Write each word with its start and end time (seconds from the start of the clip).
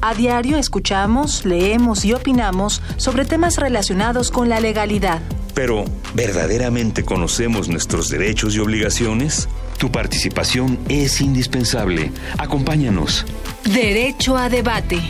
A 0.00 0.14
diario 0.14 0.58
escuchamos, 0.58 1.44
leemos 1.44 2.04
y 2.04 2.12
opinamos 2.12 2.80
sobre 2.98 3.24
temas 3.24 3.56
relacionados 3.56 4.30
con 4.30 4.48
la 4.48 4.60
legalidad. 4.60 5.20
Pero, 5.54 5.86
¿verdaderamente 6.14 7.04
conocemos 7.04 7.68
nuestros 7.68 8.08
derechos 8.08 8.54
y 8.54 8.60
obligaciones? 8.60 9.48
Tu 9.76 9.90
participación 9.90 10.78
es 10.88 11.20
indispensable. 11.20 12.12
Acompáñanos. 12.38 13.26
Derecho 13.64 14.36
a 14.36 14.48
debate. 14.48 15.00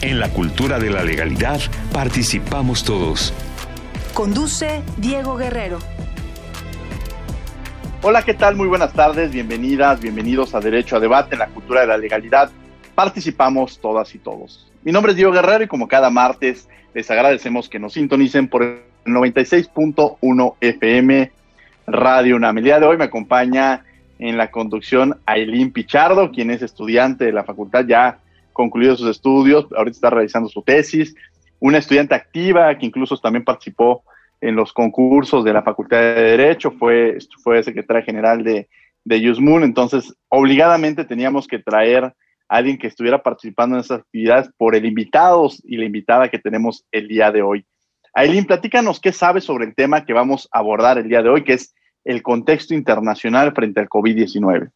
En 0.00 0.18
la 0.18 0.30
cultura 0.30 0.80
de 0.80 0.90
la 0.90 1.04
legalidad 1.04 1.60
participamos 1.92 2.82
todos. 2.82 3.32
Conduce 4.14 4.82
Diego 4.96 5.36
Guerrero. 5.36 5.78
Hola, 8.02 8.24
¿qué 8.24 8.34
tal? 8.34 8.56
Muy 8.56 8.66
buenas 8.66 8.92
tardes, 8.92 9.30
bienvenidas, 9.30 10.00
bienvenidos 10.00 10.56
a 10.56 10.60
Derecho 10.60 10.96
a 10.96 11.00
Debate 11.00 11.36
en 11.36 11.40
la 11.40 11.48
cultura 11.48 11.82
de 11.82 11.86
la 11.86 11.98
legalidad 11.98 12.50
participamos 12.98 13.78
todas 13.78 14.12
y 14.16 14.18
todos. 14.18 14.68
Mi 14.82 14.90
nombre 14.90 15.12
es 15.12 15.16
Diego 15.16 15.30
Guerrero 15.30 15.62
y 15.62 15.68
como 15.68 15.86
cada 15.86 16.10
martes 16.10 16.68
les 16.94 17.08
agradecemos 17.08 17.68
que 17.68 17.78
nos 17.78 17.92
sintonicen 17.92 18.48
por 18.48 18.64
el 18.64 18.80
96.1 19.04 20.54
FM 20.60 21.30
Radio 21.86 22.34
UNAM. 22.34 22.58
El 22.58 22.64
día 22.64 22.80
de 22.80 22.86
hoy 22.86 22.96
me 22.96 23.04
acompaña 23.04 23.84
en 24.18 24.36
la 24.36 24.50
conducción 24.50 25.16
Aileen 25.26 25.70
Pichardo, 25.70 26.32
quien 26.32 26.50
es 26.50 26.60
estudiante 26.60 27.26
de 27.26 27.32
la 27.32 27.44
facultad, 27.44 27.86
ya 27.86 28.18
concluido 28.52 28.96
sus 28.96 29.08
estudios, 29.10 29.68
ahorita 29.76 29.94
está 29.94 30.10
realizando 30.10 30.48
su 30.48 30.62
tesis, 30.62 31.14
una 31.60 31.78
estudiante 31.78 32.16
activa 32.16 32.76
que 32.78 32.86
incluso 32.86 33.16
también 33.18 33.44
participó 33.44 34.02
en 34.40 34.56
los 34.56 34.72
concursos 34.72 35.44
de 35.44 35.52
la 35.52 35.62
Facultad 35.62 35.98
de 35.98 36.36
Derecho, 36.36 36.72
fue, 36.72 37.18
fue 37.44 37.62
secretaria 37.62 38.02
general 38.02 38.42
de, 38.42 38.68
de 39.04 39.18
entonces 39.62 40.12
obligadamente 40.28 41.04
teníamos 41.04 41.46
que 41.46 41.60
traer 41.60 42.12
alguien 42.48 42.78
que 42.78 42.86
estuviera 42.86 43.22
participando 43.22 43.76
en 43.76 43.80
esas 43.80 44.00
actividades 44.00 44.50
por 44.56 44.74
el 44.74 44.84
invitado 44.86 45.48
y 45.64 45.76
la 45.76 45.84
invitada 45.84 46.28
que 46.28 46.38
tenemos 46.38 46.84
el 46.90 47.08
día 47.08 47.30
de 47.30 47.42
hoy. 47.42 47.66
Aileen, 48.14 48.46
platícanos 48.46 49.00
qué 49.00 49.12
sabes 49.12 49.44
sobre 49.44 49.66
el 49.66 49.74
tema 49.74 50.04
que 50.04 50.12
vamos 50.12 50.48
a 50.52 50.58
abordar 50.58 50.98
el 50.98 51.08
día 51.08 51.22
de 51.22 51.28
hoy, 51.28 51.44
que 51.44 51.52
es 51.54 51.74
el 52.04 52.22
contexto 52.22 52.74
internacional 52.74 53.52
frente 53.52 53.80
al 53.80 53.88
COVID-19. 53.88 54.70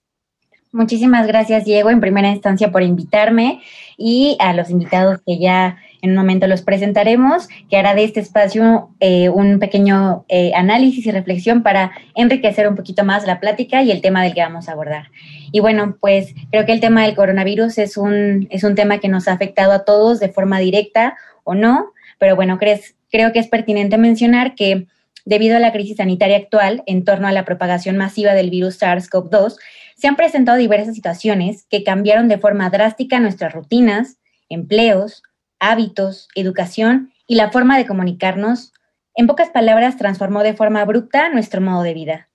Muchísimas 0.72 1.26
gracias, 1.26 1.64
Diego, 1.64 1.90
en 1.90 2.00
primera 2.00 2.30
instancia 2.30 2.70
por 2.70 2.82
invitarme 2.82 3.60
y 3.98 4.36
a 4.40 4.54
los 4.54 4.70
invitados 4.70 5.20
que 5.26 5.38
ya 5.38 5.78
en 6.02 6.10
un 6.10 6.16
momento 6.16 6.48
los 6.48 6.62
presentaremos, 6.62 7.48
que 7.70 7.76
hará 7.76 7.94
de 7.94 8.04
este 8.04 8.20
espacio 8.20 8.90
eh, 8.98 9.28
un 9.28 9.60
pequeño 9.60 10.24
eh, 10.28 10.52
análisis 10.54 11.06
y 11.06 11.12
reflexión 11.12 11.62
para 11.62 11.92
enriquecer 12.16 12.68
un 12.68 12.74
poquito 12.74 13.04
más 13.04 13.24
la 13.26 13.40
plática 13.40 13.82
y 13.82 13.92
el 13.92 14.02
tema 14.02 14.22
del 14.22 14.34
que 14.34 14.42
vamos 14.42 14.68
a 14.68 14.72
abordar. 14.72 15.10
Y 15.52 15.60
bueno, 15.60 15.96
pues 16.00 16.34
creo 16.50 16.66
que 16.66 16.72
el 16.72 16.80
tema 16.80 17.04
del 17.04 17.14
coronavirus 17.14 17.78
es 17.78 17.96
un, 17.96 18.48
es 18.50 18.64
un 18.64 18.74
tema 18.74 18.98
que 18.98 19.08
nos 19.08 19.28
ha 19.28 19.32
afectado 19.32 19.72
a 19.72 19.84
todos 19.84 20.18
de 20.18 20.28
forma 20.28 20.58
directa 20.58 21.16
o 21.44 21.54
no, 21.54 21.92
pero 22.18 22.34
bueno, 22.34 22.58
crees, 22.58 22.96
creo 23.10 23.32
que 23.32 23.38
es 23.38 23.46
pertinente 23.46 23.96
mencionar 23.96 24.56
que 24.56 24.86
debido 25.24 25.56
a 25.56 25.60
la 25.60 25.72
crisis 25.72 25.98
sanitaria 25.98 26.36
actual 26.36 26.82
en 26.86 27.04
torno 27.04 27.28
a 27.28 27.32
la 27.32 27.44
propagación 27.44 27.96
masiva 27.96 28.34
del 28.34 28.50
virus 28.50 28.80
SARS-CoV-2, 28.82 29.56
se 29.96 30.08
han 30.08 30.16
presentado 30.16 30.58
diversas 30.58 30.96
situaciones 30.96 31.64
que 31.70 31.84
cambiaron 31.84 32.26
de 32.26 32.38
forma 32.38 32.70
drástica 32.70 33.20
nuestras 33.20 33.52
rutinas, 33.52 34.16
empleos, 34.48 35.22
hábitos, 35.62 36.28
educación 36.34 37.12
y 37.26 37.36
la 37.36 37.50
forma 37.50 37.78
de 37.78 37.86
comunicarnos. 37.86 38.72
En 39.14 39.26
pocas 39.26 39.50
palabras, 39.50 39.96
transformó 39.96 40.42
de 40.42 40.54
forma 40.54 40.80
abrupta 40.80 41.28
nuestro 41.28 41.60
modo 41.60 41.82
de 41.82 41.94
vida. 41.94 42.28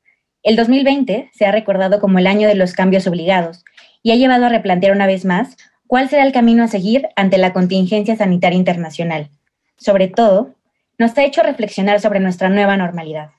El 0.44 0.56
2020 0.56 1.30
se 1.34 1.46
ha 1.46 1.52
recordado 1.52 2.00
como 2.00 2.20
el 2.20 2.28
año 2.28 2.48
de 2.48 2.56
los 2.56 2.74
cambios 2.74 3.06
obligados 3.06 3.66
y 4.02 4.12
ha 4.12 4.16
llevado 4.16 4.46
a 4.46 4.50
replantear 4.50 4.94
una 4.94 5.08
vez 5.08 5.26
más 5.26 5.58
cuál 5.88 6.08
será 6.08 6.24
el 6.24 6.32
camino 6.32 6.64
a 6.64 6.70
seguir 6.70 7.10
ante 7.18 7.38
la 7.38 7.52
contingencia 7.52 8.16
sanitaria 8.16 8.58
internacional. 8.58 9.30
Sobre 9.76 10.08
todo, 10.08 10.56
nos 10.98 11.18
ha 11.18 11.26
hecho 11.26 11.44
reflexionar 11.44 12.00
sobre 12.00 12.22
nuestra 12.22 12.48
nueva 12.48 12.78
normalidad. 12.78 13.32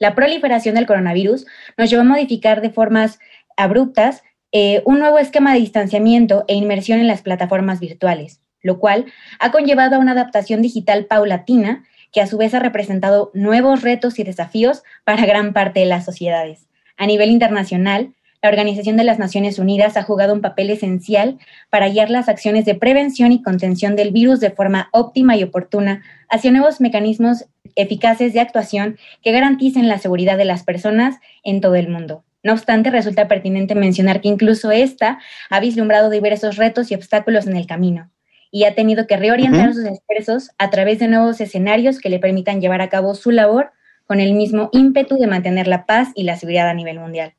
La 0.00 0.16
proliferación 0.16 0.74
del 0.74 0.86
coronavirus 0.86 1.46
nos 1.76 1.90
llevó 1.90 2.02
a 2.02 2.06
modificar 2.06 2.60
de 2.60 2.70
formas 2.70 3.20
abruptas 3.56 4.24
eh, 4.50 4.82
un 4.84 4.98
nuevo 4.98 5.18
esquema 5.18 5.52
de 5.52 5.60
distanciamiento 5.60 6.44
e 6.48 6.54
inmersión 6.54 6.98
en 6.98 7.06
las 7.06 7.22
plataformas 7.22 7.80
virtuales, 7.80 8.40
lo 8.62 8.78
cual 8.78 9.06
ha 9.38 9.50
conllevado 9.50 9.96
a 9.96 9.98
una 9.98 10.12
adaptación 10.12 10.62
digital 10.62 11.06
paulatina 11.06 11.84
que 12.12 12.20
a 12.20 12.26
su 12.26 12.38
vez 12.38 12.54
ha 12.54 12.58
representado 12.58 13.30
nuevos 13.34 13.82
retos 13.82 14.18
y 14.18 14.24
desafíos 14.24 14.82
para 15.04 15.26
gran 15.26 15.52
parte 15.52 15.80
de 15.80 15.86
las 15.86 16.04
sociedades. 16.04 16.66
A 16.96 17.06
nivel 17.06 17.30
internacional, 17.30 18.14
la 18.40 18.50
Organización 18.50 18.96
de 18.96 19.04
las 19.04 19.18
Naciones 19.18 19.58
Unidas 19.58 19.96
ha 19.96 20.04
jugado 20.04 20.32
un 20.32 20.40
papel 20.40 20.70
esencial 20.70 21.38
para 21.70 21.88
guiar 21.88 22.08
las 22.08 22.28
acciones 22.28 22.64
de 22.64 22.76
prevención 22.76 23.32
y 23.32 23.42
contención 23.42 23.96
del 23.96 24.12
virus 24.12 24.38
de 24.38 24.50
forma 24.50 24.88
óptima 24.92 25.36
y 25.36 25.42
oportuna 25.42 26.02
hacia 26.28 26.52
nuevos 26.52 26.80
mecanismos 26.80 27.46
eficaces 27.74 28.32
de 28.32 28.40
actuación 28.40 28.96
que 29.22 29.32
garanticen 29.32 29.88
la 29.88 29.98
seguridad 29.98 30.38
de 30.38 30.44
las 30.44 30.62
personas 30.62 31.16
en 31.42 31.60
todo 31.60 31.74
el 31.74 31.88
mundo. 31.88 32.24
No 32.44 32.52
obstante, 32.52 32.90
resulta 32.90 33.26
pertinente 33.26 33.74
mencionar 33.74 34.20
que 34.20 34.28
incluso 34.28 34.70
esta 34.70 35.18
ha 35.50 35.60
vislumbrado 35.60 36.08
diversos 36.08 36.56
retos 36.56 36.92
y 36.92 36.94
obstáculos 36.94 37.48
en 37.48 37.56
el 37.56 37.66
camino 37.66 38.08
y 38.50 38.64
ha 38.64 38.74
tenido 38.74 39.06
que 39.06 39.16
reorientar 39.16 39.74
sus 39.74 39.84
esfuerzos 39.84 40.50
a 40.58 40.70
través 40.70 40.98
de 40.98 41.08
nuevos 41.08 41.40
escenarios 41.40 41.98
que 42.00 42.08
le 42.08 42.18
permitan 42.18 42.60
llevar 42.60 42.80
a 42.80 42.88
cabo 42.88 43.14
su 43.14 43.30
labor 43.30 43.72
con 44.06 44.20
el 44.20 44.32
mismo 44.32 44.70
ímpetu 44.72 45.16
de 45.18 45.26
mantener 45.26 45.68
la 45.68 45.84
paz 45.86 46.08
y 46.14 46.24
la 46.24 46.36
seguridad 46.36 46.68
a 46.68 46.74
nivel 46.74 46.98
mundial. 46.98 47.34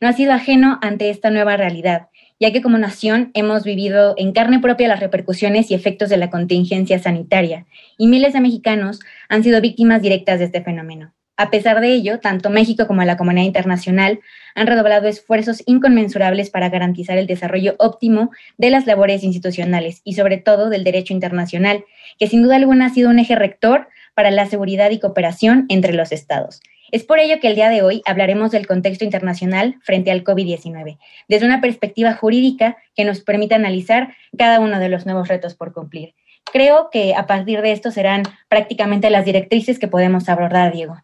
No 0.00 0.08
ha 0.08 0.12
sido 0.12 0.32
ajeno 0.32 0.78
ante 0.82 1.10
esta 1.10 1.30
nueva 1.30 1.56
realidad, 1.56 2.08
ya 2.38 2.52
que 2.52 2.62
como 2.62 2.78
nación 2.78 3.30
hemos 3.34 3.64
vivido 3.64 4.14
en 4.16 4.32
carne 4.32 4.60
propia 4.60 4.88
las 4.88 5.00
repercusiones 5.00 5.70
y 5.70 5.74
efectos 5.74 6.08
de 6.08 6.16
la 6.16 6.30
contingencia 6.30 6.98
sanitaria, 6.98 7.66
y 7.98 8.06
miles 8.06 8.32
de 8.32 8.40
mexicanos 8.40 9.00
han 9.28 9.42
sido 9.42 9.60
víctimas 9.60 10.02
directas 10.02 10.38
de 10.38 10.46
este 10.46 10.62
fenómeno. 10.62 11.12
A 11.40 11.48
pesar 11.48 11.80
de 11.80 11.88
ello, 11.88 12.20
tanto 12.20 12.50
México 12.50 12.86
como 12.86 13.02
la 13.02 13.16
comunidad 13.16 13.46
internacional 13.46 14.20
han 14.54 14.66
redoblado 14.66 15.08
esfuerzos 15.08 15.62
inconmensurables 15.64 16.50
para 16.50 16.68
garantizar 16.68 17.16
el 17.16 17.26
desarrollo 17.26 17.76
óptimo 17.78 18.30
de 18.58 18.68
las 18.68 18.86
labores 18.86 19.24
institucionales 19.24 20.02
y 20.04 20.12
sobre 20.12 20.36
todo 20.36 20.68
del 20.68 20.84
derecho 20.84 21.14
internacional, 21.14 21.86
que 22.18 22.26
sin 22.26 22.42
duda 22.42 22.56
alguna 22.56 22.84
ha 22.84 22.90
sido 22.90 23.08
un 23.08 23.18
eje 23.18 23.36
rector 23.36 23.88
para 24.12 24.30
la 24.30 24.44
seguridad 24.44 24.90
y 24.90 25.00
cooperación 25.00 25.64
entre 25.70 25.94
los 25.94 26.12
estados. 26.12 26.60
Es 26.90 27.04
por 27.04 27.18
ello 27.18 27.40
que 27.40 27.48
el 27.48 27.54
día 27.54 27.70
de 27.70 27.80
hoy 27.80 28.02
hablaremos 28.04 28.50
del 28.50 28.66
contexto 28.66 29.06
internacional 29.06 29.76
frente 29.82 30.10
al 30.10 30.24
COVID-19, 30.24 30.98
desde 31.26 31.46
una 31.46 31.62
perspectiva 31.62 32.12
jurídica 32.12 32.76
que 32.94 33.06
nos 33.06 33.22
permita 33.22 33.54
analizar 33.54 34.14
cada 34.36 34.60
uno 34.60 34.78
de 34.78 34.90
los 34.90 35.06
nuevos 35.06 35.28
retos 35.28 35.54
por 35.54 35.72
cumplir. 35.72 36.14
Creo 36.52 36.90
que 36.92 37.14
a 37.14 37.26
partir 37.26 37.62
de 37.62 37.72
esto 37.72 37.90
serán 37.90 38.24
prácticamente 38.50 39.08
las 39.08 39.24
directrices 39.24 39.78
que 39.78 39.88
podemos 39.88 40.28
abordar, 40.28 40.74
Diego. 40.74 40.98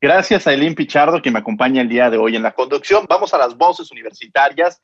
Gracias 0.00 0.46
a 0.46 0.52
Elín 0.52 0.76
Pichardo 0.76 1.20
que 1.20 1.32
me 1.32 1.40
acompaña 1.40 1.82
el 1.82 1.88
día 1.88 2.08
de 2.08 2.16
hoy 2.16 2.36
en 2.36 2.42
la 2.42 2.52
conducción. 2.52 3.06
Vamos 3.08 3.34
a 3.34 3.38
las 3.38 3.56
voces 3.56 3.90
universitarias. 3.90 4.80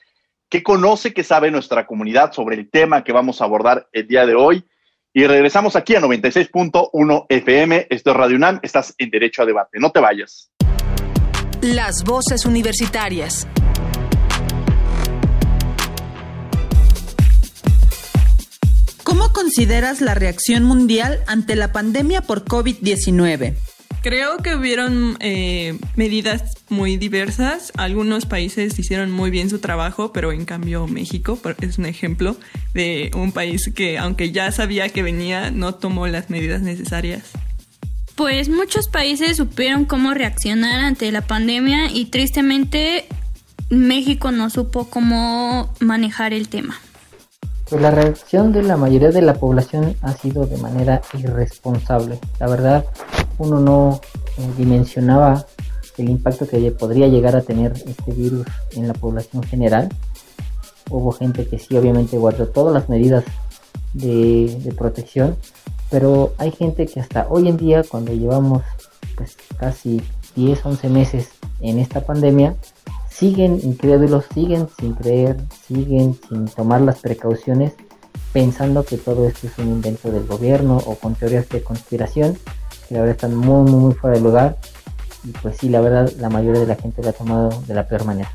¿Qué 0.48 0.64
conoce, 0.64 1.14
qué 1.14 1.22
sabe 1.22 1.52
nuestra 1.52 1.86
comunidad 1.86 2.32
sobre 2.32 2.56
el 2.56 2.68
tema 2.68 3.04
que 3.04 3.12
vamos 3.12 3.40
a 3.40 3.44
abordar 3.44 3.88
el 3.92 4.08
día 4.08 4.26
de 4.26 4.34
hoy? 4.34 4.64
Y 5.12 5.24
regresamos 5.28 5.76
aquí 5.76 5.94
a 5.94 6.00
96.1 6.00 7.26
FM. 7.28 7.86
Esto 7.90 8.10
es 8.10 8.16
Radio 8.16 8.36
UNAM. 8.36 8.58
Estás 8.62 8.92
en 8.98 9.10
Derecho 9.10 9.42
a 9.42 9.46
Debate. 9.46 9.78
No 9.78 9.92
te 9.92 10.00
vayas. 10.00 10.50
Las 11.62 12.02
voces 12.02 12.44
universitarias. 12.44 13.46
¿Cómo 19.04 19.32
consideras 19.32 20.00
la 20.00 20.16
reacción 20.16 20.64
mundial 20.64 21.22
ante 21.28 21.54
la 21.54 21.70
pandemia 21.70 22.20
por 22.22 22.44
COVID-19? 22.44 23.73
Creo 24.04 24.36
que 24.36 24.54
hubieron 24.54 25.16
eh, 25.20 25.78
medidas 25.96 26.58
muy 26.68 26.98
diversas. 26.98 27.72
Algunos 27.78 28.26
países 28.26 28.78
hicieron 28.78 29.10
muy 29.10 29.30
bien 29.30 29.48
su 29.48 29.60
trabajo, 29.60 30.12
pero 30.12 30.30
en 30.30 30.44
cambio 30.44 30.86
México 30.86 31.38
es 31.62 31.78
un 31.78 31.86
ejemplo 31.86 32.36
de 32.74 33.10
un 33.14 33.32
país 33.32 33.72
que, 33.74 33.96
aunque 33.96 34.30
ya 34.30 34.52
sabía 34.52 34.90
que 34.90 35.02
venía, 35.02 35.50
no 35.50 35.76
tomó 35.76 36.06
las 36.06 36.28
medidas 36.28 36.60
necesarias. 36.60 37.30
Pues 38.14 38.50
muchos 38.50 38.88
países 38.88 39.38
supieron 39.38 39.86
cómo 39.86 40.12
reaccionar 40.12 40.80
ante 40.80 41.10
la 41.10 41.22
pandemia 41.22 41.90
y 41.90 42.04
tristemente 42.04 43.06
México 43.70 44.32
no 44.32 44.50
supo 44.50 44.90
cómo 44.90 45.72
manejar 45.80 46.34
el 46.34 46.50
tema. 46.50 46.78
Pues 47.70 47.80
la 47.80 47.90
reacción 47.90 48.52
de 48.52 48.64
la 48.64 48.76
mayoría 48.76 49.12
de 49.12 49.22
la 49.22 49.32
población 49.32 49.96
ha 50.02 50.12
sido 50.12 50.44
de 50.44 50.58
manera 50.58 51.00
irresponsable. 51.14 52.18
La 52.38 52.46
verdad, 52.46 52.84
uno 53.38 53.60
no 53.60 54.00
dimensionaba 54.56 55.46
el 55.96 56.10
impacto 56.10 56.46
que 56.46 56.70
podría 56.72 57.08
llegar 57.08 57.36
a 57.36 57.42
tener 57.42 57.72
este 57.86 58.12
virus 58.12 58.46
en 58.72 58.88
la 58.88 58.94
población 58.94 59.42
general. 59.42 59.88
Hubo 60.90 61.12
gente 61.12 61.46
que 61.46 61.58
sí, 61.58 61.76
obviamente 61.76 62.18
guardó 62.18 62.48
todas 62.48 62.74
las 62.74 62.88
medidas 62.88 63.24
de, 63.92 64.58
de 64.62 64.72
protección, 64.72 65.36
pero 65.90 66.34
hay 66.38 66.50
gente 66.50 66.86
que 66.86 67.00
hasta 67.00 67.26
hoy 67.28 67.48
en 67.48 67.56
día, 67.56 67.84
cuando 67.88 68.12
llevamos 68.12 68.62
pues 69.16 69.36
casi 69.56 70.02
10, 70.34 70.66
11 70.66 70.88
meses 70.88 71.28
en 71.60 71.78
esta 71.78 72.04
pandemia, 72.04 72.56
siguen 73.08 73.60
incrédulos, 73.62 74.24
siguen 74.34 74.68
sin 74.78 74.94
creer, 74.94 75.36
siguen 75.66 76.18
sin 76.28 76.46
tomar 76.46 76.80
las 76.80 76.98
precauciones, 76.98 77.72
pensando 78.32 78.84
que 78.84 78.98
todo 78.98 79.28
esto 79.28 79.46
es 79.46 79.56
un 79.58 79.68
invento 79.68 80.10
del 80.10 80.26
gobierno 80.26 80.78
o 80.78 80.96
con 80.96 81.14
teorías 81.14 81.48
de 81.48 81.62
conspiración, 81.62 82.36
que 82.86 82.94
la 82.94 83.00
verdad 83.00 83.16
están 83.16 83.34
muy, 83.34 83.70
muy, 83.70 83.80
muy 83.80 83.94
fuera 83.94 84.16
de 84.16 84.22
lugar. 84.22 84.56
Y 85.24 85.28
pues 85.28 85.56
sí, 85.58 85.68
la 85.68 85.80
verdad, 85.80 86.12
la 86.18 86.28
mayoría 86.28 86.60
de 86.60 86.66
la 86.66 86.76
gente 86.76 87.02
lo 87.02 87.08
ha 87.08 87.12
tomado 87.12 87.62
de 87.66 87.74
la 87.74 87.88
peor 87.88 88.04
manera. 88.04 88.30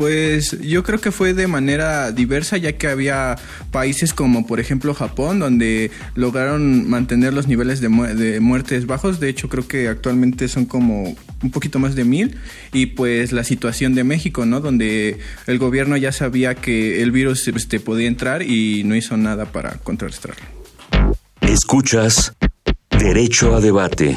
Pues 0.00 0.58
yo 0.62 0.82
creo 0.82 0.98
que 0.98 1.12
fue 1.12 1.34
de 1.34 1.46
manera 1.46 2.10
diversa, 2.10 2.56
ya 2.56 2.72
que 2.72 2.86
había 2.86 3.36
países 3.70 4.14
como 4.14 4.46
por 4.46 4.58
ejemplo 4.58 4.94
Japón, 4.94 5.40
donde 5.40 5.90
lograron 6.14 6.88
mantener 6.88 7.34
los 7.34 7.48
niveles 7.48 7.82
de, 7.82 7.88
de, 8.14 8.40
muertes 8.40 8.86
bajos. 8.86 9.20
De 9.20 9.28
hecho, 9.28 9.50
creo 9.50 9.68
que 9.68 9.88
actualmente 9.88 10.48
son 10.48 10.64
como 10.64 11.14
un 11.42 11.50
poquito 11.50 11.78
más 11.78 11.96
de 11.96 12.04
mil. 12.04 12.38
Y 12.72 12.86
pues 12.86 13.32
la 13.32 13.44
situación 13.44 13.94
de 13.94 14.04
México, 14.04 14.46
¿no? 14.46 14.60
Donde 14.60 15.18
el 15.46 15.58
gobierno 15.58 15.98
ya 15.98 16.12
sabía 16.12 16.54
que 16.54 17.02
el 17.02 17.10
virus 17.10 17.46
este, 17.48 17.78
podía 17.78 18.08
entrar 18.08 18.40
y 18.40 18.84
no 18.84 18.96
hizo 18.96 19.18
nada 19.18 19.44
para 19.52 19.72
contrarrestarlo. 19.82 20.40
Escuchas 21.42 22.32
Derecho 22.98 23.54
a 23.54 23.60
Debate. 23.60 24.16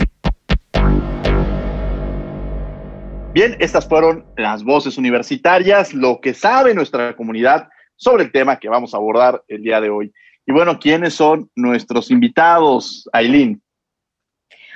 Bien, 3.34 3.56
estas 3.60 3.88
fueron 3.88 4.25
las 4.38 4.64
voces 4.64 4.98
universitarias, 4.98 5.94
lo 5.94 6.20
que 6.22 6.34
sabe 6.34 6.74
nuestra 6.74 7.16
comunidad 7.16 7.70
sobre 7.96 8.24
el 8.24 8.31
tema 8.31 8.60
que 8.60 8.70
vamos 8.70 8.94
a 8.94 8.98
abordar 8.98 9.44
el 9.48 9.64
día 9.64 9.81
de 9.81 9.90
hoy. 9.90 10.14
Y 10.46 10.52
bueno, 10.52 10.80
¿quiénes 10.80 11.14
son 11.14 11.50
nuestros 11.56 12.12
invitados, 12.12 13.10
Aileen? 13.14 13.62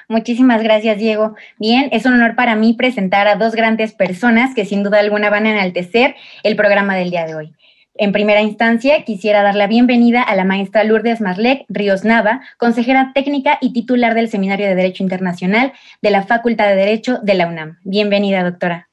Muchísimas 0.09 0.63
gracias, 0.63 0.97
Diego. 0.97 1.35
Bien, 1.59 1.89
es 1.91 2.05
un 2.05 2.13
honor 2.13 2.35
para 2.35 2.55
mí 2.55 2.73
presentar 2.73 3.27
a 3.27 3.35
dos 3.35 3.53
grandes 3.53 3.93
personas 3.93 4.55
que 4.55 4.65
sin 4.65 4.81
duda 4.83 4.99
alguna 4.99 5.29
van 5.29 5.45
a 5.45 5.51
enaltecer 5.51 6.15
el 6.43 6.55
programa 6.55 6.95
del 6.95 7.11
día 7.11 7.25
de 7.25 7.35
hoy. 7.35 7.53
En 7.99 8.11
primera 8.11 8.41
instancia, 8.41 9.03
quisiera 9.03 9.41
dar 9.41 9.55
la 9.55 9.65
bienvenida 9.65 10.21
a 10.21 10.35
la 10.35 10.43
maestra 10.43 10.83
Lourdes 10.83 11.19
Marlec 11.19 11.65
Ríos 11.67 12.03
Nava, 12.05 12.41
consejera 12.57 13.11
técnica 13.15 13.57
y 13.59 13.73
titular 13.73 14.13
del 14.13 14.29
Seminario 14.29 14.67
de 14.67 14.75
Derecho 14.75 15.01
Internacional 15.01 15.73
de 16.03 16.11
la 16.11 16.23
Facultad 16.23 16.67
de 16.67 16.75
Derecho 16.75 17.17
de 17.23 17.33
la 17.33 17.47
UNAM. 17.47 17.79
Bienvenida, 17.83 18.43
doctora. 18.43 18.87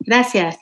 Gracias. 0.00 0.58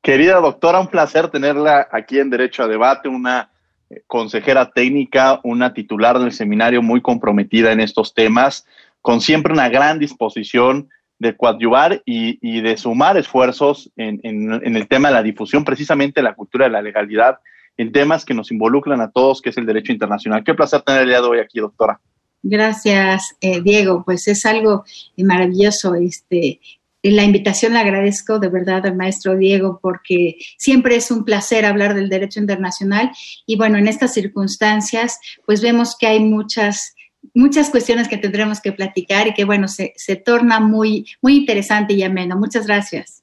Querida 0.00 0.40
doctora, 0.40 0.80
un 0.80 0.88
placer 0.88 1.28
tenerla 1.28 1.88
aquí 1.92 2.18
en 2.20 2.30
Derecho 2.30 2.62
a 2.62 2.68
Debate, 2.68 3.10
una 3.10 3.50
eh, 3.90 4.02
consejera 4.06 4.70
técnica, 4.70 5.40
una 5.44 5.74
titular 5.74 6.18
del 6.18 6.32
seminario 6.32 6.80
muy 6.80 7.02
comprometida 7.02 7.70
en 7.70 7.80
estos 7.80 8.14
temas, 8.14 8.66
con 9.02 9.20
siempre 9.20 9.52
una 9.52 9.68
gran 9.68 9.98
disposición 9.98 10.88
de 11.18 11.36
coadyuvar 11.36 12.02
y, 12.04 12.60
de 12.60 12.76
sumar 12.76 13.16
esfuerzos 13.16 13.90
en, 13.96 14.20
el 14.22 14.88
tema 14.88 15.08
de 15.08 15.14
la 15.14 15.22
difusión, 15.22 15.64
precisamente 15.64 16.22
la 16.22 16.34
cultura 16.34 16.66
de 16.66 16.72
la 16.72 16.82
legalidad, 16.82 17.38
en 17.76 17.92
temas 17.92 18.24
que 18.24 18.34
nos 18.34 18.50
involucran 18.50 19.00
a 19.00 19.10
todos, 19.10 19.40
que 19.40 19.50
es 19.50 19.58
el 19.58 19.66
derecho 19.66 19.92
internacional. 19.92 20.42
Qué 20.44 20.54
placer 20.54 20.82
tener 20.82 21.02
el 21.02 21.08
día 21.08 21.20
de 21.20 21.26
hoy 21.26 21.38
aquí, 21.38 21.60
doctora. 21.60 22.00
Gracias, 22.42 23.36
eh, 23.40 23.60
Diego. 23.60 24.02
Pues 24.04 24.26
es 24.28 24.44
algo 24.46 24.84
maravilloso. 25.16 25.94
Este, 25.94 26.60
la 27.02 27.24
invitación 27.24 27.74
la 27.74 27.80
agradezco 27.80 28.38
de 28.38 28.48
verdad 28.48 28.84
al 28.86 28.96
maestro 28.96 29.36
Diego 29.36 29.78
porque 29.82 30.36
siempre 30.56 30.96
es 30.96 31.10
un 31.10 31.24
placer 31.24 31.64
hablar 31.64 31.94
del 31.94 32.08
derecho 32.08 32.40
internacional 32.40 33.10
y 33.46 33.56
bueno, 33.56 33.78
en 33.78 33.86
estas 33.86 34.14
circunstancias 34.14 35.18
pues 35.46 35.62
vemos 35.62 35.96
que 35.96 36.08
hay 36.08 36.20
muchas 36.20 36.96
muchas 37.34 37.70
cuestiones 37.70 38.08
que 38.08 38.16
tendremos 38.16 38.60
que 38.60 38.72
platicar 38.72 39.26
y 39.26 39.34
que, 39.34 39.44
bueno, 39.44 39.68
se, 39.68 39.92
se 39.96 40.16
torna 40.16 40.60
muy, 40.60 41.06
muy 41.22 41.36
interesante 41.36 41.94
y 41.94 42.02
ameno. 42.02 42.36
Muchas 42.36 42.66
gracias. 42.66 43.22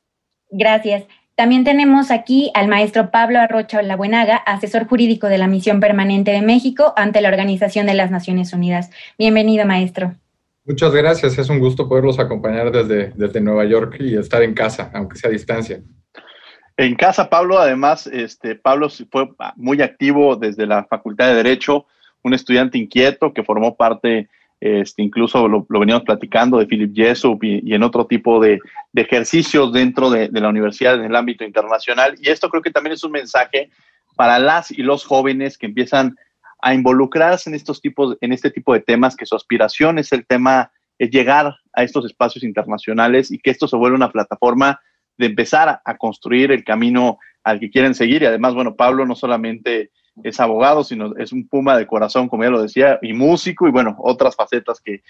Gracias. 0.49 1.03
También 1.35 1.65
tenemos 1.65 2.11
aquí 2.11 2.49
al 2.53 2.69
maestro 2.69 3.11
Pablo 3.11 3.39
Arrocha 3.39 3.81
Labuenaga, 3.81 4.37
asesor 4.37 4.87
jurídico 4.87 5.27
de 5.27 5.37
la 5.37 5.47
Misión 5.47 5.81
Permanente 5.81 6.31
de 6.31 6.41
México 6.41 6.93
ante 6.95 7.19
la 7.19 7.27
Organización 7.27 7.87
de 7.87 7.93
las 7.93 8.09
Naciones 8.09 8.53
Unidas. 8.53 8.89
Bienvenido, 9.17 9.65
maestro. 9.65 10.15
Muchas 10.63 10.93
gracias, 10.93 11.37
es 11.37 11.49
un 11.49 11.59
gusto 11.59 11.89
poderlos 11.89 12.19
acompañar 12.19 12.71
desde, 12.71 13.11
desde 13.15 13.41
Nueva 13.41 13.65
York 13.65 13.97
y 13.99 14.15
estar 14.15 14.41
en 14.43 14.53
casa, 14.53 14.89
aunque 14.93 15.17
sea 15.17 15.29
a 15.29 15.33
distancia. 15.33 15.81
En 16.77 16.95
casa, 16.95 17.29
Pablo, 17.29 17.59
además, 17.59 18.07
este, 18.07 18.55
Pablo 18.55 18.89
fue 19.11 19.29
muy 19.57 19.81
activo 19.81 20.37
desde 20.37 20.65
la 20.65 20.85
Facultad 20.85 21.27
de 21.27 21.35
Derecho, 21.35 21.85
un 22.25 22.33
estudiante 22.33 22.79
inquieto 22.79 23.33
que 23.33 23.43
formó 23.43 23.77
parte, 23.77 24.29
este, 24.59 25.03
incluso 25.03 25.47
lo, 25.47 25.63
veníamos 25.69 26.03
platicando, 26.03 26.57
de 26.57 26.65
Philip 26.65 26.91
Jessup 26.95 27.43
y, 27.43 27.71
en 27.71 27.83
otro 27.83 28.07
tipo 28.07 28.39
de, 28.39 28.59
ejercicios 28.95 29.71
dentro 29.71 30.09
de, 30.09 30.29
la 30.31 30.49
universidad 30.49 30.95
en 30.95 31.05
el 31.05 31.15
ámbito 31.15 31.43
internacional. 31.43 32.15
Y 32.19 32.29
esto 32.29 32.49
creo 32.49 32.63
que 32.63 32.71
también 32.71 32.93
es 32.93 33.03
un 33.03 33.11
mensaje 33.11 33.69
para 34.15 34.39
las 34.39 34.71
y 34.71 34.81
los 34.81 35.05
jóvenes 35.05 35.59
que 35.59 35.67
empiezan 35.67 36.15
a 36.63 36.73
involucrarse 36.73 37.47
en 37.47 37.55
estos 37.55 37.79
tipos, 37.79 38.17
en 38.21 38.33
este 38.33 38.49
tipo 38.49 38.73
de 38.73 38.79
temas, 38.79 39.15
que 39.15 39.27
su 39.27 39.35
aspiración 39.35 39.99
es 39.99 40.11
el 40.11 40.25
tema, 40.25 40.71
es 40.97 41.11
llegar 41.11 41.55
a 41.73 41.83
estos 41.83 42.05
espacios 42.05 42.43
internacionales 42.43 43.31
y 43.31 43.37
que 43.37 43.51
esto 43.51 43.67
se 43.67 43.77
vuelva 43.77 43.97
una 43.97 44.11
plataforma 44.11 44.79
de 45.15 45.27
empezar 45.27 45.79
a 45.85 45.97
construir 45.97 46.51
el 46.51 46.63
camino 46.63 47.19
al 47.43 47.59
que 47.59 47.69
quieren 47.69 47.93
seguir. 47.93 48.23
Y 48.23 48.25
además, 48.25 48.55
bueno, 48.55 48.75
Pablo 48.75 49.05
no 49.05 49.13
solamente 49.13 49.91
es 50.23 50.39
abogado, 50.39 50.83
sino 50.83 51.15
es 51.17 51.31
un 51.31 51.47
puma 51.47 51.77
de 51.77 51.87
corazón, 51.87 52.29
como 52.29 52.43
ya 52.43 52.49
lo 52.49 52.61
decía, 52.61 52.99
y 53.01 53.13
músico, 53.13 53.67
y 53.67 53.71
bueno, 53.71 53.95
otras 53.99 54.35
facetas 54.35 54.81
que, 54.81 55.01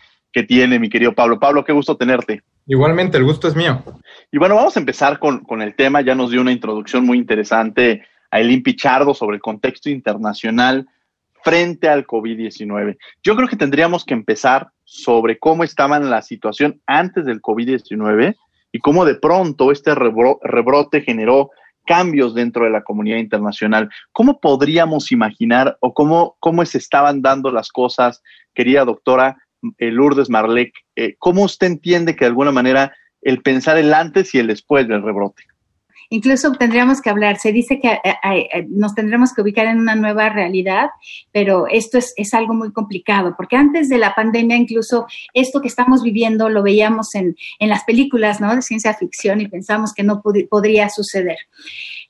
tiene 0.47 0.79
mi 0.79 0.89
querido 0.89 1.15
Pablo. 1.15 1.39
Pablo, 1.39 1.63
qué 1.63 1.71
gusto 1.71 1.95
tenerte. 1.95 2.43
Igualmente, 2.67 3.17
el 3.17 3.23
gusto 3.23 3.47
es 3.47 3.55
mío. 3.55 3.81
Y 4.33 4.37
bueno, 4.37 4.55
vamos 4.55 4.75
a 4.75 4.81
empezar 4.81 5.17
con, 5.17 5.61
el 5.61 5.75
tema, 5.75 6.01
ya 6.01 6.13
nos 6.13 6.29
dio 6.29 6.41
una 6.41 6.51
introducción 6.51 7.05
muy 7.05 7.17
interesante 7.17 8.03
a 8.31 8.41
Elín 8.41 8.61
Pichardo 8.61 9.13
sobre 9.13 9.37
el 9.37 9.41
contexto 9.41 9.89
internacional 9.89 10.89
frente 11.41 11.87
al 11.87 12.05
COVID-19. 12.05 12.97
Yo 13.23 13.37
creo 13.37 13.47
que 13.47 13.55
tendríamos 13.55 14.03
que 14.03 14.13
empezar 14.13 14.71
sobre 14.83 15.39
cómo 15.39 15.63
estaba 15.63 15.99
la 15.99 16.21
situación 16.21 16.81
antes 16.85 17.23
del 17.25 17.41
COVID-19 17.41 18.35
y 18.73 18.79
cómo 18.79 19.05
de 19.05 19.15
pronto 19.15 19.71
este 19.71 19.95
rebrote 19.95 20.99
generó 20.99 21.51
cambios 21.85 22.33
dentro 22.33 22.65
de 22.65 22.71
la 22.71 22.83
comunidad 22.83 23.17
internacional. 23.17 23.89
¿Cómo 24.11 24.39
podríamos 24.39 25.11
imaginar 25.11 25.77
o 25.79 25.93
cómo, 25.93 26.35
cómo 26.39 26.65
se 26.65 26.77
estaban 26.77 27.21
dando 27.21 27.51
las 27.51 27.69
cosas, 27.71 28.21
querida 28.53 28.85
doctora 28.85 29.37
eh, 29.77 29.91
Lourdes 29.91 30.29
Marlec? 30.29 30.73
Eh, 30.95 31.15
¿Cómo 31.19 31.43
usted 31.43 31.67
entiende 31.67 32.15
que 32.15 32.25
de 32.25 32.29
alguna 32.29 32.51
manera 32.51 32.93
el 33.21 33.41
pensar 33.41 33.77
el 33.77 33.93
antes 33.93 34.35
y 34.35 34.39
el 34.39 34.47
después 34.47 34.87
del 34.87 35.03
rebrote? 35.03 35.43
Incluso 36.09 36.51
tendríamos 36.53 37.01
que 37.01 37.09
hablar, 37.09 37.37
se 37.37 37.51
dice 37.51 37.79
que 37.79 37.99
eh, 38.03 38.65
nos 38.69 38.95
tendremos 38.95 39.33
que 39.33 39.41
ubicar 39.41 39.67
en 39.67 39.79
una 39.79 39.95
nueva 39.95 40.29
realidad, 40.29 40.89
pero 41.31 41.67
esto 41.67 41.97
es, 41.97 42.13
es, 42.17 42.33
algo 42.33 42.53
muy 42.53 42.71
complicado, 42.71 43.35
porque 43.37 43.55
antes 43.55 43.89
de 43.89 43.97
la 43.97 44.13
pandemia, 44.13 44.57
incluso 44.57 45.07
esto 45.33 45.61
que 45.61 45.67
estamos 45.67 46.03
viviendo 46.03 46.49
lo 46.49 46.63
veíamos 46.63 47.15
en, 47.15 47.35
en 47.59 47.69
las 47.69 47.83
películas 47.83 48.41
¿no? 48.41 48.55
de 48.55 48.61
ciencia 48.61 48.93
ficción 48.93 49.41
y 49.41 49.47
pensamos 49.47 49.93
que 49.93 50.03
no 50.03 50.21
podría 50.21 50.89
suceder. 50.89 51.37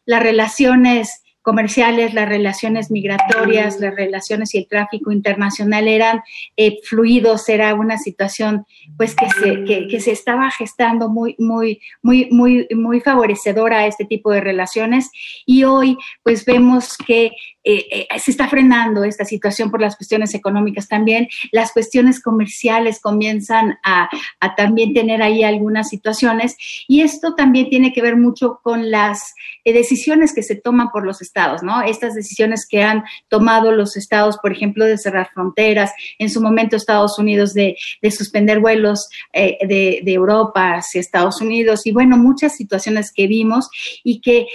Las 0.05 0.21
relaciones 0.21 1.24
comerciales, 1.45 2.15
las 2.15 2.27
relaciones 2.27 2.89
migratorias, 2.89 3.79
las 3.79 3.95
relaciones 3.95 4.55
y 4.55 4.57
el 4.57 4.67
tráfico 4.67 5.11
internacional 5.11 5.87
eran 5.87 6.23
eh, 6.57 6.79
fluidos, 6.83 7.47
era 7.49 7.75
una 7.75 7.99
situación 7.99 8.65
pues 8.97 9.15
que 9.15 9.29
se, 9.29 9.63
que, 9.63 9.99
se 9.99 10.11
estaba 10.11 10.49
gestando 10.49 11.07
muy, 11.07 11.35
muy, 11.37 11.79
muy, 12.01 12.29
muy, 12.31 12.67
muy 12.75 12.99
favorecedora 12.99 13.77
a 13.77 13.85
este 13.85 14.05
tipo 14.05 14.31
de 14.31 14.41
relaciones. 14.41 15.11
Y 15.45 15.65
hoy 15.65 15.99
pues 16.23 16.45
vemos 16.45 16.97
que 16.97 17.31
eh, 17.67 18.07
eh, 18.11 18.19
se 18.19 18.29
está 18.29 18.47
frenando 18.47 19.03
esta 19.03 19.25
situación 19.25 19.71
por 19.71 19.81
las 19.81 19.95
cuestiones 19.95 20.35
económicas 20.35 20.87
también. 20.87 21.27
Las 21.51 21.71
cuestiones 21.71 22.21
comerciales 22.21 22.99
comienzan 23.01 23.79
a, 23.83 24.07
también 24.55 24.93
tener 24.93 25.23
ahí 25.23 25.43
algunas 25.43 25.89
situaciones 25.89 26.55
y 26.87 27.01
esto 27.01 27.33
también 27.33 27.69
tiene 27.69 27.91
que 27.91 28.03
ver 28.03 28.17
mucho 28.17 28.59
con 28.61 28.91
las 28.91 29.33
eh, 29.63 29.73
decisiones 29.73 30.33
que 30.33 30.43
se 30.43 30.55
toman 30.55 30.89
por 30.91 31.05
los 31.05 31.23
estados, 31.23 31.63
¿no? 31.63 31.81
Estas 31.81 32.13
decisiones 32.13 32.67
que 32.67 32.83
han 32.83 33.03
tomado 33.29 33.71
los 33.71 33.97
estados, 33.97 34.37
por 34.37 34.51
ejemplo, 34.51 34.85
de 34.85 34.99
cerrar 34.99 35.31
fronteras, 35.33 35.91
en 36.19 36.29
su 36.29 36.41
momento 36.41 36.75
Estados 36.75 37.17
Unidos 37.17 37.55
de, 37.55 37.75
suspender 38.15 38.59
vuelos 38.59 39.09
de, 39.33 40.01
de 40.03 40.13
Europa 40.13 40.75
hacia 40.75 41.01
Estados 41.01 41.41
Unidos 41.41 41.85
y 41.87 41.91
bueno, 41.91 42.17
muchas 42.17 42.55
situaciones 42.55 43.11
que 43.11 43.27
vimos 43.27 43.69
y 44.03 44.21
que 44.21 44.47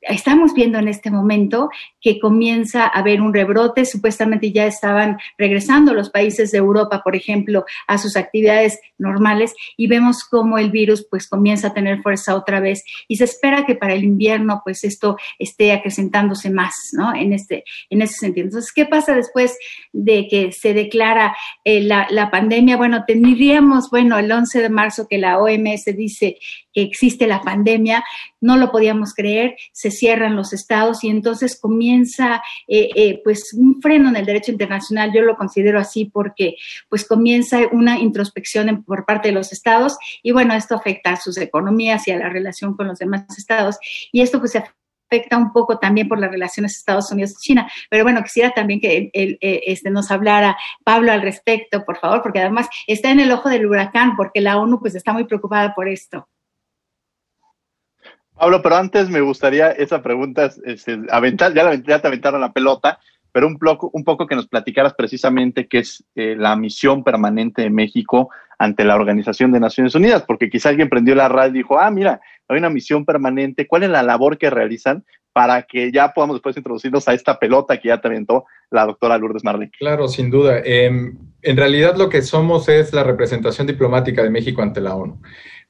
estamos 0.00 0.54
viendo 0.54 0.78
en 0.78 0.88
este 0.88 1.10
momento 1.10 1.70
que 2.00 2.18
comienza 2.18 2.84
a 2.84 2.88
haber 2.88 3.20
un 3.20 3.34
rebrote. 3.34 3.84
Supuestamente 3.84 4.52
ya 4.52 4.66
estaban 4.66 5.18
regresando 5.36 5.94
los 5.94 6.10
países 6.10 6.50
de 6.52 6.58
Europa, 6.58 7.02
por 7.02 7.16
ejemplo, 7.16 7.64
a 7.86 7.98
sus 7.98 8.16
actividades 8.16 8.80
normales 8.98 9.54
y 9.76 9.86
vemos 9.86 10.24
cómo 10.24 10.58
el 10.58 10.70
virus 10.70 11.06
pues 11.08 11.28
comienza 11.28 11.68
a 11.68 11.74
tener 11.74 12.02
fuerza 12.02 12.34
otra 12.34 12.60
vez 12.60 12.84
y 13.06 13.16
se 13.16 13.24
espera 13.24 13.66
que 13.66 13.74
para 13.74 13.94
el 13.94 14.04
invierno 14.04 14.62
pues 14.64 14.84
esto 14.84 15.16
esté 15.38 15.72
acrecentándose 15.72 16.50
más, 16.50 16.90
¿no? 16.92 17.14
En 17.14 17.32
este, 17.32 17.64
en 17.90 18.02
ese 18.02 18.14
sentido. 18.14 18.46
Entonces, 18.46 18.72
¿qué 18.72 18.86
pasa 18.86 19.14
después 19.14 19.56
de 19.92 20.28
que 20.28 20.52
se 20.52 20.74
declara 20.74 21.36
eh, 21.64 21.80
la, 21.80 22.06
la 22.10 22.30
pandemia? 22.30 22.76
Bueno, 22.76 23.04
tendríamos, 23.06 23.90
bueno, 23.90 24.18
el 24.18 24.30
11 24.30 24.62
de 24.62 24.68
marzo 24.68 25.06
que 25.08 25.18
la 25.18 25.38
OMS 25.38 25.84
dice 25.96 26.38
existe 26.82 27.26
la 27.26 27.40
pandemia, 27.40 28.04
no 28.40 28.56
lo 28.56 28.70
podíamos 28.70 29.14
creer, 29.14 29.56
se 29.72 29.90
cierran 29.90 30.36
los 30.36 30.52
estados 30.52 31.04
y 31.04 31.08
entonces 31.08 31.58
comienza 31.60 32.42
eh, 32.66 32.90
eh, 32.94 33.20
pues 33.24 33.52
un 33.54 33.80
freno 33.80 34.08
en 34.08 34.16
el 34.16 34.26
derecho 34.26 34.52
internacional, 34.52 35.12
yo 35.12 35.22
lo 35.22 35.36
considero 35.36 35.78
así 35.78 36.04
porque 36.04 36.56
pues 36.88 37.06
comienza 37.06 37.60
una 37.72 37.98
introspección 37.98 38.84
por 38.84 39.04
parte 39.04 39.28
de 39.28 39.34
los 39.34 39.52
estados 39.52 39.96
y 40.22 40.32
bueno, 40.32 40.54
esto 40.54 40.74
afecta 40.74 41.12
a 41.12 41.16
sus 41.16 41.36
economías 41.38 42.06
y 42.08 42.12
a 42.12 42.18
la 42.18 42.28
relación 42.28 42.76
con 42.76 42.86
los 42.86 42.98
demás 42.98 43.26
estados 43.36 43.78
y 44.12 44.20
esto 44.20 44.38
pues 44.38 44.52
se 44.52 44.62
afecta 45.10 45.36
un 45.38 45.52
poco 45.52 45.78
también 45.78 46.08
por 46.08 46.18
las 46.18 46.30
relaciones 46.30 46.76
Estados 46.76 47.10
Unidos-China. 47.10 47.70
Pero 47.90 48.04
bueno, 48.04 48.22
quisiera 48.22 48.50
también 48.50 48.80
que 48.80 49.10
eh, 49.12 49.38
este, 49.40 49.90
nos 49.90 50.10
hablara 50.10 50.56
Pablo 50.84 51.12
al 51.12 51.22
respecto, 51.22 51.84
por 51.84 51.98
favor, 51.98 52.22
porque 52.22 52.40
además 52.40 52.68
está 52.86 53.10
en 53.10 53.20
el 53.20 53.32
ojo 53.32 53.48
del 53.48 53.66
huracán, 53.66 54.16
porque 54.16 54.40
la 54.40 54.58
ONU 54.58 54.80
pues 54.80 54.94
está 54.94 55.12
muy 55.12 55.24
preocupada 55.24 55.74
por 55.74 55.88
esto. 55.88 56.28
Pablo, 58.38 58.62
pero 58.62 58.76
antes 58.76 59.10
me 59.10 59.20
gustaría 59.20 59.70
esa 59.72 60.02
pregunta, 60.02 60.50
este, 60.64 60.98
aventar, 61.10 61.54
ya, 61.54 61.74
ya, 61.74 62.00
te 62.00 62.08
aventaron 62.08 62.40
la 62.40 62.52
pelota, 62.52 62.98
pero 63.32 63.46
un 63.46 63.58
poco, 63.58 63.90
un 63.92 64.04
poco 64.04 64.26
que 64.26 64.36
nos 64.36 64.48
platicaras 64.48 64.94
precisamente 64.94 65.66
qué 65.66 65.78
es 65.80 66.04
eh, 66.14 66.36
la 66.36 66.56
misión 66.56 67.04
permanente 67.04 67.62
de 67.62 67.70
México 67.70 68.30
ante 68.58 68.84
la 68.84 68.96
Organización 68.96 69.52
de 69.52 69.60
Naciones 69.60 69.94
Unidas, 69.94 70.24
porque 70.26 70.50
quizá 70.50 70.70
alguien 70.70 70.88
prendió 70.88 71.14
la 71.14 71.28
radio 71.28 71.50
y 71.50 71.58
dijo, 71.58 71.78
ah, 71.78 71.90
mira, 71.90 72.20
hay 72.48 72.58
una 72.58 72.70
misión 72.70 73.04
permanente, 73.04 73.66
¿cuál 73.66 73.84
es 73.84 73.90
la 73.90 74.02
labor 74.02 74.38
que 74.38 74.50
realizan 74.50 75.04
para 75.32 75.62
que 75.62 75.92
ya 75.92 76.12
podamos 76.12 76.36
después 76.36 76.56
introducirnos 76.56 77.06
a 77.06 77.14
esta 77.14 77.38
pelota 77.38 77.78
que 77.78 77.88
ya 77.88 78.00
te 78.00 78.08
aventó 78.08 78.46
la 78.70 78.86
doctora 78.86 79.18
Lourdes 79.18 79.44
Marley? 79.44 79.70
Claro, 79.78 80.08
sin 80.08 80.30
duda. 80.30 80.60
Em, 80.64 81.16
en 81.42 81.56
realidad 81.56 81.96
lo 81.96 82.08
que 82.08 82.22
somos 82.22 82.68
es 82.68 82.92
la 82.92 83.04
representación 83.04 83.66
diplomática 83.66 84.22
de 84.22 84.30
México 84.30 84.62
ante 84.62 84.80
la 84.80 84.96
ONU. 84.96 85.20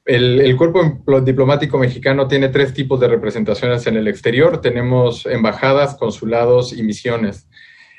El, 0.09 0.57
cuerpo 0.57 1.03
diplomático 1.21 1.77
mexicano 1.77 2.27
tiene 2.27 2.49
tres 2.49 2.73
tipos 2.73 2.99
de 2.99 3.07
representaciones 3.07 3.85
en 3.85 3.95
el 3.95 4.07
exterior. 4.07 4.59
Tenemos 4.59 5.27
embajadas, 5.27 5.93
consulados 5.93 6.73
y 6.73 6.81
misiones. 6.81 7.47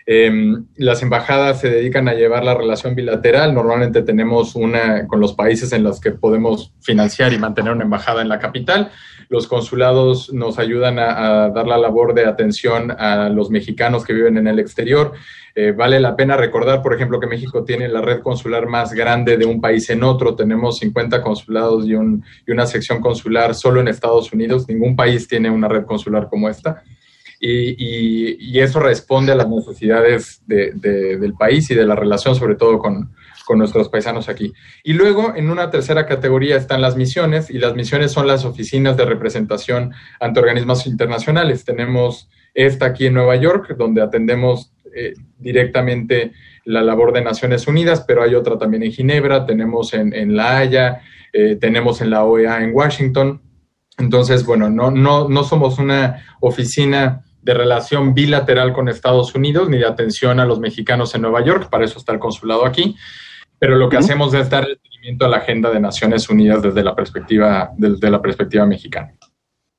Em, 0.06 0.66
las 0.76 1.02
embajadas 1.02 1.60
se 1.60 1.70
dedican 1.70 2.08
a 2.08 2.14
llevar 2.14 2.44
la 2.44 2.54
relación 2.54 2.94
bilateral. 2.94 3.54
Normalmente 3.54 4.02
tenemos 4.02 4.54
una 4.56 5.06
con 5.06 5.20
los 5.20 5.34
países 5.34 5.72
en 5.72 5.82
los 5.82 6.00
que 6.00 6.10
podemos 6.10 6.72
financiar 6.80 7.32
y 7.32 7.38
mantener 7.38 7.72
una 7.72 7.84
embajada 7.84 8.22
en 8.22 8.28
la 8.28 8.38
capital. 8.38 8.90
Los 9.28 9.46
consulados 9.46 10.32
nos 10.32 10.58
ayudan 10.58 10.98
a 10.98 11.50
dar 11.50 11.66
la 11.66 11.78
labor 11.78 12.14
de 12.14 12.26
atención 12.26 12.90
a 12.90 13.28
los 13.28 13.50
mexicanos 13.50 14.04
que 14.04 14.12
viven 14.12 14.36
en 14.38 14.48
el 14.48 14.58
exterior 14.58 15.12
eh, 15.54 15.72
vale 15.72 15.98
la 15.98 16.14
pena 16.14 16.36
recordar, 16.36 16.80
por 16.82 16.94
ejemplo, 16.94 17.18
que 17.18 17.26
México 17.26 17.64
tiene 17.64 17.88
la 17.88 18.00
red 18.00 18.20
consular 18.20 18.66
más 18.66 18.92
grande 18.92 19.36
de 19.36 19.46
un 19.46 19.60
país 19.60 19.90
en 19.90 20.04
otro. 20.04 20.36
Tenemos 20.36 20.78
50 20.78 21.22
consulados 21.22 21.86
y, 21.86 21.94
una 21.94 22.66
sección 22.66 23.00
consular 23.00 23.54
solo 23.54 23.80
en 23.80 23.88
Estados 23.88 24.32
Unidos. 24.32 24.68
Ningún 24.68 24.94
país 24.94 25.26
tiene 25.26 25.50
una 25.50 25.68
red 25.68 25.84
consular 25.84 26.28
como 26.28 26.48
esta. 26.48 26.82
Y, 27.42 28.58
eso 28.60 28.80
responde 28.80 29.32
a 29.32 29.34
las 29.34 29.48
necesidades 29.48 30.42
del 30.46 31.34
país 31.38 31.70
y 31.70 31.74
de 31.74 31.86
la 31.86 31.96
relación, 31.96 32.34
sobre 32.34 32.54
todo 32.54 32.78
con, 32.78 33.12
nuestros 33.52 33.88
paisanos 33.88 34.28
aquí. 34.28 34.52
Y 34.84 34.92
luego, 34.92 35.34
en 35.34 35.50
una 35.50 35.70
tercera 35.70 36.06
categoría 36.06 36.56
están 36.56 36.80
las 36.80 36.94
misiones, 36.94 37.50
y 37.50 37.58
las 37.58 37.74
misiones 37.74 38.12
son 38.12 38.28
las 38.28 38.44
oficinas 38.44 38.96
de 38.96 39.04
representación 39.04 39.92
ante 40.20 40.38
organismos 40.38 40.86
internacionales. 40.86 41.64
Tenemos 41.64 42.28
esta 42.54 42.86
aquí 42.86 43.06
en 43.06 43.14
Nueva 43.14 43.34
York, 43.34 43.74
donde 43.76 44.02
atendemos 44.02 44.72
eh, 44.94 45.14
directamente 45.36 46.30
la 46.64 46.80
labor 46.80 47.12
de 47.12 47.22
Naciones 47.22 47.66
Unidas, 47.66 48.04
pero 48.06 48.22
hay 48.22 48.36
otra 48.36 48.56
también 48.56 48.84
en 48.84 48.92
Ginebra, 48.92 49.44
tenemos 49.44 49.94
en, 49.94 50.36
La 50.36 50.58
Haya, 50.58 51.00
eh, 51.32 51.56
tenemos 51.56 52.00
en 52.00 52.10
la 52.10 52.22
OEA 52.22 52.62
en 52.62 52.72
Washington. 52.72 53.42
Entonces, 53.98 54.46
bueno, 54.46 54.70
no, 54.70 54.92
no, 54.92 55.28
no 55.28 55.42
somos 55.42 55.80
una 55.80 56.24
oficina 56.40 57.24
de 57.42 57.54
relación 57.54 58.14
bilateral 58.14 58.72
con 58.72 58.88
Estados 58.88 59.34
Unidos 59.34 59.68
ni 59.68 59.78
de 59.78 59.86
atención 59.86 60.40
a 60.40 60.44
los 60.44 60.60
mexicanos 60.60 61.14
en 61.14 61.22
Nueva 61.22 61.44
York, 61.44 61.68
para 61.70 61.84
eso 61.84 61.98
está 61.98 62.12
el 62.12 62.18
consulado 62.18 62.66
aquí, 62.66 62.96
pero 63.58 63.76
lo 63.76 63.88
que 63.88 63.96
hacemos 63.96 64.32
es 64.34 64.48
dar 64.48 64.66
seguimiento 64.82 65.26
a 65.26 65.28
la 65.28 65.38
agenda 65.38 65.70
de 65.70 65.80
Naciones 65.80 66.28
Unidas 66.28 66.62
desde 66.62 66.82
la 66.82 66.94
perspectiva, 66.94 67.70
desde 67.76 68.10
la 68.10 68.20
perspectiva 68.20 68.66
mexicana. 68.66 69.14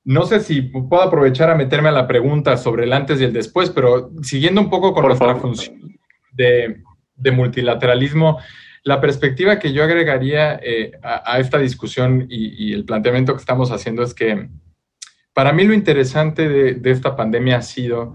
No 0.03 0.24
sé 0.25 0.39
si 0.39 0.62
puedo 0.62 1.03
aprovechar 1.03 1.50
a 1.50 1.56
meterme 1.56 1.89
a 1.89 1.91
la 1.91 2.08
pregunta 2.08 2.58
sobre 2.58 2.86
el 2.86 2.94
antes 2.94 3.22
y 3.22 3.24
el 3.24 3.34
después, 3.34 3.70
pero 3.70 4.12
siguiendo 4.24 4.62
un 4.62 4.70
poco 4.70 4.94
con 4.94 5.06
nuestra 5.06 5.36
función 5.36 5.80
de, 6.32 6.82
multilateralismo, 7.32 8.39
la 8.84 9.00
perspectiva 9.00 9.60
que 9.60 9.74
yo 9.74 9.84
agregaría 9.84 10.60
eh, 10.63 10.94
a, 11.03 11.39
esta 11.39 11.60
discusión 11.60 12.25
y, 12.30 12.74
el 12.74 12.84
planteamiento 12.84 13.34
que 13.34 13.39
estamos 13.39 13.72
haciendo 13.72 14.01
es 14.01 14.15
que 14.15 14.50
para 15.33 15.53
mí 15.53 15.63
lo 15.63 15.73
interesante 15.73 16.50
de, 16.50 16.91
esta 16.91 17.15
pandemia 17.15 17.57
ha 17.57 17.61
sido 17.61 18.13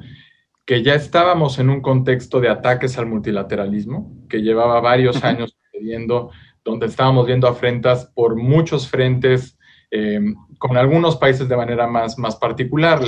que 0.65 0.83
ya 0.83 0.95
estábamos 0.95 1.59
en 1.59 1.71
un 1.71 1.81
contexto 1.81 2.41
de 2.41 2.49
ataques 2.49 2.99
al 2.99 3.07
multilateralismo, 3.07 4.27
que 4.29 4.43
llevaba 4.43 4.81
varios 4.81 5.23
años 5.23 5.57
sucediendo, 5.63 6.31
donde 6.65 6.87
estábamos 6.87 7.27
viendo 7.27 7.47
afrentas 7.47 8.07
por 8.15 8.35
muchos 8.35 8.89
frentes 8.89 9.57
eh, 9.91 10.21
con 10.59 10.77
algunos 10.77 11.17
países 11.17 11.49
de 11.49 11.57
manera 11.57 11.87
más, 11.87 12.19
más 12.19 12.37
particular. 12.37 13.01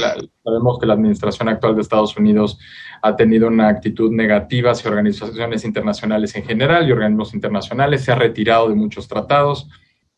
sabemos 0.44 0.78
que 0.78 0.86
la 0.86 0.94
administración 0.94 1.48
actual 1.48 1.74
de 1.74 1.82
Estados 1.82 2.16
Unidos 2.16 2.58
ha 3.02 3.16
tenido 3.16 3.48
una 3.48 3.68
actitud 3.68 4.12
negativa 4.12 4.70
hacia 4.70 4.90
organizaciones 4.90 5.64
internacionales 5.64 6.34
en 6.36 6.44
general 6.44 6.88
y 6.88 6.92
organismos 6.92 7.34
internacionales, 7.34 8.04
se 8.04 8.12
ha 8.12 8.14
retirado 8.14 8.68
de 8.68 8.76
muchos 8.76 9.08
tratados. 9.08 9.68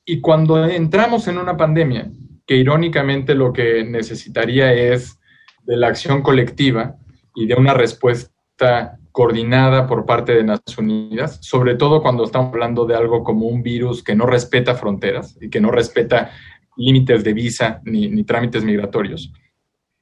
Y 0.04 0.20
cuando 0.20 0.66
entramos 0.66 1.28
en 1.28 1.38
una 1.38 1.56
pandemia, 1.56 2.10
que 2.50 2.56
irónicamente 2.56 3.36
lo 3.36 3.52
que 3.52 3.84
necesitaría 3.84 4.72
es 4.72 5.20
de 5.62 5.76
la 5.76 5.86
acción 5.86 6.20
colectiva 6.20 6.96
y 7.32 7.46
de 7.46 7.54
una 7.54 7.74
respuesta 7.74 8.98
coordinada 9.12 9.86
por 9.86 10.04
parte 10.04 10.34
de 10.34 10.42
Naciones 10.42 10.76
Unidas, 10.76 11.38
sobre 11.42 11.76
todo 11.76 12.02
cuando 12.02 12.24
estamos 12.24 12.52
hablando 12.52 12.86
de 12.86 12.96
algo 12.96 13.22
como 13.22 13.46
un 13.46 13.62
virus 13.62 14.02
que 14.02 14.16
no 14.16 14.26
respeta 14.26 14.74
fronteras 14.74 15.38
y 15.40 15.48
que 15.48 15.60
no 15.60 15.70
respeta 15.70 16.32
límites 16.76 17.22
de 17.22 17.34
visa 17.34 17.82
ni, 17.84 18.24
trámites 18.24 18.64
migratorios. 18.64 19.32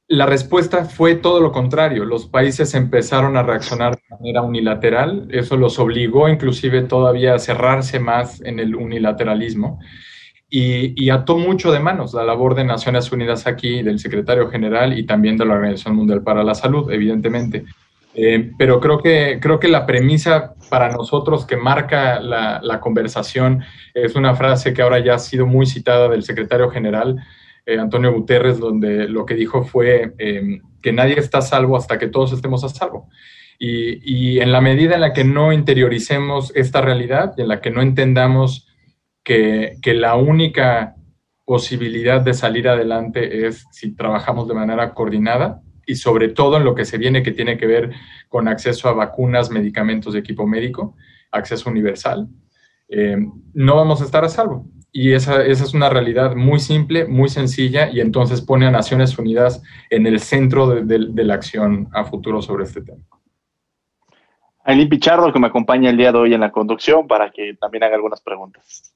La 0.06 0.24
respuesta 0.24 0.86
fue 0.86 1.16
todo 1.16 1.42
lo 1.42 1.52
contrario. 1.52 2.06
Los 2.06 2.28
países 2.28 2.72
empezaron 2.72 3.36
a 3.36 3.42
reaccionar 3.42 3.96
de 3.96 4.16
manera 4.16 4.40
unilateral. 4.40 5.28
Eso 5.30 5.58
los 5.58 5.78
obligó 5.78 6.30
inclusive 6.30 6.80
todavía 6.80 7.34
a 7.34 7.38
cerrarse 7.38 8.00
más 8.00 8.40
en 8.40 8.58
el 8.58 8.74
unilateralismo. 8.74 9.80
Y, 10.50 11.10
ató 11.10 11.36
mucho 11.36 11.70
de 11.70 11.78
manos 11.78 12.14
la 12.14 12.24
labor 12.24 12.54
de 12.54 12.64
Naciones 12.64 13.12
Unidas 13.12 13.46
aquí, 13.46 13.82
del 13.82 13.98
secretario 13.98 14.48
general 14.48 14.98
y 14.98 15.04
también 15.04 15.36
de 15.36 15.44
la 15.44 15.54
Organización 15.54 15.96
Mundial 15.96 16.22
para 16.22 16.42
la 16.42 16.54
Salud, 16.54 16.90
evidentemente. 16.90 17.66
Eh, 18.14 18.52
pero 18.56 18.80
creo 18.80 18.98
que, 18.98 19.38
creo 19.42 19.60
que 19.60 19.68
la 19.68 19.84
premisa 19.84 20.54
para 20.70 20.90
nosotros 20.90 21.44
que 21.44 21.56
marca 21.58 22.18
la, 22.18 22.80
conversación 22.80 23.62
es 23.92 24.14
una 24.16 24.34
frase 24.34 24.72
que 24.72 24.80
ahora 24.80 24.98
ya 25.00 25.14
ha 25.14 25.18
sido 25.18 25.46
muy 25.46 25.66
citada 25.66 26.08
del 26.08 26.22
secretario 26.22 26.70
general, 26.70 27.22
eh, 27.66 27.78
Antonio 27.78 28.12
Guterres, 28.12 28.58
donde 28.58 29.06
lo 29.06 29.26
que 29.26 29.34
dijo 29.34 29.64
fue 29.64 30.14
eh, 30.18 30.62
que 30.80 30.92
nadie 30.92 31.18
está 31.18 31.38
a 31.38 31.42
salvo 31.42 31.76
hasta 31.76 31.98
que 31.98 32.08
todos 32.08 32.32
estemos 32.32 32.64
a 32.64 32.70
salvo. 32.70 33.08
Y, 33.58 34.00
y, 34.02 34.40
en 34.40 34.52
la 34.52 34.60
medida 34.60 34.94
en 34.94 35.02
la 35.02 35.12
que 35.12 35.24
no 35.24 35.52
interioricemos 35.52 36.52
esta 36.54 36.80
realidad 36.80 37.34
y 37.36 37.42
en 37.42 37.48
la 37.48 37.60
que 37.60 37.70
no 37.70 37.82
entendamos 37.82 38.67
que, 39.28 39.94
la 39.94 40.16
única 40.16 40.94
posibilidad 41.44 42.20
de 42.22 42.32
salir 42.32 42.66
adelante 42.66 43.46
es 43.46 43.66
si 43.70 43.94
trabajamos 43.94 44.48
de 44.48 44.54
manera 44.54 44.94
coordinada, 44.94 45.60
y 45.86 45.96
sobre 45.96 46.28
todo 46.28 46.56
en 46.56 46.64
lo 46.64 46.74
que 46.74 46.84
se 46.84 46.98
viene 46.98 47.22
que 47.22 47.32
tiene 47.32 47.56
que 47.56 47.66
ver 47.66 47.92
con 48.28 48.48
acceso 48.48 48.88
a 48.88 48.92
vacunas, 48.92 49.50
medicamentos 49.50 50.14
y 50.14 50.18
equipo 50.18 50.46
médico, 50.46 50.96
acceso 51.30 51.70
universal, 51.70 52.28
eh, 52.88 53.16
no 53.54 53.76
vamos 53.76 54.00
a 54.00 54.04
estar 54.04 54.24
a 54.24 54.28
salvo. 54.28 54.66
Y 54.92 55.12
esa, 55.12 55.44
es 55.44 55.74
una 55.74 55.90
realidad 55.90 56.34
muy 56.34 56.58
simple, 56.58 57.06
muy 57.06 57.28
sencilla, 57.28 57.90
y 57.90 58.00
entonces 58.00 58.40
pone 58.40 58.66
a 58.66 58.70
Naciones 58.70 59.18
Unidas 59.18 59.62
en 59.90 60.06
el 60.06 60.20
centro 60.20 60.68
de, 60.68 61.24
la 61.24 61.34
acción 61.34 61.88
a 61.92 62.04
futuro 62.04 62.40
sobre 62.40 62.64
este 62.64 62.82
tema. 62.82 63.02
Aileen 64.64 64.88
Pichardo, 64.88 65.32
que 65.32 65.38
me 65.38 65.46
acompaña 65.48 65.90
el 65.90 65.96
día 65.96 66.12
de 66.12 66.18
hoy 66.18 66.34
en 66.34 66.40
la 66.40 66.50
conducción, 66.50 67.06
para 67.06 67.30
que 67.30 67.54
también 67.60 67.84
haga 67.84 67.96
algunas 67.96 68.20
preguntas. 68.20 68.94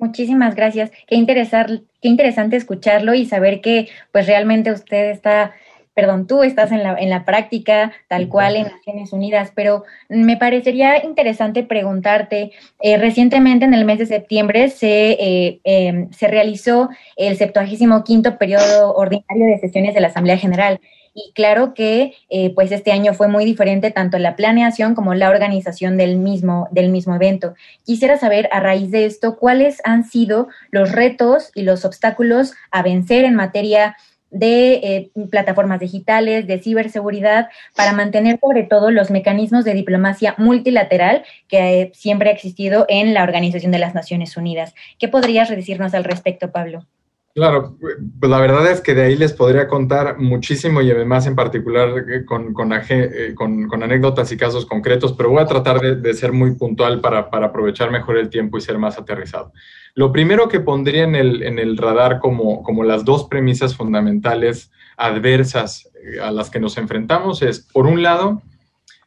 Muchísimas 0.00 0.54
gracias. 0.54 0.90
Qué, 1.06 1.14
interesar, 1.14 1.82
qué 2.00 2.08
interesante 2.08 2.56
escucharlo 2.56 3.12
y 3.12 3.26
saber 3.26 3.60
que 3.60 3.88
pues 4.12 4.26
realmente 4.26 4.72
usted 4.72 5.10
está, 5.10 5.52
perdón, 5.92 6.26
tú 6.26 6.42
estás 6.42 6.72
en 6.72 6.82
la, 6.82 6.94
en 6.98 7.10
la 7.10 7.26
práctica 7.26 7.92
tal 8.08 8.28
cual 8.28 8.56
en 8.56 8.68
Naciones 8.68 9.12
Unidas, 9.12 9.52
pero 9.54 9.84
me 10.08 10.38
parecería 10.38 11.04
interesante 11.04 11.64
preguntarte, 11.64 12.52
eh, 12.80 12.96
recientemente 12.96 13.66
en 13.66 13.74
el 13.74 13.84
mes 13.84 13.98
de 13.98 14.06
septiembre 14.06 14.70
se, 14.70 15.12
eh, 15.12 15.60
em, 15.64 16.10
se 16.12 16.28
realizó 16.28 16.88
el 17.16 17.36
75 17.36 18.02
quinto 18.02 18.38
periodo 18.38 18.94
ordinario 18.94 19.46
de 19.48 19.58
sesiones 19.58 19.94
de 19.94 20.00
la 20.00 20.08
Asamblea 20.08 20.38
General. 20.38 20.80
Y 21.12 21.32
claro 21.34 21.74
que 21.74 22.14
eh, 22.28 22.54
pues 22.54 22.70
este 22.70 22.92
año 22.92 23.14
fue 23.14 23.26
muy 23.26 23.44
diferente 23.44 23.90
tanto 23.90 24.18
la 24.18 24.36
planeación 24.36 24.94
como 24.94 25.14
la 25.14 25.30
organización 25.30 25.96
del 25.96 26.16
mismo, 26.16 26.68
del 26.70 26.90
mismo 26.90 27.14
evento. 27.14 27.54
Quisiera 27.84 28.16
saber 28.16 28.48
a 28.52 28.60
raíz 28.60 28.90
de 28.90 29.06
esto 29.06 29.36
cuáles 29.36 29.80
han 29.84 30.04
sido 30.04 30.48
los 30.70 30.92
retos 30.92 31.50
y 31.54 31.62
los 31.62 31.84
obstáculos 31.84 32.52
a 32.70 32.82
vencer 32.82 33.24
en 33.24 33.34
materia 33.34 33.96
de 34.30 34.74
eh, 34.74 35.10
plataformas 35.28 35.80
digitales, 35.80 36.46
de 36.46 36.60
ciberseguridad, 36.60 37.48
para 37.74 37.92
mantener 37.92 38.38
sobre 38.40 38.62
todo 38.62 38.92
los 38.92 39.10
mecanismos 39.10 39.64
de 39.64 39.74
diplomacia 39.74 40.34
multilateral 40.38 41.24
que 41.48 41.90
siempre 41.94 42.30
ha 42.30 42.32
existido 42.32 42.86
en 42.88 43.12
la 43.12 43.24
Organización 43.24 43.72
de 43.72 43.80
las 43.80 43.94
Naciones 43.94 44.36
Unidas. 44.36 44.74
¿Qué 44.98 45.08
podrías 45.08 45.48
decirnos 45.48 45.94
al 45.94 46.04
respecto, 46.04 46.52
Pablo? 46.52 46.86
Claro, 47.32 47.76
pues 47.78 48.28
la 48.28 48.40
verdad 48.40 48.68
es 48.72 48.80
que 48.80 48.92
de 48.92 49.04
ahí 49.04 49.16
les 49.16 49.32
podría 49.32 49.68
contar 49.68 50.18
muchísimo 50.18 50.82
y 50.82 50.90
además 50.90 51.28
en 51.28 51.36
particular 51.36 51.90
eh, 52.08 52.24
con, 52.24 52.52
eh, 52.88 53.34
con, 53.36 53.68
con, 53.68 53.82
anécdotas 53.84 54.32
y 54.32 54.36
casos 54.36 54.66
concretos, 54.66 55.12
pero 55.12 55.30
voy 55.30 55.40
a 55.40 55.46
tratar 55.46 55.80
de, 55.80 56.14
ser 56.14 56.32
muy 56.32 56.56
puntual 56.56 57.00
para, 57.00 57.30
para, 57.30 57.46
aprovechar 57.46 57.92
mejor 57.92 58.16
el 58.16 58.30
tiempo 58.30 58.58
y 58.58 58.60
ser 58.60 58.78
más 58.78 58.98
aterrizado. 58.98 59.52
Lo 59.94 60.10
primero 60.10 60.48
que 60.48 60.58
pondría 60.58 61.04
en 61.04 61.14
el, 61.14 61.44
en 61.44 61.60
el 61.60 61.76
radar 61.76 62.18
como, 62.18 62.64
como 62.64 62.82
las 62.82 63.04
dos 63.04 63.28
premisas 63.28 63.76
fundamentales 63.76 64.72
adversas 64.96 65.88
eh, 66.02 66.18
a 66.20 66.32
las 66.32 66.50
que 66.50 66.58
nos 66.58 66.78
enfrentamos 66.78 67.42
es, 67.42 67.60
por 67.60 67.86
un 67.86 68.02
lado, 68.02 68.42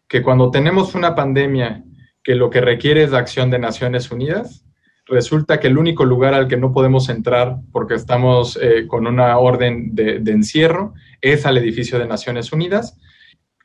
que 0.08 0.22
cuando 0.22 0.50
tenemos 0.50 0.96
una 0.96 1.14
pandemia 1.14 1.84
que 2.24 2.36
lo 2.36 2.50
que 2.50 2.62
requiere 2.62 3.04
es 3.04 3.12
la 3.12 3.20
acción 3.20 3.52
de 3.52 3.60
Naciones 3.60 4.12
Unidas, 4.12 4.63
resulta 5.06 5.60
que 5.60 5.68
el 5.68 5.78
único 5.78 6.06
lugar 6.06 6.34
al 6.34 6.48
que 6.48 6.58
no 6.58 6.72
podemos 6.72 7.10
entrar 7.10 7.58
porque 7.72 7.96
estamos 7.96 8.58
eh, 8.62 8.88
con 8.88 9.08
una 9.08 9.38
orden 9.38 9.94
de, 9.94 10.22
encierro 10.28 10.94
es 11.22 11.46
al 11.46 11.58
edificio 11.58 12.00
de 12.00 12.08
Naciones 12.08 12.52
Unidas 12.52 12.98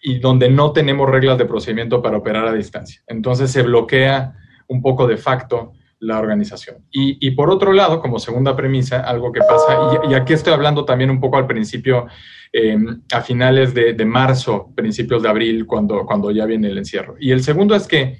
y 0.02 0.18
donde 0.18 0.50
no 0.50 0.72
tenemos 0.72 1.08
reglas 1.08 1.38
de 1.38 1.44
procedimiento 1.44 2.02
para 2.02 2.18
operar 2.18 2.46
a 2.46 2.52
distancia. 2.52 3.02
Entonces 3.06 3.50
se 3.50 3.62
bloquea 3.62 4.34
un 4.68 4.82
poco 4.82 5.06
de 5.06 5.16
facto 5.16 5.72
la 6.00 6.20
organización. 6.20 6.86
Y, 6.92 7.32
por 7.32 7.50
otro 7.50 7.72
lado, 7.72 8.00
como 8.00 8.20
segunda 8.20 8.54
premisa, 8.54 9.00
algo 9.00 9.32
que 9.32 9.40
pasa, 9.40 10.00
y, 10.08 10.14
aquí 10.14 10.32
estoy 10.32 10.52
hablando 10.52 10.84
también 10.84 11.10
un 11.10 11.18
poco 11.18 11.38
al 11.38 11.48
principio, 11.48 12.06
em, 12.52 13.02
a 13.12 13.20
finales 13.20 13.74
de, 13.74 13.94
de, 13.94 14.04
marzo, 14.04 14.72
principios 14.76 15.24
de 15.24 15.28
abril, 15.28 15.66
cuando, 15.66 16.06
cuando 16.06 16.30
ya 16.30 16.46
viene 16.46 16.68
el 16.68 16.78
encierro. 16.78 17.16
Y 17.18 17.32
el 17.32 17.42
segundo 17.42 17.74
es 17.74 17.88
que 17.88 18.18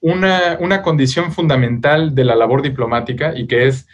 una, 0.00 0.82
condición 0.82 1.32
fundamental 1.32 2.14
de 2.14 2.24
la 2.24 2.34
labor 2.34 2.62
diplomática 2.62 3.36
y 3.36 3.46
que 3.46 3.66
es 3.66 3.86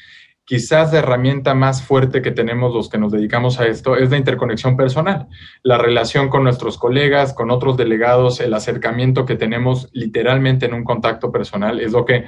quizás 0.45 0.93
la 0.93 1.01
herramienta 1.01 1.55
más 1.55 1.83
fuerte 1.83 2.23
que 2.23 2.31
tenemos 2.31 2.73
los 2.73 2.89
que 2.89 2.99
nos 2.99 3.11
dedicamos 3.11 3.59
a 3.59 3.67
esto 3.67 3.97
es 3.97 4.11
la 4.11 4.17
interconexión 4.17 4.77
personal, 4.77 5.27
la 5.65 5.77
relación 5.77 6.29
con 6.29 6.45
nuestros 6.45 6.79
colegas, 6.79 7.35
con 7.35 7.51
otros 7.51 7.77
delegados, 7.77 8.39
el 8.41 8.55
acercamiento 8.55 9.27
que 9.27 9.35
tenemos 9.35 9.89
literalmente 9.93 10.67
en 10.67 10.75
un 10.75 10.85
contacto 10.85 11.33
personal, 11.33 11.81
es 11.81 11.91
lo 11.91 12.05
que 12.05 12.27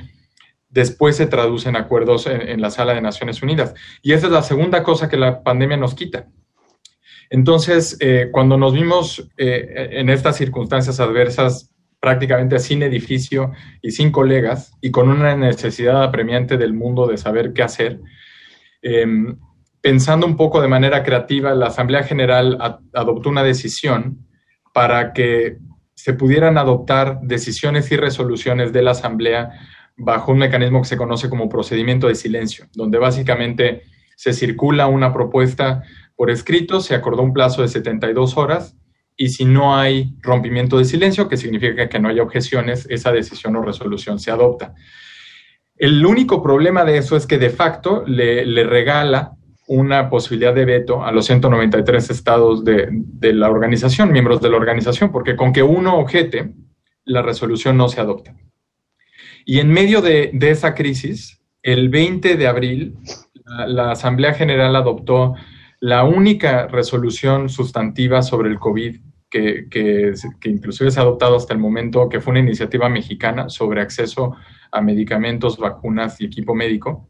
después 0.68 1.16
se 1.16 1.26
traduce 1.26 1.68
en 1.68 1.76
acuerdos 1.76 2.26
en, 2.26 2.60
la 2.60 2.70
sala 2.70 2.92
de 2.92 3.00
Naciones 3.00 3.42
Unidas. 3.42 3.74
Y 4.02 4.12
esa 4.12 4.26
es 4.26 4.32
la 4.32 4.42
segunda 4.42 4.82
cosa 4.82 5.08
que 5.08 5.16
la 5.16 5.42
pandemia 5.42 5.76
nos 5.76 5.94
quita. 5.94 6.26
Entonces, 7.30 7.96
eh, 8.00 8.28
cuando 8.32 8.58
nos 8.58 8.72
vimos 8.72 9.30
eh, 9.36 9.90
en 9.92 10.10
estas 10.10 10.36
circunstancias 10.36 10.98
adversas, 11.00 11.70
prácticamente 12.00 12.58
sin 12.58 12.82
edificio 12.82 13.52
y 13.82 13.90
sin 13.90 14.10
colegas 14.12 14.72
y 14.80 14.90
con 14.90 15.08
una 15.08 15.36
necesidad 15.36 16.02
apremiante 16.02 16.56
del 16.56 16.72
mundo 16.72 17.06
de 17.06 17.16
saber 17.16 17.52
qué 17.52 17.62
hacer. 17.62 18.00
Em, 18.82 19.36
pensando 19.80 20.26
un 20.26 20.36
poco 20.36 20.60
de 20.60 20.68
manera 20.68 21.02
creativa, 21.02 21.54
la 21.54 21.66
Asamblea 21.66 22.04
General 22.04 22.80
adoptó 22.92 23.28
una 23.30 23.42
decisión 23.42 24.26
para 24.72 25.12
que 25.12 25.58
se 25.94 26.14
pudieran 26.14 26.58
adoptar 26.58 27.20
decisiones 27.22 27.90
y 27.90 27.96
resoluciones 27.96 28.72
de 28.72 28.82
la 28.82 28.92
Asamblea 28.92 29.50
bajo 29.96 30.30
un 30.30 30.38
mecanismo 30.38 30.82
que 30.82 30.88
se 30.88 30.96
conoce 30.96 31.28
como 31.28 31.48
procedimiento 31.48 32.06
de 32.06 32.14
silencio, 32.14 32.66
donde 32.74 32.98
básicamente 32.98 33.82
se 34.14 34.32
circula 34.32 34.86
una 34.86 35.12
propuesta 35.12 35.82
por 36.14 36.30
escrito, 36.30 36.80
se 36.80 36.94
acordó 36.94 37.22
un 37.22 37.32
plazo 37.32 37.62
de 37.62 37.68
72 37.68 38.36
horas 38.36 38.76
y 39.20 39.30
si 39.30 39.44
no 39.44 39.76
hay 39.76 40.14
rompimiento 40.22 40.78
de 40.78 40.84
silencio, 40.84 41.28
que 41.28 41.36
significa 41.36 41.88
que 41.88 41.98
no 41.98 42.08
haya 42.08 42.22
objeciones, 42.22 42.86
esa 42.88 43.10
decisión 43.10 43.56
o 43.56 43.62
resolución 43.62 44.20
se 44.20 44.30
adopta. 44.30 44.74
El 45.76 46.06
único 46.06 46.40
problema 46.40 46.84
de 46.84 46.98
eso 46.98 47.16
es 47.16 47.26
que 47.26 47.36
de 47.36 47.50
facto 47.50 48.04
le, 48.06 48.44
regala 48.64 49.32
una 49.66 50.08
posibilidad 50.08 50.54
de 50.54 50.64
veto 50.64 51.04
a 51.04 51.10
los 51.10 51.26
193 51.26 52.10
estados 52.10 52.64
de, 52.64 52.90
la 53.20 53.50
organización, 53.50 54.12
miembros 54.12 54.40
de 54.40 54.50
la 54.50 54.56
organización, 54.56 55.10
porque 55.10 55.34
con 55.34 55.52
que 55.52 55.64
uno 55.64 55.98
objete, 55.98 56.54
la 57.04 57.20
resolución 57.20 57.76
no 57.76 57.88
se 57.88 58.00
adopta. 58.00 58.36
Y 59.44 59.58
en 59.58 59.72
medio 59.72 60.00
de, 60.00 60.30
esa 60.40 60.74
crisis, 60.74 61.40
el 61.64 61.88
20 61.88 62.36
de 62.36 62.46
abril, 62.46 62.96
la 63.66 63.90
Asamblea 63.90 64.32
General 64.32 64.76
adoptó 64.76 65.34
la 65.80 66.04
única 66.04 66.68
resolución 66.68 67.48
sustantiva 67.48 68.22
sobre 68.22 68.48
el 68.50 68.60
COVID 68.60 69.07
que, 69.30 69.68
que, 69.70 70.14
inclusive 70.44 70.90
se 70.90 71.00
ha 71.00 71.02
adoptado 71.02 71.36
hasta 71.36 71.52
el 71.52 71.58
momento, 71.58 72.08
que 72.08 72.20
fue 72.20 72.32
una 72.32 72.40
iniciativa 72.40 72.88
mexicana 72.88 73.48
sobre 73.48 73.80
acceso 73.80 74.36
a 74.70 74.80
medicamentos, 74.80 75.58
vacunas 75.58 76.20
y 76.20 76.26
equipo 76.26 76.54
médico, 76.54 77.08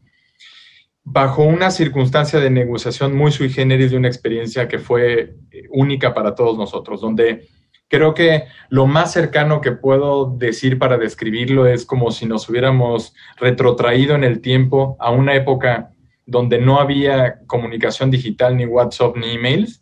bajo 1.03 1.43
una 1.43 1.71
circunstancia 1.71 2.39
de 2.39 2.49
negociación 2.49 3.15
muy 3.15 3.31
sui 3.31 3.49
generis 3.49 3.91
de 3.91 3.97
una 3.97 4.07
experiencia 4.07 4.67
que 4.67 4.79
fue 4.79 5.35
eh, 5.51 5.63
única 5.71 6.13
para 6.13 6.35
todos 6.35 6.57
nosotros, 6.57 7.01
donde 7.01 7.47
creo 7.87 8.13
que 8.13 8.43
lo 8.69 8.85
más 8.85 9.11
cercano 9.13 9.61
que 9.61 9.71
puedo 9.71 10.37
decir 10.37 10.77
para 10.77 10.97
describirlo 10.97 11.65
es 11.65 11.85
como 11.85 12.11
si 12.11 12.25
nos 12.25 12.47
hubiéramos 12.49 13.15
retrotraído 13.37 14.15
en 14.15 14.23
el 14.23 14.41
tiempo 14.41 14.95
a 14.99 15.11
una 15.11 15.35
época 15.35 15.91
donde 16.25 16.59
no 16.59 16.79
había 16.79 17.39
comunicación 17.47 18.11
digital, 18.11 18.55
ni 18.55 18.65
WhatsApp, 18.65 19.17
ni 19.17 19.31
emails, 19.31 19.81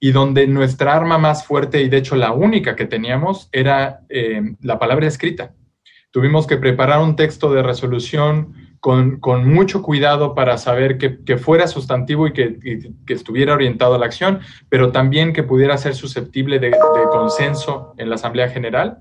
y 0.00 0.12
donde 0.12 0.46
nuestra 0.46 0.94
arma 0.94 1.18
más 1.18 1.44
fuerte 1.44 1.82
y 1.82 1.88
de 1.88 1.96
hecho 1.96 2.16
la 2.16 2.32
única 2.32 2.76
que 2.76 2.86
teníamos 2.86 3.48
era 3.52 4.00
eh, 4.08 4.42
la 4.60 4.78
palabra 4.78 5.06
escrita. 5.06 5.54
Tuvimos 6.10 6.46
que 6.46 6.56
preparar 6.56 7.00
un 7.00 7.16
texto 7.16 7.52
de 7.52 7.62
resolución 7.62 8.54
con, 8.80 9.20
mucho 9.44 9.82
cuidado 9.82 10.34
para 10.34 10.56
saber 10.56 10.98
que, 10.98 11.36
fuera 11.36 11.66
sustantivo 11.66 12.28
y 12.28 12.32
que, 12.32 12.58
que, 13.06 13.12
estuviera 13.12 13.54
orientado 13.54 13.94
a 13.94 13.98
la 13.98 14.06
acción, 14.06 14.40
pero 14.68 14.92
también 14.92 15.32
que 15.32 15.42
pudiera 15.42 15.76
ser 15.76 15.94
susceptible 15.94 16.58
de 16.60 16.72
consenso 17.10 17.94
en 17.98 18.08
la 18.08 18.14
Asamblea 18.14 18.48
General 18.48 18.98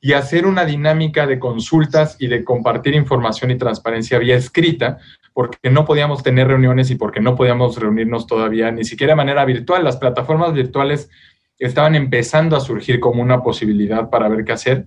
y 0.00 0.12
hacer 0.12 0.46
una 0.46 0.66
dinámica 0.66 1.26
de 1.26 1.38
consultas 1.38 2.16
y 2.18 2.26
de 2.26 2.44
compartir 2.44 2.94
información 2.94 3.50
y 3.50 3.56
transparencia 3.56 4.18
vía 4.18 4.36
escrita, 4.36 4.98
porque 5.34 5.70
no 5.70 5.84
podíamos 5.84 6.22
tener 6.22 6.48
reuniones 6.48 6.90
y 6.90 6.94
porque 6.94 7.20
no 7.20 7.36
podíamos 7.36 7.76
reunirnos 7.78 8.26
todavía, 8.26 8.70
ni 8.70 8.84
siquiera 8.84 9.12
de 9.12 9.16
manera 9.16 9.44
virtual. 9.44 9.84
Las 9.84 9.98
plataformas 9.98 10.54
virtuales 10.54 11.10
estaban 11.58 11.94
empezando 11.94 12.56
a 12.56 12.60
surgir 12.60 13.00
como 13.00 13.20
una 13.20 13.42
posibilidad 13.42 14.08
para 14.08 14.28
ver 14.28 14.44
qué 14.44 14.52
hacer. 14.52 14.86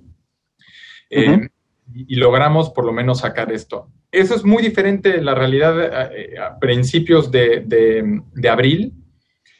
Eh, 1.10 1.48
y, 1.94 2.16
logramos 2.16 2.72
por 2.72 2.86
lo 2.86 2.92
menos 2.92 3.20
sacar 3.20 3.52
esto. 3.52 3.90
Eso 4.12 4.34
es 4.34 4.44
muy 4.44 4.64
diferente 4.64 5.22
la 5.22 5.36
realidad 5.36 6.12
eh, 6.16 6.40
a, 6.40 6.58
principios 6.58 7.30
de, 7.30 7.64
de, 7.66 8.50
abril 8.50 8.94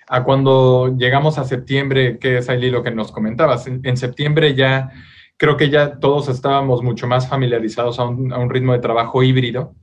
a 0.08 0.24
cuando 0.24 0.96
llegamos 0.98 1.38
a 1.38 1.44
septiembre, 1.44 2.18
que 2.18 2.38
es 2.38 2.50
ahí 2.50 2.70
lo 2.72 2.82
que 2.82 2.92
nos 2.92 3.12
comentabas. 3.12 3.68
en 3.68 3.98
septiembre 3.98 4.56
ya 4.56 4.92
creo 5.38 5.56
que 5.56 5.70
ya 5.70 6.00
todos 6.00 6.28
estábamos 6.28 6.84
mucho 6.84 7.08
más 7.08 7.30
familiarizados 7.30 8.00
a 8.00 8.06
un, 8.06 8.50
ritmo 8.50 8.74
de 8.74 8.80
trabajo 8.80 9.24
híbrido. 9.24 9.74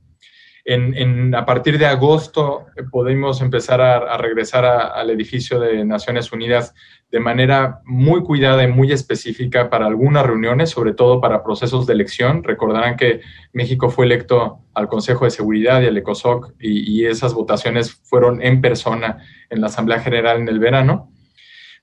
En, 0.67 1.35
a 1.35 1.45
partir 1.45 1.77
de 1.77 1.85
agosto 1.85 2.65
eh, 2.75 2.81
podemos 2.89 3.39
empezar 3.41 3.81
a, 3.81 4.17
regresar 4.17 4.65
al 4.65 5.11
edificio 5.11 5.59
de 5.59 5.85
Naciones 5.85 6.31
Unidas 6.31 6.73
de 7.11 7.19
manera 7.19 7.81
muy 7.85 8.23
cuidada 8.23 8.63
y 8.63 8.67
muy 8.67 8.91
específica 8.91 9.69
para 9.69 9.85
algunas 9.85 10.25
reuniones, 10.25 10.71
sobre 10.71 10.93
todo 10.93 11.21
para 11.21 11.43
procesos 11.43 11.85
de 11.85 11.93
elección. 11.93 12.43
Recordarán 12.43 12.97
que 12.97 13.21
México 13.53 13.89
fue 13.89 14.05
electo 14.05 14.61
al 14.73 14.87
Consejo 14.87 15.25
de 15.25 15.31
Seguridad 15.31 15.81
y 15.81 15.85
al 15.85 15.97
ECOSOC 15.97 16.55
y 16.59 17.05
esas 17.05 17.35
votaciones 17.35 17.93
fueron 17.93 18.41
en 18.41 18.59
persona 18.59 19.19
en 19.51 19.61
la 19.61 19.67
Asamblea 19.67 19.99
General 19.99 20.37
en 20.37 20.49
el 20.49 20.57
verano 20.57 21.11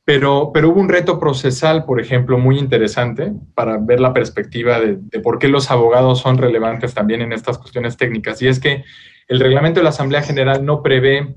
Pero, 0.04 0.50
pero 0.52 0.70
hubo 0.70 0.80
un 0.80 0.88
reto 0.88 1.20
procesal, 1.20 1.84
por 1.84 2.00
ejemplo, 2.00 2.36
muy 2.38 2.58
interesante 2.58 3.32
para 3.54 3.78
ver 3.78 4.00
la 4.00 4.12
perspectiva 4.12 4.80
de, 4.80 4.98
de 5.00 5.20
por 5.20 5.38
qué 5.38 5.46
los 5.48 5.70
abogados 5.70 6.20
son 6.20 6.38
relevantes 6.38 6.92
también 6.92 7.22
en 7.22 7.32
estas 7.32 7.58
cuestiones 7.58 7.96
técnicas. 7.96 8.42
Y 8.42 8.48
es 8.48 8.58
que 8.58 8.84
el 9.28 9.38
reglamento 9.38 9.80
de 9.80 9.84
la 9.84 9.90
Asamblea 9.90 10.22
General 10.22 10.64
no 10.64 10.82
prevé 10.82 11.36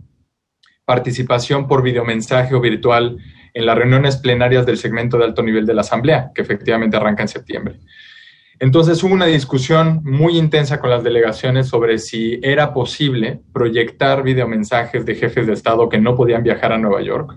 participación 0.86 1.68
por 1.68 1.84
videomensaje 1.84 2.56
o 2.56 2.62
virtual 2.62 3.18
en 3.54 3.66
las 3.66 3.78
reuniones 3.78 4.18
plenarias 4.18 4.66
del 4.66 4.78
segmento 4.78 5.18
de 5.18 5.26
alto 5.26 5.42
nivel 5.42 5.66
de 5.66 5.74
la 5.74 5.82
Asamblea, 5.82 6.32
que 6.34 6.42
efectivamente 6.42 6.98
arranca 6.98 7.24
en 7.24 7.30
septiembre. 7.30 7.80
Entonces 8.60 9.04
hubo 9.04 9.14
una 9.14 9.26
discusión 9.26 10.02
muy 10.04 10.38
intensa 10.38 10.80
con 10.80 10.90
las 10.90 11.04
delegaciones 11.04 11.68
sobre 11.68 11.98
si 11.98 12.40
era 12.42 12.74
posible 12.74 13.42
proyectar 13.54 14.24
videomensajes 14.24 15.06
de 15.06 15.16
jefes 15.16 15.48
de 15.48 15.54
Estado 15.54 15.90
que 15.90 16.00
no 16.00 16.16
podían 16.16 16.44
viajar 16.44 16.72
a 16.72 16.78
Nueva 16.78 17.02
York 17.02 17.36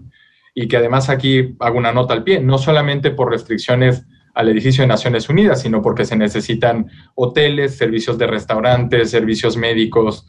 y 0.60 0.66
que 0.66 0.76
además 0.76 1.08
aquí 1.08 1.54
hago 1.60 1.78
una 1.78 1.92
nota 1.92 2.14
al 2.14 2.24
pie, 2.24 2.40
no 2.40 2.58
solamente 2.58 3.12
por 3.12 3.30
restricciones 3.30 4.04
al 4.34 4.48
edificio 4.48 4.82
de 4.82 4.88
Naciones 4.88 5.28
Unidas, 5.28 5.62
sino 5.62 5.80
porque 5.82 6.04
se 6.04 6.16
necesitan 6.16 6.90
hoteles, 7.14 7.76
servicios 7.76 8.18
de 8.18 8.26
restaurantes, 8.26 9.12
servicios 9.12 9.56
médicos 9.56 10.26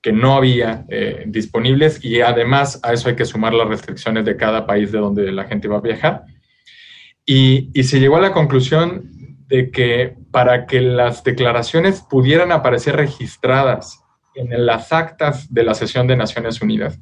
que 0.00 0.12
no 0.12 0.34
había 0.34 0.84
eh, 0.88 1.22
disponibles 1.28 2.04
y 2.04 2.22
además 2.22 2.80
a 2.82 2.92
eso 2.92 3.08
hay 3.08 3.14
que 3.14 3.24
sumar 3.24 3.54
las 3.54 3.68
restricciones 3.68 4.24
de 4.24 4.36
cada 4.36 4.66
país 4.66 4.90
de 4.90 4.98
donde 4.98 5.30
la 5.30 5.44
gente 5.44 5.68
va 5.68 5.76
a 5.76 5.80
viajar. 5.80 6.24
Y, 7.24 7.70
y 7.72 7.84
se 7.84 8.00
llegó 8.00 8.16
a 8.16 8.20
la 8.20 8.32
conclusión 8.32 9.04
de 9.46 9.70
que 9.70 10.16
para 10.32 10.66
que 10.66 10.80
las 10.80 11.22
declaraciones 11.22 12.00
pudieran 12.00 12.50
aparecer 12.50 12.96
registradas 12.96 14.00
en 14.34 14.66
las 14.66 14.92
actas 14.92 15.54
de 15.54 15.62
la 15.62 15.74
sesión 15.74 16.08
de 16.08 16.16
Naciones 16.16 16.60
Unidas, 16.60 16.98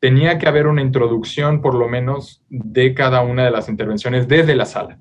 tenía 0.00 0.38
que 0.38 0.48
haber 0.48 0.66
una 0.66 0.82
introducción 0.82 1.60
por 1.60 1.74
lo 1.74 1.88
menos 1.88 2.42
de 2.48 2.94
cada 2.94 3.22
una 3.22 3.44
de 3.44 3.50
las 3.50 3.68
intervenciones 3.68 4.28
desde 4.28 4.56
la 4.56 4.64
sala. 4.64 4.98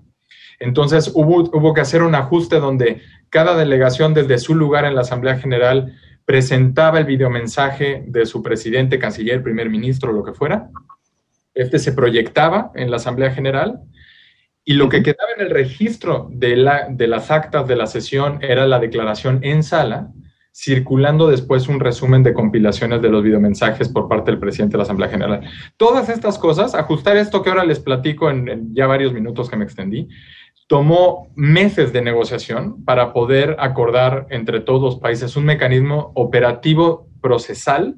Entonces 0.60 1.12
hubo, 1.14 1.42
hubo 1.56 1.74
que 1.74 1.82
hacer 1.82 2.02
un 2.02 2.16
ajuste 2.16 2.60
donde 2.60 3.02
cada 3.30 3.56
delegación 3.56 4.14
desde 4.14 4.40
su 4.40 4.56
lugar 4.56 4.86
en 4.86 4.96
la 4.96 5.02
Asamblea 5.02 5.38
General 5.38 5.94
presentaba 6.26 7.00
el 7.00 7.06
videomensaje 7.06 8.04
de 8.08 8.26
su 8.26 8.42
presidente, 8.42 9.00
canciller, 9.00 9.44
primer 9.44 9.70
ministro, 9.70 10.12
lo 10.12 10.24
que 10.24 10.34
fuera. 10.34 10.70
Este 11.54 11.80
se 11.80 11.94
proyectaba 11.94 12.72
en 12.76 12.92
la 12.92 12.98
Asamblea 12.98 13.32
General 13.32 13.80
y 14.64 14.74
lo 14.74 14.90
que 14.90 15.04
quedaba 15.04 15.32
en 15.38 15.46
el 15.46 15.52
registro 15.52 16.28
de, 16.32 16.58
la, 16.58 16.88
de 16.90 17.08
las 17.08 17.32
actas 17.32 17.68
de 17.68 17.78
la 17.78 17.88
sesión 17.88 18.40
era 18.42 18.68
la 18.68 18.80
declaración 18.80 19.40
en 19.44 19.64
sala, 19.64 20.12
circulando 20.60 21.28
después 21.28 21.67
un 21.67 21.80
resumen 21.80 22.24
de 22.24 22.34
compilaciones 22.34 23.00
de 23.04 23.10
los 23.10 23.22
videomensajes 23.22 23.89
por 23.89 24.08
parte 24.08 24.32
del 24.32 24.39
presidente 24.39 24.74
de 24.74 24.78
la 24.80 24.84
Asamblea 24.86 25.08
General. 25.08 25.41
Todas 25.78 26.10
estas 26.10 26.39
cosas, 26.39 26.74
ajustar 26.74 27.15
esto 27.15 27.43
que 27.43 27.52
ahora 27.52 27.63
les 27.63 27.80
platico 27.80 28.32
en, 28.32 28.74
ya 28.74 28.88
varios 28.88 29.13
minutos 29.13 29.52
que 29.52 29.56
me 29.56 29.65
extendí, 29.65 30.10
tomó 30.65 31.32
meses 31.36 31.93
de 31.93 32.02
negociación 32.02 32.84
para 32.86 33.13
poder 33.13 33.56
acordar 33.60 34.26
entre 34.32 34.60
todos 34.60 34.82
los 34.82 34.96
países 35.00 35.36
un 35.36 35.46
mecanismo 35.46 36.12
operativo 36.15 37.08
procesal 37.22 37.96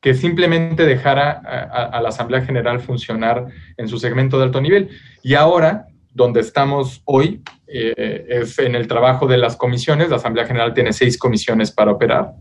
que 0.00 0.14
simplemente 0.14 0.86
dejara 0.86 1.32
a, 1.32 2.00
la 2.00 2.10
Asamblea 2.10 2.42
General 2.42 2.78
funcionar 2.78 3.48
en 3.76 3.88
su 3.88 3.98
segmento 3.98 4.38
de 4.38 4.44
alto 4.44 4.60
nivel. 4.60 4.88
Y 5.22 5.34
ahora, 5.34 5.86
donde 6.12 6.40
estamos 6.40 7.02
hoy, 7.04 7.42
eh, 7.66 8.26
es 8.28 8.58
en 8.58 8.74
el 8.74 8.86
trabajo 8.86 9.26
de 9.26 9.38
las 9.38 9.56
comisiones. 9.56 10.10
La 10.10 10.16
Asamblea 10.16 10.46
General 10.46 10.74
tiene 10.74 10.92
seis 10.92 11.18
comisiones 11.18 11.70
para 11.70 11.92
operar 11.92 12.32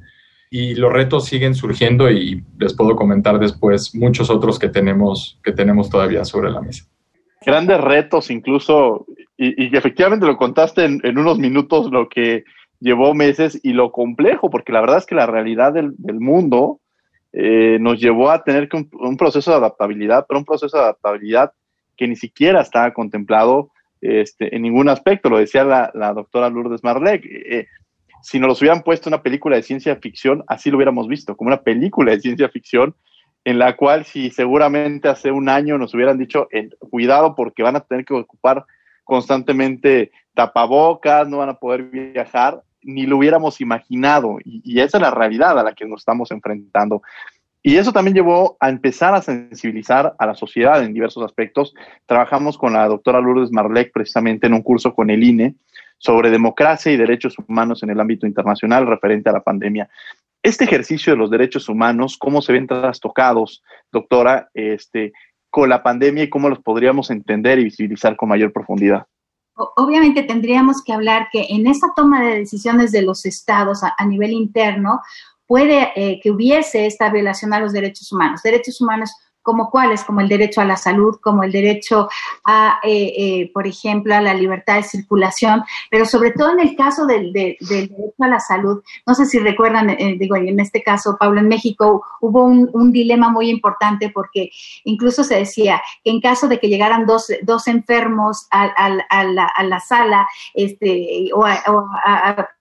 y 0.50 0.76
los 0.76 0.92
retos 0.92 1.26
siguen 1.26 1.56
surgiendo 1.56 2.12
y 2.12 2.44
les 2.60 2.74
puedo 2.74 2.96
comentar 2.96 3.40
después 3.40 3.96
muchos 3.96 4.30
otros 4.30 4.60
que 4.60 4.68
tenemos, 4.68 5.40
que 5.44 5.54
tenemos 5.54 5.90
todavía 5.90 6.26
sobre 6.26 6.52
la 6.52 6.62
mesa. 6.62 6.86
Grandes 7.46 7.80
retos 7.80 8.30
incluso, 8.30 9.06
y, 9.38 9.76
efectivamente 9.76 10.26
lo 10.26 10.38
contaste 10.38 10.84
en, 10.84 11.00
en, 11.04 11.18
unos 11.18 11.40
minutos 11.40 11.90
lo 11.90 12.10
que 12.10 12.44
llevó 12.82 13.14
meses 13.14 13.60
y 13.64 13.72
lo 13.72 13.92
complejo, 13.94 14.50
porque 14.50 14.74
la 14.74 14.82
verdad 14.82 14.98
es 14.98 15.06
que 15.06 15.16
la 15.16 15.28
realidad 15.28 15.72
del, 15.72 15.94
mundo 16.20 16.82
eh, 17.32 17.78
nos 17.80 18.00
llevó 18.02 18.30
a 18.30 18.44
tener 18.44 18.68
un, 18.74 19.16
proceso 19.16 19.52
de 19.52 19.58
adaptabilidad, 19.58 20.26
pero 20.28 20.40
un 20.40 20.46
proceso 20.46 20.76
de 20.76 20.84
adaptabilidad 20.84 21.54
que 21.98 22.08
ni 22.08 22.16
siquiera 22.16 22.62
estaba 22.62 22.94
contemplado 22.94 23.72
este, 24.02 24.56
en 24.56 24.64
ningún 24.64 24.90
aspecto, 24.90 25.30
lo 25.30 25.38
decía 25.38 25.64
la, 25.64 25.92
la 25.94 26.14
doctora 26.14 26.50
Lourdes 26.50 26.84
Marlec. 26.84 27.24
Eh, 27.26 27.68
si 28.24 28.40
nos 28.40 28.50
los 28.50 28.62
hubieran 28.62 28.84
puesto 28.84 29.10
una 29.10 29.22
película 29.22 29.56
de 29.56 29.64
ciencia 29.64 29.96
ficción, 29.96 30.44
así 30.48 30.70
lo 30.70 30.78
hubiéramos 30.78 31.08
visto, 31.08 31.36
como 31.36 31.50
una 31.50 31.62
película 31.62 32.12
de 32.12 32.22
ciencia 32.22 32.50
ficción, 32.50 32.96
en 33.44 33.60
la 33.60 33.76
cual 33.76 34.06
si 34.06 34.30
seguramente 34.30 35.08
hace 35.08 35.32
un 35.32 35.50
año 35.50 35.78
nos 35.78 35.94
hubieran 35.94 36.18
dicho, 36.18 36.48
eh, 36.52 36.70
cuidado 36.80 37.36
porque 37.36 37.64
van 37.64 37.76
a 37.76 37.80
tener 37.82 38.06
que 38.06 38.14
ocupar 38.14 38.66
constantemente 39.04 40.12
tapabocas, 40.34 41.28
no 41.28 41.40
van 41.40 41.50
a 41.50 41.56
poder 41.56 41.84
viajar, 41.84 42.62
ni 42.84 43.06
lo 43.06 43.18
hubiéramos 43.18 43.62
imaginado. 43.62 44.38
Y, 44.44 44.80
esa 44.80 44.98
es 44.98 45.02
la 45.02 45.12
realidad 45.12 45.60
a 45.60 45.64
la 45.64 45.74
que 45.74 45.86
nos 45.86 46.02
estamos 46.02 46.32
enfrentando. 46.32 47.02
Y 47.64 47.78
eso 47.78 47.92
también 47.92 48.16
llevó 48.16 48.58
a 48.60 48.70
empezar 48.70 49.14
a 49.14 49.22
sensibilizar 49.22 50.16
a 50.18 50.26
la 50.26 50.34
sociedad 50.34 50.84
en 50.84 50.94
diversos 50.94 51.24
aspectos. 51.24 51.76
Trabajamos 52.08 52.58
con 52.58 52.74
la 52.74 52.88
doctora 52.88 53.22
Lourdes 53.22 53.52
Marlec 53.52 53.92
precisamente 53.94 54.48
en 54.48 54.54
un 54.54 54.64
curso 54.64 54.96
con 54.96 55.12
el 55.12 55.24
INE 55.24 55.56
sobre 56.00 56.32
democracia 56.32 56.92
y 56.92 56.98
derechos 56.98 57.36
humanos 57.38 57.84
en 57.84 57.92
el 57.92 58.00
ámbito 58.00 58.26
internacional 58.26 58.88
referente 58.88 59.30
a 59.30 59.34
la 59.34 59.44
pandemia. 59.44 59.88
Este 60.42 60.64
ejercicio 60.64 61.14
de 61.14 61.18
los 61.18 61.30
derechos 61.30 61.70
humanos, 61.70 62.18
¿cómo 62.18 62.42
se 62.42 62.52
ven 62.52 62.66
trastocados, 62.66 63.62
doctora, 63.92 64.50
este, 64.56 65.14
con 65.52 65.70
la 65.70 65.84
pandemia 65.84 66.24
y 66.24 66.30
cómo 66.30 66.50
los 66.50 66.60
podríamos 66.60 67.12
entender 67.12 67.60
y 67.60 67.66
visibilizar 67.66 68.16
con 68.16 68.30
mayor 68.30 68.52
profundidad? 68.52 69.06
obviamente 69.76 70.24
tendríamos 70.24 70.84
que 70.84 70.94
hablar 70.94 71.28
que 71.32 71.46
en 71.50 71.68
esa 71.68 71.94
toma 71.96 72.24
de 72.24 72.40
decisiones 72.40 72.92
de 72.92 73.04
los 73.04 73.26
estados 73.26 73.84
a, 73.84 73.94
a 73.98 74.06
nivel 74.06 74.32
interno 74.32 75.02
puede 75.52 75.92
eh, 75.98 76.22
que 76.24 76.32
hubiese 76.32 76.86
esta 76.86 77.12
violación 77.12 77.54
a 77.54 77.60
los 77.60 77.74
derechos 77.74 78.10
humanos. 78.14 78.42
Derechos 78.42 78.80
humanos 78.80 79.12
como 79.42 79.70
cuáles, 79.70 80.04
como 80.04 80.22
el 80.22 80.30
derecho 80.30 80.62
a 80.62 80.66
la 80.66 80.78
salud, 80.78 81.18
como 81.22 81.44
el 81.44 81.52
derecho 81.52 82.10
a, 82.46 82.80
eh, 82.84 83.14
eh, 83.18 83.52
por 83.54 83.68
ejemplo, 83.68 84.16
a 84.16 84.22
la 84.22 84.34
libertad 84.34 84.76
de 84.76 84.84
circulación, 84.84 85.64
pero 85.90 86.06
sobre 86.06 86.32
todo 86.32 86.52
en 86.52 86.60
el 86.60 86.76
caso 86.76 87.06
del, 87.06 87.34
de, 87.34 87.58
del 87.62 87.88
derecho 87.90 88.24
a 88.24 88.28
la 88.28 88.40
salud, 88.40 88.82
no 89.06 89.14
sé 89.16 89.26
si 89.26 89.40
recuerdan, 89.40 89.90
eh, 89.90 90.16
digo, 90.20 90.36
en 90.36 90.60
este 90.60 90.84
caso, 90.84 91.18
Pablo, 91.20 91.40
en 91.40 91.48
México 91.48 92.04
hubo 92.20 92.44
un, 92.44 92.92
dilema 92.92 93.30
muy 93.30 93.50
importante 93.50 94.10
porque 94.10 94.52
incluso 94.84 95.24
se 95.24 95.36
decía 95.36 95.82
que 96.04 96.12
en 96.12 96.20
caso 96.20 96.50
de 96.50 96.60
que 96.60 96.68
llegaran 96.68 97.06
dos, 97.06 97.32
dos 97.44 97.68
enfermos 97.70 98.48
a, 98.52 98.90
la, 99.64 99.80
sala 99.80 100.28
este, 100.54 101.30
o, 101.34 101.46
o 101.46 101.90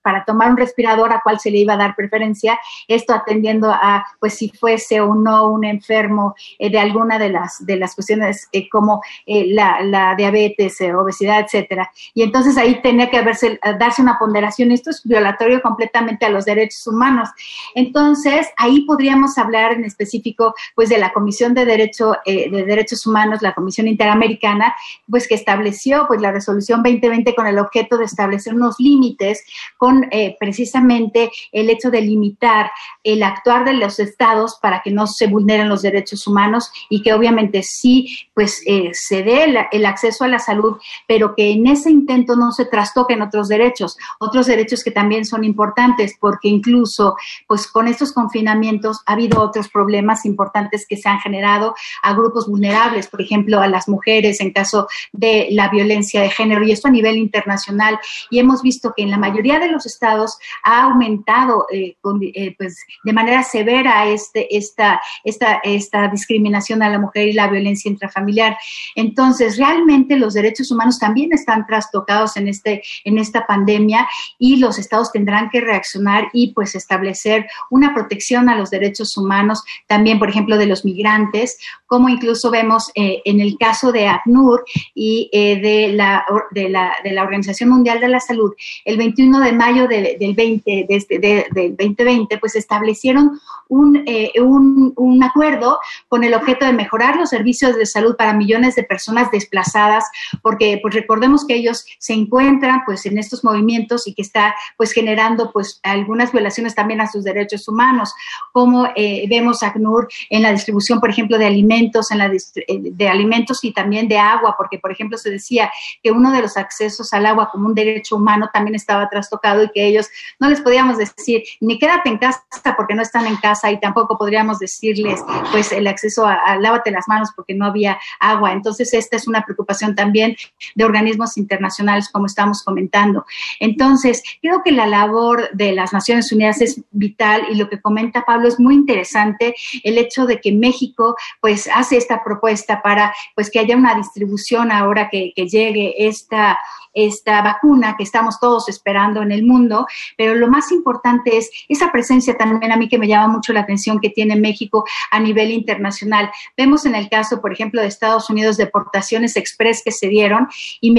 para 0.01 0.23
tomar 0.23 0.51
un 0.51 0.57
respirador, 0.57 1.11
a 1.11 1.21
cuál 1.21 1.39
se 1.39 1.51
le 1.51 1.59
iba 1.59 1.73
a 1.73 1.77
dar 1.77 1.95
preferencia, 1.95 2.57
esto 2.87 3.13
atendiendo 3.13 3.69
a, 3.69 4.05
pues, 4.19 4.35
si 4.35 4.49
fuese 4.49 5.01
o 5.01 5.13
no 5.15 5.49
un 5.49 5.65
enfermo 5.65 6.35
de 6.71 6.79
alguna 6.79 7.19
de 7.19 7.29
las, 7.29 7.65
de 7.65 7.75
las 7.75 7.95
cuestiones 7.95 8.47
eh, 8.51 8.69
como 8.69 9.01
eh, 9.25 9.45
la, 9.47 10.15
diabetes, 10.17 10.79
eh, 10.81 10.93
obesidad, 10.93 11.41
etcétera. 11.41 11.91
Y 12.13 12.23
entonces 12.23 12.57
ahí 12.57 12.81
tenía 12.81 13.09
que 13.09 13.17
haberse, 13.17 13.59
darse 13.79 14.01
una 14.01 14.17
ponderación. 14.17 14.71
Esto 14.71 14.89
es 14.89 15.01
violatorio 15.03 15.61
completamente 15.61 16.25
a 16.25 16.29
los 16.29 16.45
derechos 16.45 16.85
humanos. 16.87 17.29
Entonces, 17.75 18.47
ahí 18.57 18.81
podríamos 18.81 19.37
hablar 19.37 19.73
en 19.73 19.85
específico, 19.85 20.53
pues, 20.75 20.89
de 20.89 20.97
la 20.97 21.13
Comisión 21.13 21.53
de, 21.53 21.65
Derecho, 21.65 22.15
de 22.25 22.63
Derechos 22.65 23.05
Humanos, 23.05 23.41
la 23.41 23.53
Comisión 23.53 23.87
Interamericana, 23.87 24.75
pues, 25.09 25.27
que 25.27 25.35
estableció, 25.35 26.05
pues, 26.07 26.21
la 26.21 26.31
resolución 26.31 26.83
2020 26.83 27.35
con 27.35 27.47
el 27.47 27.59
objeto 27.59 27.97
de 27.97 28.05
establecer 28.05 28.53
unos 28.53 28.79
límites 28.79 29.43
con 29.77 30.09
precisamente 30.39 31.31
el 31.51 31.69
hecho 31.69 31.91
de 31.91 32.01
limitar 32.01 32.71
el 33.03 33.23
actuar 33.23 33.65
de 33.65 33.73
los 33.73 33.99
estados 33.99 34.57
para 34.61 34.81
que 34.81 34.91
no 34.91 35.07
se 35.07 35.27
vulneren 35.27 35.69
los 35.69 35.81
derechos 35.81 36.27
humanos 36.27 36.60
y 36.89 37.01
que 37.01 37.13
obviamente 37.13 37.63
sí, 37.63 38.17
pues 38.33 38.61
eh, 38.65 38.89
se 38.93 39.23
dé 39.23 39.45
el, 39.71 39.85
acceso 39.85 40.23
a 40.23 40.27
la 40.27 40.39
salud, 40.39 40.77
pero 41.07 41.35
que 41.35 41.51
en 41.51 41.67
ese 41.67 41.89
intento 41.89 42.35
no 42.35 42.51
se 42.51 42.65
trastoquen 42.65 43.21
otros 43.21 43.47
derechos, 43.47 43.97
otros 44.19 44.47
derechos 44.47 44.83
que 44.83 44.91
también 44.91 45.25
son 45.25 45.43
importantes, 45.43 46.15
porque 46.19 46.49
incluso, 46.49 47.15
pues 47.47 47.67
con 47.67 47.87
estos 47.87 48.13
confinamientos 48.13 49.01
ha 49.05 49.13
habido 49.13 49.41
otros 49.41 49.69
problemas 49.69 50.25
importantes 50.25 50.85
que 50.87 50.97
se 50.97 51.09
han 51.09 51.19
generado 51.19 51.73
a 52.03 52.13
grupos 52.13 52.47
vulnerables, 52.47 53.07
por 53.07 53.21
ejemplo, 53.21 53.59
a 53.59 53.67
las 53.67 53.87
mujeres 53.87 54.41
en 54.41 54.51
caso 54.51 54.87
de 55.11 55.47
la 55.51 55.69
violencia 55.69 56.21
de 56.21 56.29
género, 56.29 56.63
y 56.63 56.71
esto 56.71 56.87
a 56.87 56.91
nivel 56.91 57.17
internacional. 57.17 57.99
Y 58.29 58.39
hemos 58.39 58.61
visto 58.61 58.93
que 58.95 59.03
en 59.03 59.11
la 59.11 59.17
mayoría 59.17 59.59
de 59.59 59.71
los 59.71 59.85
estados 59.85 60.37
ha 60.63 60.83
aumentado 60.83 61.65
eh, 61.71 61.95
eh, 62.33 62.55
pues, 62.57 62.83
de 63.03 63.13
manera 63.13 63.43
severa 63.43 64.05
este, 64.07 64.55
esta, 64.55 65.01
esta, 65.23 65.61
esta 65.63 66.07
discriminación 66.07 66.50
discriminación 66.51 66.83
a 66.83 66.89
la 66.89 66.99
mujer 66.99 67.27
y 67.27 67.33
la 67.33 67.47
violencia 67.47 67.89
intrafamiliar. 67.89 68.57
Entonces, 68.95 69.57
realmente 69.57 70.17
los 70.17 70.33
derechos 70.33 70.71
humanos 70.71 70.99
también 70.99 71.31
están 71.33 71.65
trastocados 71.65 72.37
en, 72.37 72.47
este, 72.47 72.83
en 73.05 73.17
esta 73.17 73.45
pandemia 73.47 74.07
y 74.37 74.57
los 74.57 74.77
estados 74.77 75.11
tendrán 75.11 75.49
que 75.49 75.61
reaccionar 75.61 76.29
y 76.33 76.53
pues 76.53 76.75
establecer 76.75 77.47
una 77.69 77.93
protección 77.93 78.49
a 78.49 78.55
los 78.55 78.69
derechos 78.69 79.17
humanos, 79.17 79.63
también, 79.87 80.19
por 80.19 80.29
ejemplo, 80.29 80.57
de 80.57 80.65
los 80.65 80.83
migrantes, 80.83 81.57
como 81.87 82.09
incluso 82.09 82.51
vemos 82.51 82.91
eh, 82.95 83.21
en 83.25 83.39
el 83.39 83.57
caso 83.57 83.91
de 83.91 84.07
ACNUR 84.07 84.63
y 84.95 85.29
eh, 85.31 85.59
de, 85.59 85.93
la, 85.93 86.23
de, 86.51 86.69
la, 86.69 86.93
de, 87.03 87.11
la, 87.11 87.23
Organización 87.23 87.69
Mundial 87.69 87.99
de 87.99 88.07
la 88.07 88.19
Salud, 88.19 88.53
el 88.85 88.97
21 88.97 89.39
de 89.39 89.51
mayo 89.51 89.87
del, 89.87 90.17
20, 90.35 90.85
este, 90.89 91.19
de, 91.19 91.45
del 91.51 91.75
2020, 91.75 92.37
pues 92.37 92.55
establecieron 92.55 93.39
un, 93.67 94.03
eh, 94.05 94.31
un, 94.41 94.93
un 94.95 95.23
acuerdo 95.23 95.79
con 96.07 96.23
el 96.23 96.33
objeto 96.41 96.65
de 96.65 96.73
mejorar 96.73 97.15
los 97.15 97.29
servicios 97.29 97.75
de 97.75 97.85
salud 97.85 98.15
para 98.15 98.33
millones 98.33 98.75
de 98.75 98.83
personas 98.83 99.31
desplazadas, 99.31 100.05
porque 100.41 100.79
pues 100.81 100.93
recordemos 100.93 101.45
que 101.45 101.55
ellos 101.55 101.85
se 101.99 102.13
encuentran 102.13 102.81
pues 102.85 103.05
en 103.05 103.17
estos 103.17 103.43
movimientos 103.43 104.07
y 104.07 104.13
que 104.13 104.21
está 104.21 104.55
pues 104.77 104.91
generando 104.91 105.51
pues 105.51 105.79
algunas 105.83 106.31
violaciones 106.31 106.75
también 106.75 107.01
a 107.01 107.07
sus 107.07 107.23
derechos 107.23 107.67
humanos, 107.67 108.13
como 108.51 108.87
eh, 108.95 109.25
vemos 109.29 109.63
ACNUR 109.63 110.07
en 110.29 110.43
la 110.43 110.51
distribución, 110.51 110.99
por 110.99 111.09
ejemplo, 111.09 111.37
de 111.37 111.45
alimentos, 111.45 112.11
en 112.11 112.17
la 112.17 112.27
eh, 112.27 112.79
de 112.81 113.07
alimentos 113.07 113.63
y 113.63 113.73
también 113.73 114.07
de 114.07 114.17
agua, 114.17 114.55
porque 114.57 114.79
por 114.79 114.91
ejemplo 114.91 115.17
se 115.17 115.29
decía 115.29 115.71
que 116.03 116.11
uno 116.11 116.31
de 116.31 116.41
los 116.41 116.57
accesos 116.57 117.13
al 117.13 117.25
agua 117.25 117.49
como 117.51 117.67
un 117.67 117.75
derecho 117.75 118.15
humano 118.15 118.49
también 118.53 118.75
estaba 118.75 119.09
trastocado 119.09 119.63
y 119.63 119.71
que 119.71 119.85
ellos 119.85 120.09
no 120.39 120.49
les 120.49 120.61
podíamos 120.61 120.97
decir 120.97 121.43
ni 121.59 121.77
quédate 121.77 122.09
en 122.09 122.17
casa 122.17 122.43
porque 122.75 122.95
no 122.95 123.01
están 123.01 123.25
en 123.27 123.35
casa 123.37 123.71
y 123.71 123.79
tampoco 123.79 124.17
podríamos 124.17 124.59
decirles 124.59 125.21
pues 125.51 125.71
el 125.71 125.87
acceso 125.87 126.25
a, 126.25 126.30
lávate 126.59 126.91
las 126.91 127.07
manos 127.07 127.29
porque 127.35 127.53
no 127.53 127.65
había 127.65 127.99
agua. 128.19 128.53
Entonces 128.53 128.93
esta 128.93 129.15
es 129.15 129.27
una 129.27 129.43
preocupación 129.43 129.95
también 129.95 130.35
de 130.75 130.83
organismos 130.83 131.37
internacionales 131.37 132.09
como 132.09 132.25
estamos 132.25 132.63
comentando. 132.63 133.25
Entonces 133.59 134.23
creo 134.41 134.61
que 134.63 134.71
la 134.71 134.87
labor 134.87 135.49
de 135.53 135.73
las 135.73 135.93
Naciones 135.93 136.31
Unidas 136.31 136.61
es 136.61 136.81
vital 136.91 137.43
y 137.51 137.55
lo 137.55 137.69
que 137.69 137.81
comenta 137.81 138.25
Pablo 138.25 138.47
es 138.47 138.59
muy 138.59 138.75
interesante 138.75 139.55
el 139.83 139.97
hecho 139.97 140.25
de 140.25 140.39
que 140.39 140.51
México 140.51 141.15
pues 141.39 141.69
hace 141.73 141.97
esta 141.97 142.23
propuesta 142.23 142.81
para 142.81 143.13
pues 143.35 143.49
que 143.49 143.59
haya 143.59 143.75
una 143.75 143.95
distribución 143.95 144.71
ahora 144.71 145.09
que 145.09 145.33
llegue 145.35 146.07
esta 146.07 146.59
esta 146.93 147.41
vacuna 147.41 147.95
que 147.97 148.03
estamos 148.03 148.39
todos 148.39 148.69
esperando 148.69 149.21
en 149.21 149.31
el 149.31 149.43
mundo, 149.43 149.87
pero 150.17 150.35
lo 150.35 150.47
más 150.47 150.71
importante 150.71 151.37
es 151.37 151.49
esa 151.69 151.91
presencia 151.91 152.37
también 152.37 152.71
a 152.71 152.77
mí 152.77 152.89
que 152.89 152.97
me 152.97 153.07
llama 153.07 153.27
mucho 153.27 153.53
la 153.53 153.61
atención 153.61 153.99
que 153.99 154.09
tiene 154.09 154.35
México 154.35 154.85
a 155.09 155.19
nivel 155.19 155.51
internacional. 155.51 156.29
Vemos 156.57 156.85
en 156.85 156.95
el 156.95 157.09
caso, 157.09 157.41
por 157.41 157.53
ejemplo, 157.53 157.81
de 157.81 157.87
Estados 157.87 158.29
Unidos, 158.29 158.57
deportaciones 158.57 159.35
express 159.35 159.81
que 159.83 159.91
se 159.91 160.07
dieron 160.07 160.47
y, 160.79 160.91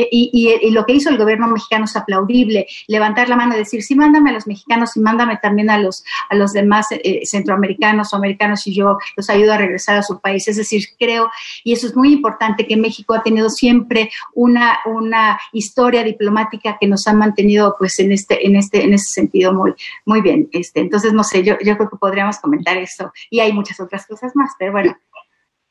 lo 0.73 0.87
que 0.87 0.95
hizo 0.95 1.11
el 1.11 1.19
gobierno 1.19 1.49
mexicano 1.49 1.85
es 1.85 1.97
aplaudible, 1.97 2.67
levantar 2.87 3.29
la 3.29 3.37
mano 3.37 3.55
y 3.55 3.59
decir, 3.59 3.83
sí, 3.83 3.95
mándame 3.95 4.31
a 4.31 4.33
los 4.33 4.47
mexicanos 4.47 4.97
y 4.97 5.01
mándame 5.01 5.37
también 5.37 5.71
a 5.71 5.79
los, 5.79 6.05
a 6.31 6.35
los 6.35 6.53
demás 6.53 6.87
eh, 6.91 7.23
centroamericanos 7.25 8.13
o 8.13 8.17
americanos 8.17 8.67
y 8.67 8.75
yo 8.75 8.97
los 9.17 9.29
ayudo 9.29 9.53
a 9.53 9.59
regresar 9.59 9.97
a 9.97 10.03
su 10.03 10.21
país. 10.21 10.49
Es 10.49 10.57
decir, 10.57 10.85
creo, 10.99 11.31
y 11.65 11.73
eso 11.73 11.87
es 11.87 11.97
muy 11.97 12.13
importante, 12.13 12.67
que 12.67 12.77
México 12.77 13.15
ha 13.15 13.23
tenido 13.23 13.51
siempre 13.51 14.11
una, 14.35 14.79
una 14.87 15.39
historia 15.53 15.82
diplomática 15.91 16.77
que 16.81 16.87
nos 16.87 17.07
ha 17.07 17.13
mantenido 17.13 17.75
pues 17.79 17.99
en 17.99 18.13
este, 18.13 18.47
en 18.47 18.57
este, 18.57 18.85
en 18.85 18.95
ese 18.95 19.13
sentido 19.13 19.53
muy, 19.53 19.75
muy 20.07 20.23
bien. 20.23 20.49
Este, 20.53 20.81
entonces, 20.81 21.13
no 21.13 21.25
sé, 21.25 21.43
yo, 21.43 21.55
yo 21.65 21.77
creo 21.77 21.91
que 21.91 21.97
podríamos 21.97 22.39
comentar 22.39 22.77
eso. 22.77 23.13
Y 23.31 23.41
hay 23.41 23.53
muchas 23.53 23.81
otras 23.81 24.07
cosas 24.07 24.33
más, 24.35 24.53
pero 24.59 24.73
bueno. 24.73 24.97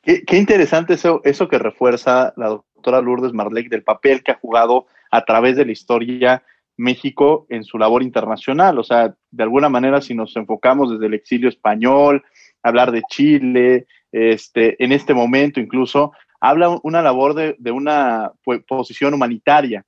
Qué, 0.02 0.36
interesante 0.36 0.94
eso, 0.94 1.20
eso 1.24 1.48
que 1.48 1.58
refuerza 1.58 2.34
la 2.36 2.48
doctora 2.48 3.00
Lourdes 3.00 3.32
Marlec 3.32 3.68
del 3.68 3.84
papel 3.84 4.22
que 4.22 4.32
ha 4.32 4.38
jugado 4.38 4.86
a 5.12 5.24
través 5.24 5.56
de 5.56 5.64
la 5.64 5.72
historia 5.72 6.42
México 6.76 7.46
en 7.48 7.62
su 7.62 7.78
labor 7.78 8.02
internacional. 8.02 8.78
O 8.78 8.84
sea, 8.84 9.14
de 9.30 9.42
alguna 9.42 9.68
manera, 9.68 10.00
si 10.00 10.14
nos 10.14 10.34
enfocamos 10.36 10.90
desde 10.90 11.06
el 11.06 11.14
exilio 11.14 11.48
español, 11.48 12.24
hablar 12.64 12.90
de 12.90 13.02
Chile, 13.08 13.86
este, 14.10 14.82
en 14.82 14.90
este 14.90 15.14
momento 15.14 15.60
incluso, 15.60 16.12
habla 16.40 16.76
una 16.82 17.00
labor 17.00 17.34
de, 17.34 17.54
de 17.58 17.70
una 17.70 18.32
posición 18.66 19.14
humanitaria 19.14 19.84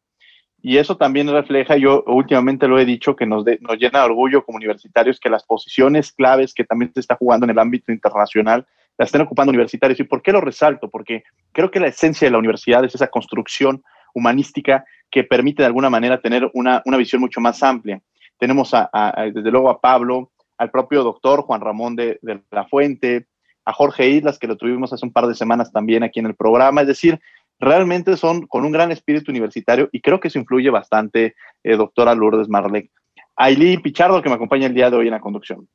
y 0.66 0.79
eso 0.79 0.96
también 0.96 1.29
refleja, 1.29 1.77
yo 1.77 2.03
últimamente 2.07 2.66
lo 2.66 2.79
he 2.79 2.87
dicho, 2.87 3.14
que 3.14 3.27
nos, 3.27 3.44
nos 3.61 3.77
llena 3.77 3.98
de 3.98 4.07
orgullo 4.07 4.46
como 4.46 4.57
universitarios 4.57 5.20
que 5.20 5.29
las 5.29 5.44
posiciones 5.44 6.11
claves 6.11 6.55
que 6.55 6.64
también 6.64 6.90
se 6.94 7.00
está 7.00 7.16
jugando 7.16 7.44
en 7.44 7.50
el 7.50 7.59
ámbito 7.59 7.92
internacional 7.92 8.66
las 8.96 9.09
estén 9.09 9.20
ocupando 9.20 9.50
universitarios. 9.50 10.00
¿Y 10.00 10.05
por 10.05 10.22
qué 10.22 10.33
lo 10.33 10.40
resalto? 10.40 10.88
Porque 10.88 11.24
creo 11.53 11.70
que 11.70 11.81
la 11.81 11.88
esencia 11.88 12.27
de 12.27 12.33
la 12.33 12.38
universidad 12.38 12.83
es 12.83 12.94
esa 12.94 13.09
construcción 13.09 13.85
humanística 14.14 14.87
que 15.11 15.22
permite 15.22 15.62
de 15.62 15.66
alguna 15.66 15.90
manera 15.90 16.22
tener 16.22 16.50
una, 16.55 16.81
una 16.87 16.96
visión 16.96 17.20
mucho 17.20 17.42
más 17.42 17.62
amplia. 17.62 18.00
Tenemos 18.38 18.70
a, 18.72 18.88
desde 19.35 19.50
luego 19.50 19.68
a 19.68 19.83
Pablo, 19.83 20.33
al 20.57 20.70
propio 20.70 21.03
doctor 21.03 21.42
Juan 21.42 21.61
Ramón 21.61 21.94
de, 21.94 22.18
de 22.22 22.40
la 22.50 22.64
Fuente, 22.64 23.27
a 23.66 23.74
Jorge 23.74 24.09
Islas, 24.09 24.38
que 24.38 24.46
lo 24.46 24.57
tuvimos 24.57 24.94
hace 24.94 25.05
un 25.05 25.12
par 25.12 25.27
de 25.27 25.35
semanas 25.35 25.72
también 25.72 26.05
aquí 26.05 26.20
en 26.20 26.27
el 26.27 26.35
programa. 26.35 26.81
Es 26.81 26.87
decir, 26.87 27.20
realmente 27.58 28.16
son 28.16 28.46
con 28.46 28.64
un 28.64 28.72
gran 28.72 28.92
espíritu 28.92 29.30
universitario 29.30 29.88
y 29.92 30.00
creo 30.00 30.20
que 30.20 30.28
eso 30.28 30.38
influye 30.38 30.70
bastante, 30.70 31.34
eh, 31.62 31.76
doctora 31.76 32.14
Lourdes 32.14 32.48
Marlec. 32.48 32.90
Aileen 33.36 33.82
Pichardo, 33.82 34.22
que 34.22 34.28
me 34.28 34.36
acompaña 34.36 34.66
el 34.66 34.74
día 34.74 34.90
de 34.90 34.96
hoy 34.96 35.06
en 35.06 35.12
la 35.12 35.20
conducción. 35.20 35.68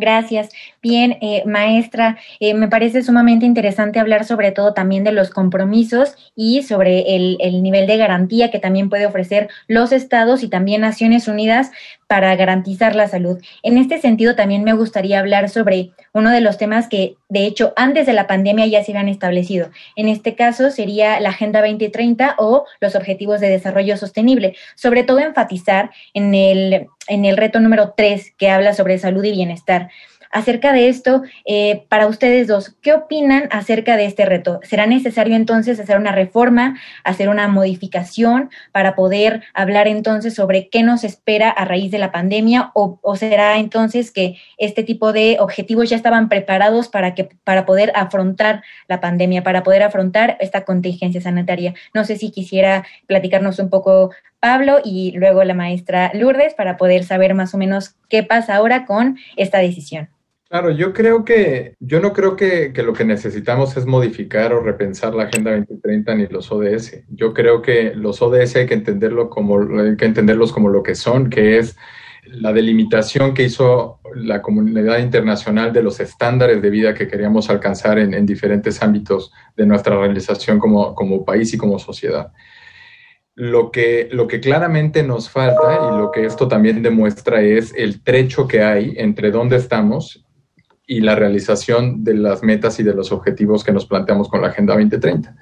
Gracias. 0.00 0.48
Bien, 0.82 1.18
eh, 1.20 1.42
maestra, 1.44 2.16
eh, 2.40 2.54
me 2.54 2.68
parece 2.68 3.02
sumamente 3.02 3.44
interesante 3.44 4.00
hablar 4.00 4.24
sobre 4.24 4.50
todo 4.50 4.72
también 4.72 5.04
de 5.04 5.12
los 5.12 5.28
compromisos 5.28 6.14
y 6.34 6.62
sobre 6.62 7.16
el, 7.16 7.36
el, 7.40 7.62
nivel 7.62 7.86
de 7.86 7.98
garantía 7.98 8.50
que 8.50 8.58
también 8.58 8.88
puede 8.88 9.04
ofrecer 9.04 9.50
los 9.68 9.92
estados 9.92 10.42
y 10.42 10.48
también 10.48 10.80
Naciones 10.80 11.28
Unidas 11.28 11.70
para 12.06 12.34
garantizar 12.34 12.96
la 12.96 13.08
salud. 13.08 13.38
En 13.62 13.76
este 13.76 14.00
sentido, 14.00 14.34
también 14.34 14.64
me 14.64 14.72
gustaría 14.72 15.20
hablar 15.20 15.50
sobre 15.50 15.90
uno 16.12 16.30
de 16.30 16.40
los 16.40 16.56
temas 16.56 16.88
que, 16.88 17.16
de 17.28 17.44
hecho, 17.44 17.74
antes 17.76 18.06
de 18.06 18.14
la 18.14 18.26
pandemia 18.26 18.66
ya 18.66 18.82
se 18.82 18.92
habían 18.92 19.08
establecido. 19.08 19.70
En 19.96 20.08
este 20.08 20.34
caso 20.34 20.70
sería 20.70 21.20
la 21.20 21.28
Agenda 21.28 21.60
2030 21.60 22.36
o 22.38 22.64
los 22.80 22.96
Objetivos 22.96 23.40
de 23.40 23.50
Desarrollo 23.50 23.98
Sostenible. 23.98 24.56
Sobre 24.74 25.04
todo 25.04 25.18
enfatizar 25.18 25.90
en 26.14 26.34
el, 26.34 26.88
en 27.10 27.24
el 27.26 27.36
reto 27.36 27.60
número 27.60 27.92
3 27.96 28.32
que 28.38 28.48
habla 28.48 28.72
sobre 28.72 28.98
salud 28.98 29.24
y 29.24 29.32
bienestar 29.32 29.90
acerca 30.30 30.72
de 30.72 30.88
esto, 30.88 31.22
eh, 31.44 31.84
para 31.88 32.06
ustedes 32.06 32.46
dos, 32.46 32.76
¿qué 32.82 32.92
opinan 32.92 33.48
acerca 33.50 33.96
de 33.96 34.06
este 34.06 34.24
reto? 34.24 34.60
¿Será 34.62 34.86
necesario 34.86 35.34
entonces 35.34 35.80
hacer 35.80 35.96
una 35.98 36.12
reforma, 36.12 36.78
hacer 37.04 37.28
una 37.28 37.48
modificación 37.48 38.50
para 38.72 38.94
poder 38.94 39.42
hablar 39.54 39.88
entonces 39.88 40.34
sobre 40.34 40.68
qué 40.68 40.82
nos 40.82 41.02
espera 41.02 41.50
a 41.50 41.64
raíz 41.64 41.90
de 41.90 41.98
la 41.98 42.12
pandemia 42.12 42.70
o, 42.74 43.00
o 43.02 43.16
será 43.16 43.58
entonces 43.58 44.12
que 44.12 44.36
este 44.56 44.84
tipo 44.84 45.12
de 45.12 45.36
objetivos 45.40 45.90
ya 45.90 45.96
estaban 45.96 46.28
preparados 46.28 46.88
para, 46.88 47.14
que, 47.14 47.28
para 47.42 47.66
poder 47.66 47.92
afrontar 47.96 48.62
la 48.86 49.00
pandemia, 49.00 49.42
para 49.42 49.64
poder 49.64 49.82
afrontar 49.82 50.36
esta 50.40 50.64
contingencia 50.64 51.20
sanitaria? 51.20 51.74
No 51.92 52.04
sé 52.04 52.16
si 52.16 52.30
quisiera 52.30 52.86
platicarnos 53.06 53.58
un 53.58 53.68
poco 53.68 54.10
Pablo 54.40 54.78
y 54.84 55.12
luego 55.12 55.44
la 55.44 55.54
maestra 55.54 56.10
Lourdes 56.14 56.54
para 56.54 56.76
poder 56.76 57.04
saber 57.04 57.34
más 57.34 57.54
o 57.54 57.58
menos 57.58 57.94
qué 58.08 58.22
pasa 58.22 58.56
ahora 58.56 58.86
con 58.86 59.18
esta 59.36 59.58
decisión. 59.58 60.08
Claro, 60.50 60.72
yo 60.72 60.92
creo 60.92 61.24
que, 61.24 61.76
yo 61.78 62.00
no 62.00 62.12
creo 62.12 62.34
que, 62.34 62.72
lo 62.84 62.92
que 62.92 63.04
necesitamos 63.04 63.76
es 63.76 63.86
modificar 63.86 64.52
o 64.52 64.60
repensar 64.60 65.14
la 65.14 65.24
Agenda 65.24 65.52
2030 65.52 66.14
ni 66.16 66.26
los 66.26 66.50
ODS. 66.50 67.04
Yo 67.08 67.32
creo 67.32 67.62
que 67.62 67.94
los 67.94 68.20
ODS 68.20 68.56
hay 68.56 68.66
que 68.66 68.74
entenderlo 68.74 69.30
como, 69.30 69.60
hay 69.80 69.96
que 69.96 70.06
entenderlos 70.06 70.52
como 70.52 70.68
lo 70.68 70.82
que 70.82 70.96
son, 70.96 71.30
que 71.30 71.58
es 71.58 71.76
la 72.24 72.52
delimitación 72.52 73.32
que 73.32 73.44
hizo 73.44 74.00
la 74.16 74.42
comunidad 74.42 74.98
internacional 74.98 75.72
de 75.72 75.84
los 75.84 76.00
estándares 76.00 76.60
de 76.60 76.70
vida 76.70 76.94
que 76.94 77.06
queríamos 77.06 77.48
alcanzar 77.48 78.00
en, 78.00 78.12
en 78.12 78.26
diferentes 78.26 78.82
ámbitos 78.82 79.32
de 79.56 79.66
nuestra 79.66 80.00
realización 80.00 80.58
como, 80.58 80.96
como 80.96 81.24
país 81.24 81.54
y 81.54 81.58
como 81.58 81.78
sociedad. 81.78 82.32
Lo 83.40 83.70
que, 83.70 84.10
lo 84.12 84.26
que 84.26 84.38
claramente 84.38 85.02
nos 85.02 85.30
falta 85.30 85.88
y 85.88 85.96
lo 85.96 86.10
que 86.10 86.26
esto 86.26 86.46
también 86.46 86.82
demuestra 86.82 87.40
es 87.40 87.72
el 87.74 88.02
trecho 88.02 88.46
que 88.46 88.62
hay 88.62 88.92
entre 88.98 89.30
dónde 89.30 89.56
estamos 89.56 90.26
y 90.86 91.00
la 91.00 91.14
realización 91.14 92.04
de 92.04 92.16
las 92.16 92.42
metas 92.42 92.78
y 92.80 92.82
de 92.82 92.92
los 92.92 93.12
objetivos 93.12 93.64
que 93.64 93.72
nos 93.72 93.86
planteamos 93.86 94.28
con 94.28 94.42
la 94.42 94.48
Agenda 94.48 94.74
2030. 94.74 95.34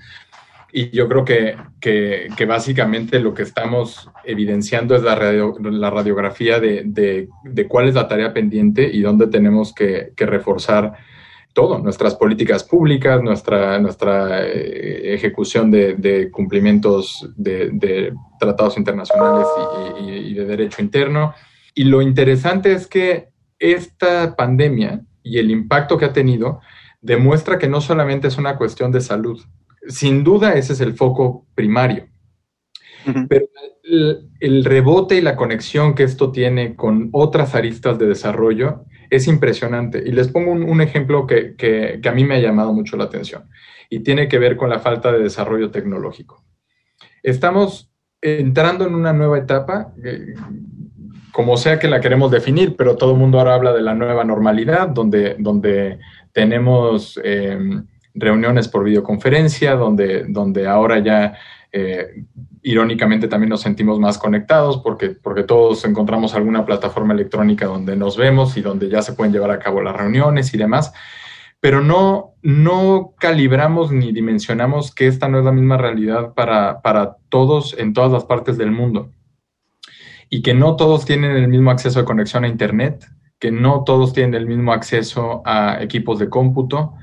Y 0.73 0.91
yo 0.91 1.09
creo 1.09 1.25
que, 1.25 1.57
que, 1.81 2.47
básicamente 2.47 3.19
lo 3.19 3.35
que 3.35 3.43
estamos 3.43 4.09
evidenciando 4.23 4.95
es 4.95 5.03
la, 5.03 5.17
radio, 5.17 5.57
la 5.59 5.91
radiografía 5.91 6.61
de, 6.61 6.85
de, 6.87 7.67
cuál 7.67 7.89
es 7.89 7.97
la 7.97 8.07
tarea 8.07 8.33
pendiente 8.33 8.89
y 8.89 9.01
dónde 9.01 9.27
tenemos 9.27 9.75
que 9.75 10.13
reforzar 10.19 10.93
todo, 11.59 11.81
nuestras 11.81 12.14
políticas 12.14 12.62
públicas, 12.62 13.21
nuestra, 13.21 13.81
nuestra 13.81 14.47
eh, 14.47 15.12
ejecución 15.12 15.73
de, 15.73 16.31
cumplimientos 16.31 17.29
de, 17.37 18.14
tratados 18.38 18.79
internacionales 18.79 19.49
y 20.01 20.35
de 20.35 20.44
derecho 20.44 20.81
interno. 20.81 21.35
Y 21.75 21.83
lo 21.83 22.01
interesante 22.01 22.73
es 22.73 22.87
que 22.87 23.31
esta 23.59 24.37
pandemia 24.37 25.01
y 25.25 25.38
el 25.38 25.51
impacto 25.51 25.99
que 25.99 26.05
ha 26.05 26.12
tenido 26.12 26.61
demuestra 27.01 27.59
que 27.59 27.68
no 27.68 27.81
solamente 27.81 28.29
es 28.29 28.38
una 28.38 28.57
cuestión 28.57 28.92
de 28.92 29.01
salud, 29.01 29.44
sin 29.88 30.23
duda 30.23 30.55
ese 30.55 30.75
es 30.75 30.81
el 30.81 30.94
foco 30.94 31.44
primario, 31.57 32.07
pero 33.29 33.47
el, 34.41 34.65
rebote 34.65 35.17
y 35.17 35.21
la 35.21 35.37
conexión 35.37 35.95
que 35.95 36.03
esto 36.03 36.31
tiene 36.31 36.77
con 36.77 37.09
otras 37.13 37.55
aristas 37.55 37.99
de 37.99 38.07
desarrollo 38.07 38.85
es 39.11 39.27
impresionante. 39.27 40.03
Y 40.05 40.13
les 40.13 40.29
pongo 40.29 40.53
un, 40.53 40.81
ejemplo 40.81 41.27
que, 41.27 41.55
que, 41.57 42.01
a 42.07 42.13
mí 42.13 42.25
me 42.25 42.37
ha 42.37 42.41
llamado 42.41 42.73
mucho 42.73 42.97
la 42.97 43.05
atención 43.05 43.49
y 43.91 44.01
tiene 44.01 44.29
que 44.29 44.39
ver 44.39 44.57
con 44.57 44.69
la 44.69 44.81
falta 44.81 45.13
de 45.13 45.21
desarrollo 45.21 45.71
tecnológico. 45.71 46.45
Estamos 47.23 47.91
entrando 48.21 48.87
en 48.87 48.95
una 48.95 49.13
nueva 49.13 49.39
etapa, 49.39 49.93
eh, 50.05 50.35
como 51.33 51.57
sea 51.57 51.79
que 51.79 51.89
la 51.89 52.01
queremos 52.01 52.31
definir, 52.31 52.77
pero 52.77 52.97
todo 52.97 53.13
el 53.13 53.19
mundo 53.19 53.39
ahora 53.39 53.55
habla 53.55 53.73
de 53.73 53.83
la 53.83 53.95
nueva 53.95 54.25
normalidad, 54.25 54.89
donde, 54.89 55.37
donde 55.39 55.99
tenemos 56.33 57.19
em, 57.23 57.87
reuniones 58.15 58.69
por 58.69 58.85
videoconferencia, 58.85 59.75
donde, 59.75 60.25
donde 60.29 60.67
ahora 60.67 60.99
ya 60.99 61.39
eh, 61.73 62.25
irónicamente 62.62 63.29
también 63.29 63.51
nos 63.51 63.61
sentimos 63.61 63.99
más 63.99 64.18
conectados 64.18 64.79
porque, 64.79 65.11
porque 65.11 65.42
todos 65.42 65.85
encontramos 65.85 66.35
alguna 66.35 66.64
plataforma 66.64 67.14
electrónica 67.14 67.66
donde 67.66 67.97
nos 67.97 68.16
vemos 68.16 68.57
y 68.57 68.61
donde 68.61 68.88
ya 68.88 69.03
se 69.03 69.12
pueden 69.12 69.33
llevar 69.33 69.51
a 69.51 69.59
cabo 69.59 69.81
las 69.81 69.97
reuniones 69.97 70.53
y 70.55 70.59
demás, 70.59 70.92
pero 71.61 71.81
no, 71.81 72.35
no 72.42 73.14
calibramos 73.18 73.90
ni 73.90 74.12
dimensionamos 74.12 74.94
que 74.94 75.07
esta 75.07 75.29
no 75.29 75.38
es 75.38 75.44
la 75.44 75.53
misma 75.53 75.77
realidad 75.77 76.35
para, 76.35 76.81
para 76.83 77.16
todos 77.29 77.77
en 77.79 77.92
todas 77.92 78.12
las 78.12 78.25
partes 78.25 78.59
del 78.59 78.71
mundo. 78.71 79.12
Y 80.31 80.42
que 80.42 80.55
no 80.55 80.77
todos 80.77 81.05
tienen 81.05 81.33
el 81.33 81.49
mismo 81.49 81.71
acceso 81.71 81.99
de 81.99 82.05
conexión 82.05 82.44
a 82.44 82.49
Internet, 82.49 83.07
que 83.38 83.51
no 83.51 83.83
todos 83.85 84.12
tienen 84.12 84.35
el 84.35 84.47
mismo 84.47 84.73
acceso 84.73 85.42
a 85.44 85.83
equipos 85.83 86.18
de 86.18 86.29
cómputo, 86.29 86.94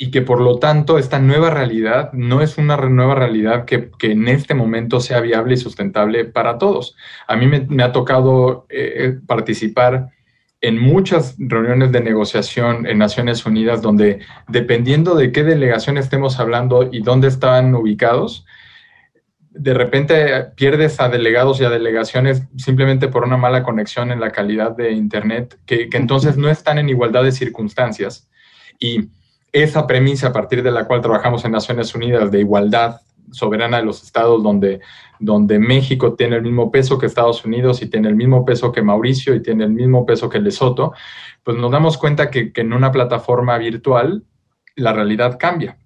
y 0.00 0.12
que 0.12 0.22
por 0.22 0.40
lo 0.40 0.60
tanto 0.60 0.96
esta 0.96 1.18
nueva 1.18 1.50
realidad 1.50 2.12
no 2.12 2.40
es 2.40 2.56
una 2.56 2.76
nueva 2.76 3.16
realidad 3.16 3.64
que, 3.64 3.90
en 4.00 4.28
este 4.28 4.54
momento 4.54 5.00
sea 5.00 5.20
viable 5.20 5.54
y 5.54 5.56
sustentable 5.56 6.24
para 6.24 6.56
todos. 6.56 6.96
A 7.26 7.34
mí 7.34 7.46
me, 7.46 7.82
ha 7.82 7.90
tocado 7.90 8.66
eh, 8.70 9.18
participar 9.26 10.10
en 10.60 10.80
muchas 10.80 11.34
reuniones 11.38 11.90
de 11.90 12.00
negociación 12.00 12.86
en 12.86 12.98
Naciones 12.98 13.44
Unidas 13.44 13.82
donde 13.82 14.20
dependiendo 14.46 15.16
de 15.16 15.32
qué 15.32 15.42
delegación 15.42 15.98
estemos 15.98 16.38
hablando 16.38 16.88
y 16.92 17.00
dónde 17.00 17.26
están 17.26 17.74
ubicados, 17.74 18.46
de 19.50 19.74
repente 19.74 20.44
pierdes 20.54 21.00
a 21.00 21.08
delegados 21.08 21.60
y 21.60 21.64
a 21.64 21.70
delegaciones 21.70 22.44
simplemente 22.56 23.08
por 23.08 23.24
una 23.24 23.36
mala 23.36 23.64
conexión 23.64 24.12
en 24.12 24.20
la 24.20 24.30
calidad 24.30 24.76
de 24.76 24.92
Internet, 24.92 25.58
que, 25.66 25.88
que 25.88 25.96
entonces 25.96 26.36
no 26.36 26.48
están 26.48 26.78
en 26.78 26.88
igualdad 26.88 27.24
de 27.24 27.32
circunstancias. 27.32 28.28
Y 28.78 29.10
esa 29.52 29.86
premisa 29.86 30.28
a 30.28 30.32
partir 30.32 30.62
de 30.62 30.70
la 30.70 30.86
cual 30.86 31.00
trabajamos 31.00 31.44
en 31.44 31.52
Naciones 31.52 31.94
Unidas 31.94 32.30
de 32.30 32.40
igualdad 32.40 33.00
soberana 33.30 33.78
de 33.78 33.84
los 33.84 34.02
estados, 34.02 34.42
donde, 34.42 34.80
donde 35.18 35.58
México 35.58 36.14
tiene 36.14 36.36
el 36.36 36.42
mismo 36.42 36.70
peso 36.70 36.98
que 36.98 37.06
Estados 37.06 37.44
Unidos 37.44 37.82
y 37.82 37.86
tiene 37.86 38.08
el 38.08 38.16
mismo 38.16 38.44
peso 38.44 38.72
que 38.72 38.82
Mauricio 38.82 39.34
y 39.34 39.42
tiene 39.42 39.64
el 39.64 39.70
mismo 39.70 40.06
peso 40.06 40.28
que 40.28 40.40
Lesoto, 40.40 40.92
pues 41.42 41.56
nos 41.56 41.70
damos 41.70 41.98
cuenta 41.98 42.30
que, 42.30 42.52
en 42.54 42.72
una 42.72 42.92
plataforma 42.92 43.56
virtual 43.58 44.24
la 44.76 44.92
realidad 44.92 45.38
cambia. 45.38 45.78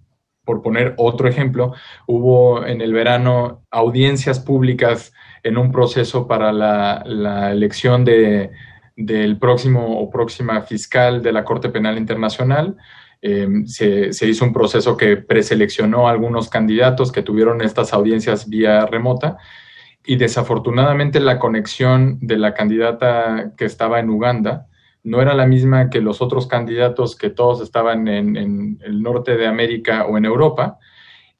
Por 0.45 0.61
poner 0.61 0.95
otro 0.99 1.29
ejemplo, 1.29 1.73
hubo 2.07 2.67
en 2.67 2.81
el 2.81 2.93
verano 2.93 3.63
audiencias 3.71 4.41
públicas 4.41 5.13
en 5.45 5.57
un 5.57 5.73
proceso 5.73 6.27
para 6.27 6.53
la, 6.53 7.03
la 7.07 7.53
elección 7.53 8.05
de, 8.05 8.51
del 8.97 9.39
próximo 9.39 10.01
o 10.01 10.11
próxima 10.11 10.61
fiscal 10.63 11.23
de 11.23 11.33
la 11.33 11.45
Corte 11.45 11.69
Penal 11.69 11.97
Internacional 11.97 12.77
Em, 13.25 13.67
se, 13.69 14.11
hizo 14.27 14.45
un 14.45 14.53
proceso 14.53 14.97
que 14.97 15.17
preseleccionó 15.17 16.09
a 16.09 16.11
algunos 16.11 16.49
candidatos 16.49 17.13
que 17.13 17.23
tuvieron 17.23 17.63
estas 17.63 17.93
audiencias 17.93 18.49
vía 18.49 18.85
remota 18.87 19.39
y 20.05 20.17
desafortunadamente 20.17 21.21
la 21.21 21.39
conexión 21.39 22.19
de 22.21 22.37
la 22.37 22.53
candidata 22.53 23.53
que 23.57 23.65
estaba 23.65 24.01
en 24.01 24.11
Uganda 24.11 24.67
no 25.05 25.23
era 25.23 25.35
la 25.35 25.47
misma 25.47 25.89
que 25.89 26.01
los 26.01 26.21
otros 26.21 26.49
candidatos 26.49 27.15
que 27.15 27.31
todos 27.31 27.61
estaban 27.63 28.09
en, 28.09 28.79
el 28.83 29.03
norte 29.03 29.37
de 29.37 29.47
América 29.47 30.05
o 30.07 30.19
en 30.19 30.25
Europa 30.25 30.79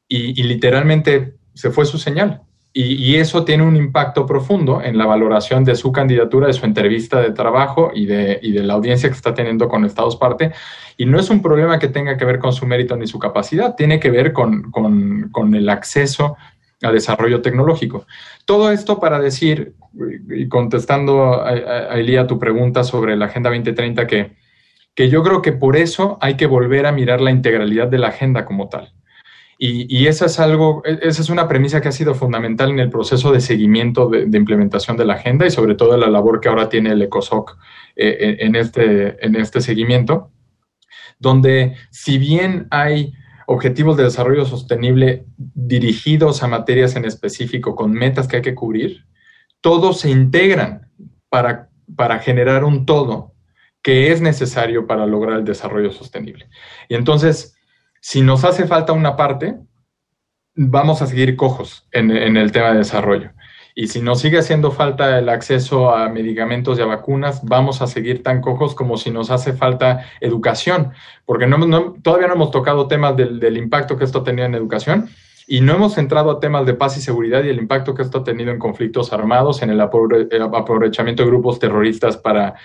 y 0.07 0.41
literalmente 0.43 1.35
se 1.55 1.71
fue 1.71 1.85
su 1.85 1.99
señal. 1.99 2.43
Y, 2.75 3.17
eso 3.17 3.45
tiene 3.45 3.65
un 3.65 3.77
impacto 3.77 4.25
profundo 4.25 4.81
en 4.83 4.97
la 4.97 5.05
valoración 5.05 5.63
de 5.63 5.75
su 5.75 5.93
candidatura, 5.93 6.47
de 6.47 6.55
su 6.55 6.65
entrevista 6.65 7.21
de 7.21 7.33
trabajo 7.33 7.91
y 7.95 8.07
de, 8.07 8.41
de, 8.43 8.63
la 8.63 8.73
audiencia 8.73 9.11
que 9.11 9.15
está 9.15 9.35
teniendo 9.35 9.69
con 9.69 9.85
Estados 9.85 10.17
parte. 10.17 10.53
Y 10.97 11.05
no 11.05 11.21
es 11.21 11.29
un 11.29 11.43
problema 11.43 11.79
que 11.79 11.89
tenga 11.89 12.17
que 12.17 12.25
ver 12.25 12.39
con 12.39 12.55
su 12.55 12.67
mérito 12.67 12.97
ni 12.97 13.07
su 13.07 13.19
capacidad, 13.19 13.75
tiene 13.75 14.01
que 14.01 14.11
ver 14.11 14.33
con, 14.33 15.55
el 15.55 15.69
acceso 15.69 16.37
a 16.83 16.91
desarrollo 16.91 17.43
tecnológico. 17.43 18.07
Todo 18.47 18.71
esto 18.73 18.99
para 18.99 19.21
decir, 19.21 19.75
y 20.31 20.49
contestando 20.49 21.43
a, 21.43 21.51
a, 21.51 22.27
tu 22.27 22.39
pregunta 22.39 22.85
sobre 22.85 23.17
la 23.17 23.27
Agenda 23.27 23.51
2030, 23.51 24.07
que, 24.07 24.33
que 24.95 25.11
yo 25.11 25.23
creo 25.23 25.43
que 25.43 25.53
por 25.53 25.77
eso 25.77 26.17
hay 26.23 26.37
que 26.37 26.47
volver 26.47 26.87
a 26.87 26.93
mirar 26.93 27.21
la 27.21 27.31
integralidad 27.31 27.89
de 27.89 27.99
la 27.99 28.09
agenda 28.09 28.47
como 28.47 28.71
tal. 28.71 28.93
Y, 29.65 30.09
esa 30.09 30.27
es 30.27 30.41
algo, 30.41 30.83
e, 30.85 30.99
esa 31.03 31.23
es 31.23 31.31
una 31.31 31.47
premisa 31.47 31.81
que 31.81 31.87
ha 31.87 31.93
sido 31.93 32.17
fundamental 32.17 32.71
en 32.71 32.81
el 32.81 32.91
proceso 32.91 33.31
de 33.31 33.41
seguimiento 33.41 34.09
de, 34.09 34.37
implementación 34.37 34.97
de 34.97 35.05
la 35.05 35.15
agenda 35.15 35.47
y 35.47 35.53
sobre 35.53 35.77
todo 35.77 35.97
la 35.97 36.11
labor 36.11 36.41
que 36.41 36.49
ahora 36.49 36.69
tiene 36.69 36.91
el 36.91 37.03
ECOSOC 37.03 37.57
eh, 37.95 38.39
en, 38.41 38.57
este, 38.57 39.25
en 39.25 39.37
este 39.37 39.61
seguimiento, 39.61 40.33
donde 41.21 41.77
si 41.93 42.19
bien 42.19 42.67
hay 42.73 43.13
objetivos 43.47 43.97
de 43.97 44.03
desarrollo 44.03 44.47
sostenible 44.47 45.27
dirigidos 45.37 46.43
a 46.43 46.49
materias 46.49 46.97
en 46.97 47.05
específico 47.05 47.77
con 47.77 47.93
metas 47.93 48.27
que 48.27 48.39
hay 48.39 48.43
que 48.43 48.57
cubrir, 48.57 49.07
todos 49.61 50.01
se 50.01 50.11
integran 50.11 50.91
para, 51.29 51.69
para 51.95 52.19
generar 52.19 52.65
un 52.65 52.85
todo 52.85 53.37
que 53.81 54.11
es 54.11 54.21
necesario 54.21 54.89
para 54.89 55.07
lograr 55.07 55.39
el 55.39 55.45
desarrollo 55.45 55.93
sostenible. 55.93 56.49
Y 56.89 56.97
entonces, 56.97 57.52
si 58.03 58.21
nos 58.21 58.43
hace 58.43 58.67
falta 58.67 58.93
una 58.93 59.15
parte, 59.15 59.55
vamos 60.57 61.01
a 61.03 61.07
seguir 61.07 61.37
cojos 61.37 61.87
en, 61.93 62.11
el 62.11 62.51
tema 62.51 62.73
de 62.73 62.79
desarrollo. 62.79 63.31
Y 63.77 63.87
si 63.87 64.03
nos 64.03 64.21
sigue 64.21 64.39
haciendo 64.39 64.73
falta 64.73 65.21
el 65.21 65.29
acceso 65.29 65.95
a 65.95 66.09
medicamentos 66.09 66.79
y 66.79 66.83
a 66.83 66.87
vacunas, 66.87 67.45
vamos 67.45 67.81
a 67.81 67.87
seguir 67.87 68.25
tan 68.25 68.41
cojos 68.41 68.75
como 68.75 68.97
si 68.97 69.13
nos 69.13 69.31
hace 69.31 69.53
falta 69.53 70.05
educación, 70.21 70.91
porque 71.25 71.47
no, 71.47 71.95
todavía 72.03 72.27
no 72.27 72.35
hemos 72.35 72.51
tocado 72.51 72.89
temas 72.89 73.17
del, 73.17 73.57
impacto 73.57 73.97
que 73.97 74.05
esto 74.05 74.25
tenía 74.25 74.47
en 74.47 74.57
educación 74.57 75.09
y 75.47 75.61
no 75.61 75.73
hemos 75.73 75.97
entrado 75.97 76.33
a 76.33 76.41
temas 76.41 76.67
de 76.67 76.75
paz 76.75 76.99
y 76.99 77.01
seguridad 77.01 77.45
y 77.45 77.51
el 77.51 77.59
impacto 77.59 77.95
que 77.95 78.03
esto 78.03 78.19
ha 78.19 78.25
tenido 78.25 78.51
en 78.51 78.59
conflictos 78.59 79.13
armados, 79.13 79.63
en 79.63 79.71
el 79.71 79.81
aprovechamiento 79.81 81.23
de 81.23 81.29
grupos 81.29 81.61
terroristas 81.61 82.17
para, 82.17 82.57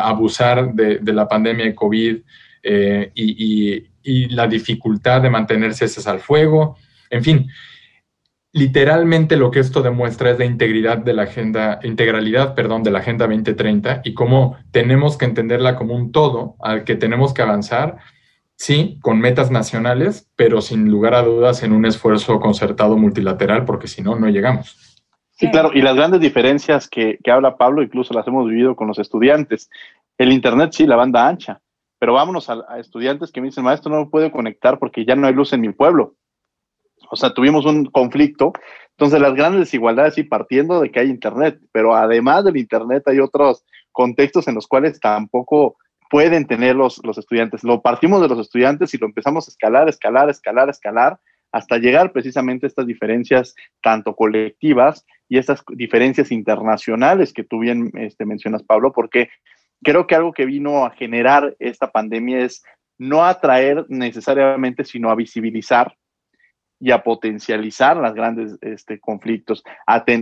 abusar 0.00 0.74
de, 0.74 1.00
la 1.12 1.28
pandemia 1.28 1.66
de 1.66 1.74
COVID 1.74 2.16
eh, 2.64 3.12
y 3.14 3.95
la 4.28 4.46
dificultad 4.46 5.22
de 5.22 5.30
mantenerse 5.30 5.86
ese 5.86 6.08
al 6.08 6.20
fuego. 6.20 6.76
En 7.10 7.22
fin, 7.22 7.48
literalmente 8.56 9.36
lo 9.36 9.50
que 9.50 9.60
esto 9.60 9.82
demuestra 9.82 10.30
es 10.30 10.38
la 10.38 10.46
integridad 10.46 10.96
de 10.96 11.12
la 11.12 11.24
agenda, 11.24 11.78
integralidad, 11.82 12.54
perdón, 12.54 12.82
de 12.82 12.90
la 12.90 13.00
Agenda 13.00 13.26
2030 13.26 14.00
y 14.02 14.14
cómo 14.14 14.56
tenemos 14.70 15.18
que 15.18 15.26
entenderla 15.26 15.76
como 15.76 15.94
un 15.94 16.10
todo 16.10 16.56
al 16.60 16.84
que 16.84 16.94
tenemos 16.94 17.34
que 17.34 17.42
avanzar, 17.42 17.98
sí, 18.56 18.98
con 19.02 19.20
metas 19.20 19.50
nacionales, 19.50 20.30
pero 20.36 20.62
sin 20.62 20.90
lugar 20.90 21.14
a 21.14 21.22
dudas 21.22 21.62
en 21.62 21.72
un 21.72 21.84
esfuerzo 21.84 22.40
concertado 22.40 22.96
multilateral, 22.96 23.66
porque 23.66 23.88
si 23.88 24.00
no, 24.00 24.18
no 24.18 24.30
llegamos. 24.30 24.96
Sí, 25.32 25.50
claro, 25.50 25.70
y 25.74 25.82
las 25.82 25.94
grandes 25.94 26.20
diferencias 26.20 26.88
que, 26.88 27.18
que 27.22 27.30
habla 27.30 27.58
Pablo, 27.58 27.82
incluso 27.82 28.14
las 28.14 28.26
hemos 28.26 28.48
vivido 28.48 28.74
con 28.74 28.88
los 28.88 28.98
estudiantes. 28.98 29.68
El 30.16 30.32
Internet, 30.32 30.70
sí, 30.72 30.86
la 30.86 30.96
banda 30.96 31.28
ancha, 31.28 31.60
pero 31.98 32.14
vámonos 32.14 32.50
a, 32.50 32.78
estudiantes 32.78 33.32
que 33.32 33.40
me 33.40 33.48
dicen, 33.48 33.64
maestro, 33.64 33.90
no 33.90 34.04
me 34.04 34.10
puedo 34.10 34.30
conectar 34.30 34.78
porque 34.78 35.04
ya 35.04 35.16
no 35.16 35.26
hay 35.26 35.34
luz 35.34 35.52
en 35.52 35.60
mi 35.60 35.72
pueblo. 35.72 36.14
O 37.10 37.16
sea, 37.16 37.32
tuvimos 37.32 37.64
un 37.64 37.86
conflicto. 37.86 38.52
Entonces, 38.90 39.20
las 39.20 39.34
grandes 39.34 39.60
desigualdades, 39.60 40.18
y 40.18 40.24
partiendo 40.24 40.80
de 40.80 40.90
que 40.90 41.00
hay 41.00 41.10
Internet, 41.10 41.60
pero 41.72 41.94
además 41.94 42.44
del 42.44 42.56
Internet 42.56 43.04
hay 43.06 43.20
otros 43.20 43.64
contextos 43.92 44.48
en 44.48 44.54
los 44.54 44.66
cuales 44.66 44.98
tampoco 45.00 45.76
pueden 46.10 46.46
tener 46.46 46.76
los, 46.76 47.00
los 47.04 47.18
estudiantes. 47.18 47.64
Lo 47.64 47.82
partimos 47.82 48.22
de 48.22 48.28
los 48.28 48.38
estudiantes 48.38 48.92
y 48.94 48.98
lo 48.98 49.06
empezamos 49.06 49.46
a 49.46 49.50
escalar, 49.50 49.88
escalar, 49.88 50.30
escalar, 50.30 50.68
escalar, 50.68 51.18
hasta 51.52 51.78
llegar 51.78 52.12
precisamente 52.12 52.66
a 52.66 52.68
estas 52.68 52.86
diferencias 52.86 53.54
tanto 53.82 54.14
colectivas 54.14 55.04
y 55.28 55.38
estas 55.38 55.64
diferencias 55.68 56.30
internacionales 56.30 57.32
que 57.32 57.44
tú 57.44 57.60
bien 57.60 57.90
este, 57.94 58.24
mencionas, 58.24 58.62
Pablo, 58.62 58.92
porque 58.92 59.28
creo 59.82 60.06
que 60.06 60.14
algo 60.14 60.32
que 60.32 60.46
vino 60.46 60.84
a 60.84 60.90
generar 60.90 61.56
esta 61.58 61.90
pandemia 61.90 62.40
es 62.40 62.62
no 62.98 63.24
atraer 63.24 63.84
necesariamente, 63.88 64.84
sino 64.84 65.10
a 65.10 65.14
visibilizar 65.14 65.96
y 66.78 66.90
a 66.90 67.02
potencializar 67.02 67.96
los 67.96 68.14
grandes 68.14 68.58
este, 68.60 69.00
conflictos. 69.00 69.62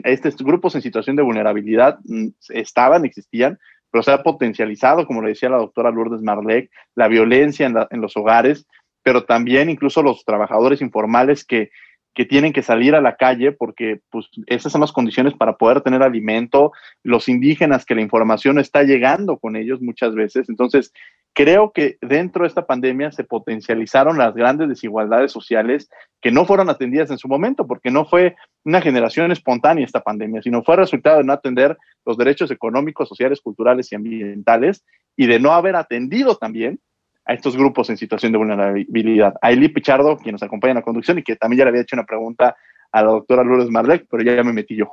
estos 0.04 0.36
grupos 0.42 0.74
en 0.74 0.82
situación 0.82 1.16
de 1.16 1.22
vulnerabilidad 1.22 1.98
mm, 2.04 2.28
estaban, 2.50 3.04
existían, 3.04 3.58
pero 3.90 4.02
se 4.02 4.12
ha 4.12 4.22
potencializado, 4.22 5.06
como 5.06 5.22
le 5.22 5.30
decía 5.30 5.48
la 5.48 5.58
doctora 5.58 5.90
Lourdes 5.90 6.22
Marlec, 6.22 6.70
la 6.94 7.08
violencia 7.08 7.66
en, 7.66 7.76
en 7.90 8.00
los 8.00 8.16
hogares, 8.16 8.66
pero 9.02 9.24
también 9.24 9.68
incluso 9.68 10.02
los 10.02 10.24
trabajadores 10.24 10.80
informales 10.80 11.44
que, 11.44 11.70
que 12.14 12.24
tienen 12.24 12.52
que 12.52 12.62
salir 12.62 12.94
a 12.94 13.00
la 13.00 13.16
calle 13.16 13.52
porque 13.52 14.00
pues, 14.10 14.28
esas 14.46 14.70
son 14.70 14.80
las 14.80 14.92
condiciones 14.92 15.34
para 15.34 15.56
poder 15.56 15.80
tener 15.80 16.02
alimento, 16.02 16.72
los 17.02 17.28
indígenas 17.28 17.84
que 17.84 17.94
la 17.94 18.02
información 18.02 18.58
está 18.58 18.82
llegando 18.84 19.38
con 19.38 19.56
ellos 19.56 19.82
muchas 19.82 20.14
veces. 20.14 20.48
Entonces, 20.48 20.92
creo 21.34 21.72
que 21.72 21.98
dentro 22.00 22.42
de 22.42 22.48
esta 22.48 22.66
pandemia 22.66 23.10
se 23.10 23.24
potencializaron 23.24 24.16
las 24.16 24.34
grandes 24.34 24.68
desigualdades 24.68 25.32
sociales 25.32 25.90
que 26.22 26.30
no 26.30 26.46
fueron 26.46 26.70
atendidas 26.70 27.10
en 27.10 27.18
su 27.18 27.26
momento, 27.26 27.66
porque 27.66 27.90
no 27.90 28.04
fue 28.04 28.36
una 28.64 28.80
generación 28.80 29.32
espontánea 29.32 29.84
esta 29.84 30.00
pandemia, 30.00 30.40
sino 30.40 30.62
fue 30.62 30.76
resultado 30.76 31.18
de 31.18 31.24
no 31.24 31.32
atender 31.32 31.76
los 32.06 32.16
derechos 32.16 32.50
económicos, 32.52 33.08
sociales, 33.08 33.40
culturales 33.40 33.90
y 33.90 33.96
ambientales 33.96 34.84
y 35.16 35.26
de 35.26 35.40
no 35.40 35.52
haber 35.52 35.74
atendido 35.74 36.36
también 36.36 36.78
a 37.24 37.32
estos 37.32 37.56
grupos 37.56 37.90
en 37.90 37.96
situación 37.96 38.32
de 38.32 38.38
vulnerabilidad. 38.38 39.34
A 39.40 39.50
Eli 39.50 39.68
Pichardo, 39.68 40.16
quien 40.16 40.34
nos 40.34 40.42
acompaña 40.42 40.72
en 40.72 40.76
la 40.76 40.82
conducción 40.82 41.18
y 41.18 41.22
que 41.22 41.36
también 41.36 41.58
ya 41.58 41.64
le 41.64 41.70
había 41.70 41.82
hecho 41.82 41.96
una 41.96 42.04
pregunta 42.04 42.56
a 42.92 43.02
la 43.02 43.08
doctora 43.08 43.42
Lourdes 43.42 43.70
Marlec, 43.70 44.06
pero 44.10 44.22
ya, 44.22 44.42
me 44.44 44.52
metí 44.52 44.76
yo. 44.76 44.92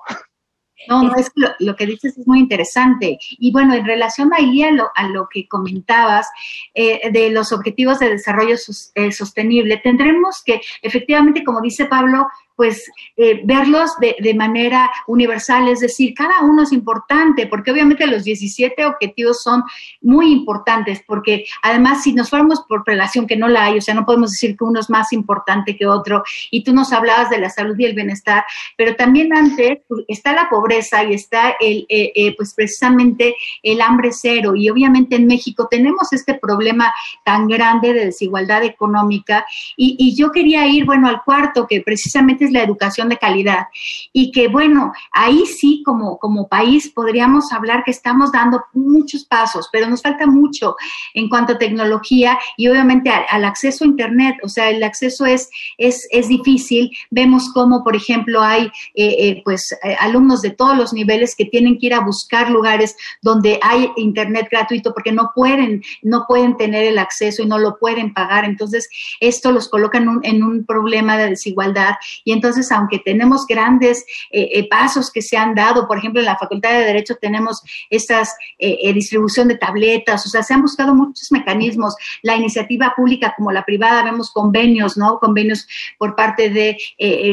No, 0.88 1.04
no, 1.04 1.16
es 1.16 1.30
que 1.30 1.44
lo, 1.60 1.76
que 1.76 1.86
dices 1.86 2.18
es 2.18 2.28
muy 2.28 2.40
interesante. 2.40 3.20
Y 3.38 3.52
bueno, 3.52 3.76
en 3.76 3.86
relación 3.86 4.32
a, 4.34 4.38
a, 4.38 4.72
lo, 4.72 4.90
a 4.96 5.08
lo 5.10 5.28
que 5.30 5.48
comentabas 5.48 6.28
eh, 6.74 7.12
de 7.12 7.30
los 7.30 7.52
objetivos 7.52 8.00
de 8.00 8.10
desarrollo 8.10 8.56
eh, 8.96 9.12
sostenible, 9.12 9.78
tendremos 9.78 10.42
que, 10.44 10.60
efectivamente, 10.82 11.44
como 11.44 11.62
dice 11.62 11.86
Pablo, 11.86 12.28
pues 12.62 12.86
eh, 13.18 13.42
verlos 13.44 13.90
de, 14.00 14.34
manera 14.36 14.92
universal, 15.08 15.68
es 15.68 15.80
decir, 15.80 16.14
cada 16.14 16.44
uno 16.44 16.62
es 16.62 16.72
importante, 16.72 17.48
porque 17.48 17.72
obviamente 17.72 18.06
los 18.06 18.24
17 18.24 18.86
objetivos 18.86 19.42
son 19.42 19.64
muy 20.00 20.32
importantes, 20.32 21.02
porque 21.08 21.46
además 21.64 22.04
si 22.04 22.14
nos 22.14 22.30
fuéramos 22.30 22.62
por 22.70 22.84
relación 22.86 23.26
que 23.26 23.36
no 23.36 23.48
la 23.48 23.66
hay, 23.66 23.80
o 23.80 23.82
sea, 23.82 23.96
no 23.96 24.06
podemos 24.06 24.30
decir 24.30 24.56
que 24.56 24.64
uno 24.64 24.80
es 24.80 24.92
más 24.92 25.12
importante 25.12 25.76
que 25.76 25.88
otro, 25.88 26.22
y 26.52 26.64
tú 26.64 26.72
nos 26.72 26.94
hablabas 26.94 27.32
de 27.32 27.40
la 27.40 27.50
salud 27.50 27.76
y 27.80 27.86
el 27.86 27.96
bienestar, 27.96 28.44
pero 28.78 28.96
también 28.96 29.34
antes 29.34 29.80
pues, 29.88 30.06
está 30.08 30.34
la 30.34 30.48
pobreza 30.48 31.04
y 31.04 31.16
está 31.16 31.56
el, 31.60 31.88
eh, 31.90 32.12
eh, 32.14 32.36
pues 32.38 32.54
precisamente 32.54 33.36
el 33.64 33.82
hambre 33.82 34.12
cero, 34.12 34.56
y 34.56 34.70
obviamente 34.70 35.16
en 35.16 35.26
México 35.26 35.68
tenemos 35.68 36.14
este 36.14 36.36
problema 36.36 36.94
tan 37.26 37.48
grande 37.48 37.92
de 37.92 38.06
desigualdad 38.06 38.64
económica, 38.64 39.48
y, 39.76 39.96
y 39.98 40.16
yo 40.16 40.32
quería 40.32 40.68
ir, 40.68 40.86
bueno, 40.86 41.08
al 41.08 41.24
cuarto, 41.24 41.66
que 41.66 41.82
precisamente 41.82 42.46
es 42.46 42.51
la 42.52 42.64
educación 42.64 43.10
de 43.10 43.18
calidad. 43.18 43.68
Y 44.14 44.32
que 44.32 44.48
bueno, 44.48 44.92
ahí 45.12 45.46
sí 45.46 45.82
como, 45.86 46.18
como 46.20 46.48
país 46.48 46.90
podríamos 46.90 47.52
hablar 47.52 47.84
que 47.84 47.92
estamos 47.92 48.32
dando 48.32 48.64
muchos 48.74 49.26
pasos, 49.26 49.70
pero 49.72 49.88
nos 49.88 50.02
falta 50.02 50.28
mucho 50.28 50.76
en 51.14 51.30
cuanto 51.30 51.54
a 51.54 51.58
tecnología 51.58 52.38
y 52.58 52.68
obviamente 52.68 53.10
al, 53.10 53.46
acceso 53.46 53.84
a 53.84 53.88
Internet. 53.88 54.38
O 54.44 54.50
sea, 54.50 54.70
el 54.70 54.84
acceso 54.84 55.26
es, 55.26 55.50
es, 55.78 56.08
es 56.12 56.28
difícil. 56.28 56.92
Vemos 57.10 57.52
cómo, 57.54 57.84
por 57.84 57.96
ejemplo, 57.96 58.42
hay 58.42 58.66
eh, 58.96 59.16
eh, 59.20 59.42
pues 59.44 59.72
eh, 59.84 59.96
alumnos 60.00 60.42
de 60.42 60.52
todos 60.52 60.78
los 60.78 60.94
niveles 60.94 61.36
que 61.36 61.46
tienen 61.46 61.78
que 61.78 61.88
ir 61.88 61.94
a 61.94 62.02
buscar 62.02 62.50
lugares 62.50 62.96
donde 63.22 63.60
hay 63.62 63.90
Internet 63.96 64.48
gratuito 64.50 64.94
porque 64.94 65.12
no 65.12 65.32
pueden, 65.36 65.84
no 66.02 66.26
pueden 66.28 66.58
tener 66.58 66.86
el 66.86 67.00
acceso 67.00 67.42
y 67.42 67.46
no 67.46 67.58
lo 67.58 67.78
pueden 67.78 68.14
pagar. 68.14 68.46
Entonces, 68.46 68.90
esto 69.20 69.52
los 69.52 69.70
coloca 69.70 69.98
en 69.98 70.10
un, 70.10 70.20
en 70.24 70.44
un 70.44 70.66
problema 70.66 71.18
de 71.18 71.30
desigualdad 71.30 71.96
y 72.24 72.31
entonces, 72.34 72.72
aunque 72.72 73.00
tenemos 73.00 73.46
grandes 73.48 74.06
eh, 74.32 74.50
eh, 74.54 74.68
pasos 74.70 75.12
que 75.12 75.22
se 75.22 75.38
han 75.38 75.56
dado, 75.56 75.88
por 75.88 75.98
ejemplo, 75.98 76.22
en 76.22 76.26
la 76.26 76.38
Facultad 76.38 76.72
de 76.72 76.86
Derecho 76.86 77.16
tenemos 77.16 77.62
estas 77.90 78.36
eh, 78.60 78.92
distribución 78.94 79.48
de 79.48 79.58
tabletas, 79.58 80.26
o 80.26 80.30
sea, 80.30 80.44
se 80.44 80.54
han 80.54 80.62
buscado 80.62 80.94
muchos 80.94 81.32
mecanismos. 81.32 81.96
La 82.22 82.36
iniciativa 82.36 82.94
pública 82.96 83.34
como 83.36 83.52
la 83.52 83.66
privada, 83.66 84.04
vemos 84.04 84.32
convenios, 84.32 84.98
¿no? 84.98 85.20
Convenios 85.20 85.68
por 85.98 86.16
parte 86.16 86.50
de 86.50 86.78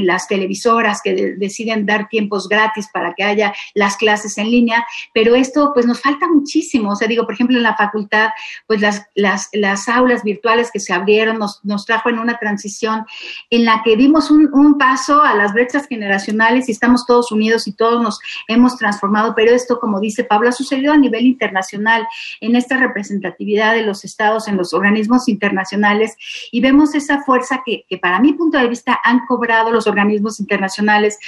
las 0.03 0.29
televisoras 0.29 1.01
que 1.03 1.35
deciden 1.37 1.87
dar 1.87 2.09
tiempos 2.09 2.49
gratis 2.49 2.89
para 2.93 3.15
que 3.15 3.25
haya 3.25 3.53
las 3.75 3.97
clases 3.97 4.39
en 4.39 4.51
línea, 4.51 4.87
pero 5.13 5.35
esto 5.35 5.73
pues 5.75 5.87
nos 5.87 6.01
falta 6.01 6.27
muchísimo. 6.29 6.93
O 6.93 6.97
sea, 6.97 7.09
digo, 7.09 7.25
por 7.25 7.35
ejemplo, 7.35 7.57
en 7.57 7.63
la 7.63 7.77
facultad, 7.77 8.31
pues 8.67 8.81
las, 8.81 9.07
las, 9.15 9.49
las 9.53 9.89
aulas 9.89 10.23
virtuales 10.23 10.71
que 10.73 10.81
se 10.81 10.93
abrieron 10.93 11.39
nos, 11.39 11.65
nos 11.65 11.85
trajo 11.87 12.09
en 12.09 12.19
una 12.19 12.39
transición 12.39 13.05
en 13.51 13.65
la 13.65 13.83
que 13.83 13.97
dimos 13.97 14.31
un, 14.31 14.49
un 14.53 14.79
paso 14.79 14.88
a 14.89 15.35
las 15.35 15.53
brechas 15.53 15.87
generacionales 15.87 16.69
y 16.69 16.73
estamos 16.73 17.05
todos 17.05 17.31
unidos 17.31 17.67
y 17.67 17.73
todos 17.73 18.03
nos 18.03 18.19
hemos 18.49 18.79
transformado, 18.79 19.35
pero 19.37 19.53
esto, 19.53 19.79
como 19.79 20.01
dice 20.01 20.25
Pablo, 20.25 20.49
ha 20.49 20.53
sucedido 20.53 20.95
a 20.95 20.97
nivel 20.97 21.27
internacional 21.27 22.07
en 22.41 22.57
esta 22.57 22.79
representatividad 22.79 23.75
de 23.75 23.83
los 23.83 24.05
estados 24.05 24.49
en 24.49 24.57
los 24.57 24.73
organismos 24.73 25.29
internacionales 25.29 26.17
y 26.51 26.63
vemos 26.63 26.95
esa 26.95 27.23
fuerza 27.23 27.63
que, 27.67 27.85
que 27.87 27.99
para 27.99 28.19
mi 28.19 28.33
punto 28.33 28.57
de 28.57 28.67
vista 28.67 28.99
han 29.05 29.27
cobrado 29.27 29.71
los 29.71 29.87
organismos 29.87 30.41
internacionales 30.41 31.19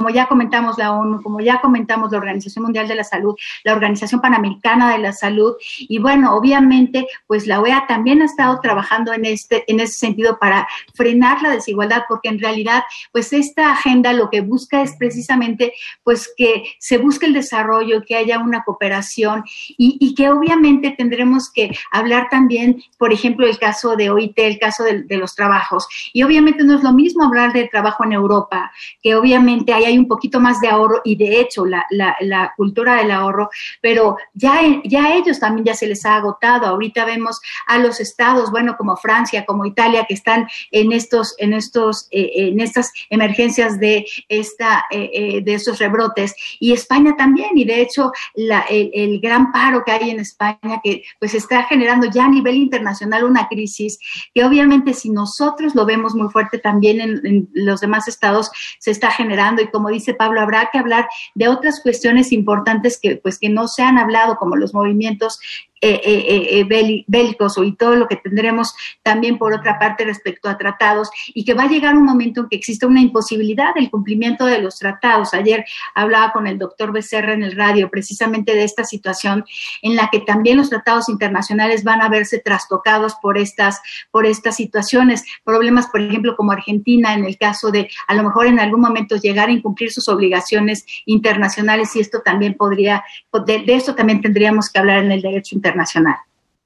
como 0.00 0.08
ya 0.08 0.28
comentamos 0.28 0.78
la 0.78 0.92
ONU, 0.92 1.20
como 1.20 1.40
ya 1.40 1.60
comentamos 1.60 2.10
la 2.10 2.16
Organización 2.16 2.62
Mundial 2.62 2.88
de 2.88 2.94
la 2.94 3.04
Salud, 3.04 3.36
la 3.64 3.74
Organización 3.74 4.22
Panamericana 4.22 4.90
de 4.92 4.98
la 4.98 5.12
Salud, 5.12 5.56
y 5.78 5.98
bueno, 5.98 6.34
obviamente, 6.34 7.06
pues 7.26 7.46
la 7.46 7.60
OEA 7.60 7.84
también 7.86 8.22
ha 8.22 8.24
estado 8.24 8.60
trabajando 8.62 9.12
en 9.12 9.26
este, 9.26 9.70
en 9.70 9.78
ese 9.78 9.98
sentido 9.98 10.38
para 10.38 10.66
frenar 10.94 11.42
la 11.42 11.50
desigualdad, 11.50 12.04
porque 12.08 12.30
en 12.30 12.38
realidad, 12.38 12.84
pues 13.12 13.34
esta 13.34 13.72
agenda 13.72 14.14
lo 14.14 14.30
que 14.30 14.40
busca 14.40 14.80
es 14.80 14.96
precisamente, 14.96 15.74
pues 16.02 16.32
que 16.34 16.64
se 16.78 16.96
busque 16.96 17.26
el 17.26 17.34
desarrollo, 17.34 18.02
que 18.02 18.16
haya 18.16 18.38
una 18.38 18.64
cooperación 18.64 19.44
y, 19.76 20.14
que 20.14 20.30
obviamente 20.30 20.94
tendremos 20.96 21.52
que 21.52 21.76
hablar 21.92 22.28
también, 22.30 22.82
por 22.96 23.12
ejemplo, 23.12 23.46
el 23.46 23.58
caso 23.58 23.96
de 23.96 24.08
OIT, 24.08 24.38
el 24.38 24.58
caso 24.58 24.82
de, 24.82 25.02
de 25.02 25.18
los 25.18 25.34
trabajos. 25.34 25.86
Y 26.14 26.22
obviamente 26.22 26.64
no 26.64 26.74
es 26.74 26.82
lo 26.82 26.92
mismo 26.94 27.24
hablar 27.24 27.52
de 27.52 27.68
trabajo 27.68 28.02
en 28.04 28.12
Europa, 28.12 28.72
que 29.02 29.14
obviamente 29.14 29.74
hay 29.74 29.89
hay 29.90 29.98
un 29.98 30.08
poquito 30.08 30.40
más 30.40 30.60
de 30.60 30.68
ahorro 30.68 31.00
y 31.04 31.16
de 31.16 31.40
hecho 31.40 31.64
la, 31.66 31.86
la, 31.90 32.52
cultura 32.56 32.96
del 32.96 33.10
ahorro, 33.10 33.50
pero 33.80 34.16
ya, 34.34 34.60
ya 34.84 35.04
a 35.04 35.14
ellos 35.14 35.38
también 35.38 35.64
ya 35.64 35.74
se 35.74 35.86
les 35.86 36.04
ha 36.04 36.16
agotado. 36.16 36.66
Ahorita 36.66 37.04
vemos 37.04 37.40
a 37.66 37.78
los 37.78 38.00
estados, 38.00 38.50
bueno, 38.50 38.76
como 38.76 38.96
Francia, 38.96 39.44
como 39.44 39.64
Italia, 39.66 40.04
que 40.06 40.14
están 40.14 40.48
en 40.70 40.92
estos, 40.92 41.34
en 41.38 41.52
estos, 41.52 42.08
eh, 42.10 42.30
en 42.34 42.60
estas 42.60 42.92
emergencias 43.08 43.78
de 43.78 44.06
esta, 44.28 44.84
eh, 44.90 45.10
eh, 45.12 45.40
de 45.42 45.54
estos 45.54 45.78
rebrotes 45.78 46.34
y 46.58 46.72
España 46.72 47.14
también 47.16 47.56
y 47.56 47.64
de 47.64 47.80
hecho 47.80 48.12
la, 48.34 48.60
el, 48.68 49.20
gran 49.20 49.52
paro 49.52 49.82
que 49.84 49.92
hay 49.92 50.10
en 50.10 50.20
España 50.20 50.80
que 50.82 51.02
pues 51.18 51.34
está 51.34 51.64
generando 51.64 52.08
ya 52.10 52.24
a 52.24 52.28
nivel 52.28 52.56
internacional 52.56 53.24
una 53.24 53.48
crisis 53.48 53.98
que 54.34 54.44
obviamente 54.44 54.94
si 54.94 55.10
nosotros 55.10 55.74
lo 55.74 55.84
vemos 55.84 56.14
muy 56.14 56.28
fuerte 56.30 56.58
también 56.58 57.00
en, 57.00 57.48
los 57.52 57.80
demás 57.80 58.08
estados 58.08 58.50
se 58.78 58.90
está 58.90 59.10
generando 59.10 59.62
y 59.62 59.66
dice 59.88 60.14
Pablo, 60.14 60.40
habrá 60.40 60.68
que 60.70 60.78
hablar 60.78 61.08
de 61.34 61.48
otras 61.48 61.80
cuestiones 61.80 62.32
importantes 62.32 62.98
que, 63.00 63.16
pues, 63.16 63.38
que 63.38 63.48
no 63.48 63.68
se 63.68 63.82
han 63.82 63.98
hablado, 63.98 64.36
como 64.36 64.56
los 64.56 64.74
movimientos 64.74 65.40
eh, 65.82 65.98
eh, 66.04 66.60
eh, 66.68 67.04
bélicos 67.06 67.56
y 67.64 67.72
todo 67.72 67.96
lo 67.96 68.06
que 68.06 68.16
tendremos 68.16 68.74
también 69.02 69.38
por 69.38 69.54
otra 69.54 69.78
parte 69.78 70.04
respecto 70.04 70.50
a 70.50 70.58
tratados 70.58 71.08
y 71.32 71.42
que 71.42 71.54
va 71.54 71.62
a 71.62 71.68
llegar 71.68 71.96
un 71.96 72.04
momento 72.04 72.42
en 72.42 72.48
que 72.50 72.56
exista 72.56 72.86
una 72.86 73.00
imposibilidad 73.00 73.72
del 73.74 73.88
cumplimiento 73.88 74.44
de 74.44 74.58
los 74.58 74.78
tratados. 74.78 75.32
Ayer 75.32 75.64
hablaba 75.94 76.32
con 76.32 76.46
el 76.46 76.58
doctor 76.58 76.92
Becerra 76.92 77.32
en 77.32 77.42
el 77.42 77.56
radio 77.56 77.88
precisamente 77.88 78.54
de 78.54 78.64
esta 78.64 78.84
situación 78.84 79.46
en 79.80 79.96
la 79.96 80.10
que 80.12 80.20
también 80.20 80.58
los 80.58 80.68
tratados 80.68 81.08
internacionales 81.08 81.82
van 81.82 82.02
a 82.02 82.10
verse 82.10 82.40
trastocados 82.40 83.14
por 83.14 83.38
estas, 83.38 83.80
por 84.10 84.26
estas 84.26 84.56
situaciones, 84.56 85.24
problemas, 85.44 85.86
por 85.86 86.02
ejemplo, 86.02 86.36
como 86.36 86.52
Argentina, 86.52 87.14
en 87.14 87.24
el 87.24 87.38
caso 87.38 87.70
de 87.70 87.88
a 88.06 88.14
lo 88.14 88.22
mejor 88.22 88.48
en 88.48 88.60
algún 88.60 88.82
momento 88.82 89.16
llegar 89.16 89.48
a 89.48 89.52
incumplir 89.52 89.90
sus 89.90 90.08
obligaciones 90.10 90.84
internacionales 91.06 91.96
y 91.96 92.00
esto 92.00 92.20
también 92.22 92.52
podría, 92.52 93.02
de, 93.46 93.60
de 93.60 93.74
esto 93.74 93.94
también 93.94 94.20
tendríamos 94.20 94.68
que 94.68 94.78
hablar 94.78 95.04
en 95.04 95.12
el 95.12 95.22
derecho 95.22 95.54
internacional 95.54 95.69
internacional. 95.70 96.16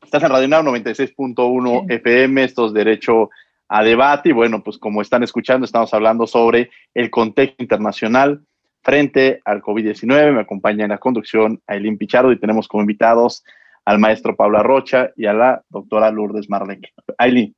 Estás 0.02 0.22
en 0.22 0.30
Radio 0.30 0.48
96.1 0.48 1.90
FM, 1.90 2.44
esto 2.44 2.66
es 2.66 2.72
Derecho 2.72 3.30
a 3.68 3.82
Debate 3.82 4.28
y 4.28 4.32
bueno, 4.32 4.62
pues 4.62 4.78
como 4.78 5.02
están 5.02 5.22
escuchando, 5.22 5.64
estamos 5.64 5.92
hablando 5.94 6.26
sobre 6.26 6.70
el 6.94 7.10
contexto 7.10 7.62
internacional 7.62 8.42
frente 8.82 9.40
al 9.44 9.62
COVID-19. 9.62 10.32
Me 10.32 10.40
acompaña 10.40 10.84
en 10.84 10.90
la 10.90 10.98
conducción 10.98 11.60
Aileen 11.66 11.98
Pichardo 11.98 12.32
y 12.32 12.38
tenemos 12.38 12.68
como 12.68 12.82
invitados 12.82 13.44
al 13.84 13.98
maestro 13.98 14.36
Pablo 14.36 14.62
Rocha 14.62 15.10
y 15.16 15.26
a 15.26 15.32
la 15.32 15.62
doctora 15.68 16.10
Lourdes 16.10 16.48
Marlec. 16.48 16.92
Aileen. 17.18 17.54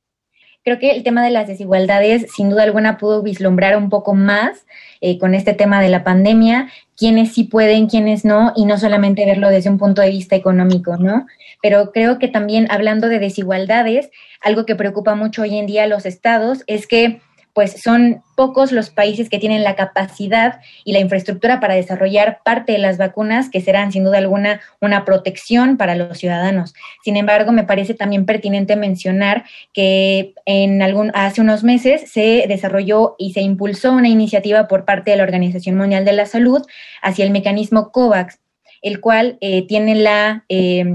Creo 0.67 0.79
que 0.79 0.91
el 0.91 1.03
tema 1.03 1.23
de 1.23 1.31
las 1.31 1.47
desigualdades, 1.47 2.25
sin 2.35 2.49
duda 2.49 2.63
alguna, 2.63 2.97
pudo 2.97 3.23
vislumbrar 3.23 3.77
un 3.77 3.89
poco 3.89 4.13
más 4.13 4.65
eh, 4.99 5.17
con 5.17 5.33
este 5.33 5.53
tema 5.53 5.81
de 5.81 5.87
la 5.87 6.03
pandemia, 6.03 6.67
quiénes 6.97 7.33
sí 7.33 7.45
pueden, 7.45 7.87
quiénes 7.87 8.25
no, 8.25 8.51
y 8.53 8.65
no 8.65 8.77
solamente 8.77 9.25
verlo 9.25 9.47
desde 9.47 9.69
un 9.69 9.77
punto 9.77 10.01
de 10.01 10.09
vista 10.09 10.35
económico, 10.35 10.97
¿no? 10.97 11.25
Pero 11.61 11.93
creo 11.93 12.19
que 12.19 12.27
también 12.27 12.67
hablando 12.69 13.07
de 13.07 13.19
desigualdades, 13.19 14.09
algo 14.41 14.65
que 14.65 14.75
preocupa 14.75 15.15
mucho 15.15 15.43
hoy 15.43 15.57
en 15.57 15.67
día 15.67 15.83
a 15.83 15.87
los 15.87 16.05
estados 16.05 16.65
es 16.67 16.85
que 16.85 17.21
pues 17.57 17.81
son 17.81 18.21
pocos 18.35 18.71
los 18.71 18.91
países 18.91 19.31
que 19.31 19.39
tienen 19.39 19.63
la 19.63 19.75
capacidad 19.75 20.61
y 20.85 20.93
la 20.93 20.99
infraestructura 20.99 21.59
para 21.59 21.73
desarrollar 21.73 22.41
parte 22.45 22.73
de 22.73 22.77
las 22.77 22.99
vacunas 22.99 23.49
que 23.49 23.61
serán 23.61 23.91
sin 23.91 24.03
duda 24.03 24.19
alguna 24.19 24.61
una 24.79 25.05
protección 25.05 25.75
para 25.75 25.95
los 25.95 26.19
ciudadanos. 26.19 26.75
Sin 27.03 27.17
embargo, 27.17 27.51
me 27.51 27.63
parece 27.63 27.95
también 27.95 28.27
pertinente 28.27 28.75
mencionar 28.75 29.43
que 29.73 30.35
en 30.45 30.83
algún 30.83 31.09
hace 31.15 31.41
unos 31.41 31.63
meses 31.63 32.11
se 32.11 32.45
desarrolló 32.47 33.15
y 33.17 33.33
se 33.33 33.41
impulsó 33.41 33.91
una 33.91 34.07
iniciativa 34.07 34.67
por 34.67 34.85
parte 34.85 35.09
de 35.09 35.17
la 35.17 35.23
Organización 35.23 35.77
Mundial 35.77 36.05
de 36.05 36.13
la 36.13 36.27
Salud 36.27 36.61
hacia 37.01 37.25
el 37.25 37.31
mecanismo 37.31 37.91
COVAX, 37.91 38.37
el 38.83 39.01
cual 39.01 39.39
eh, 39.41 39.65
tiene 39.65 39.95
la 39.95 40.45
eh, 40.47 40.85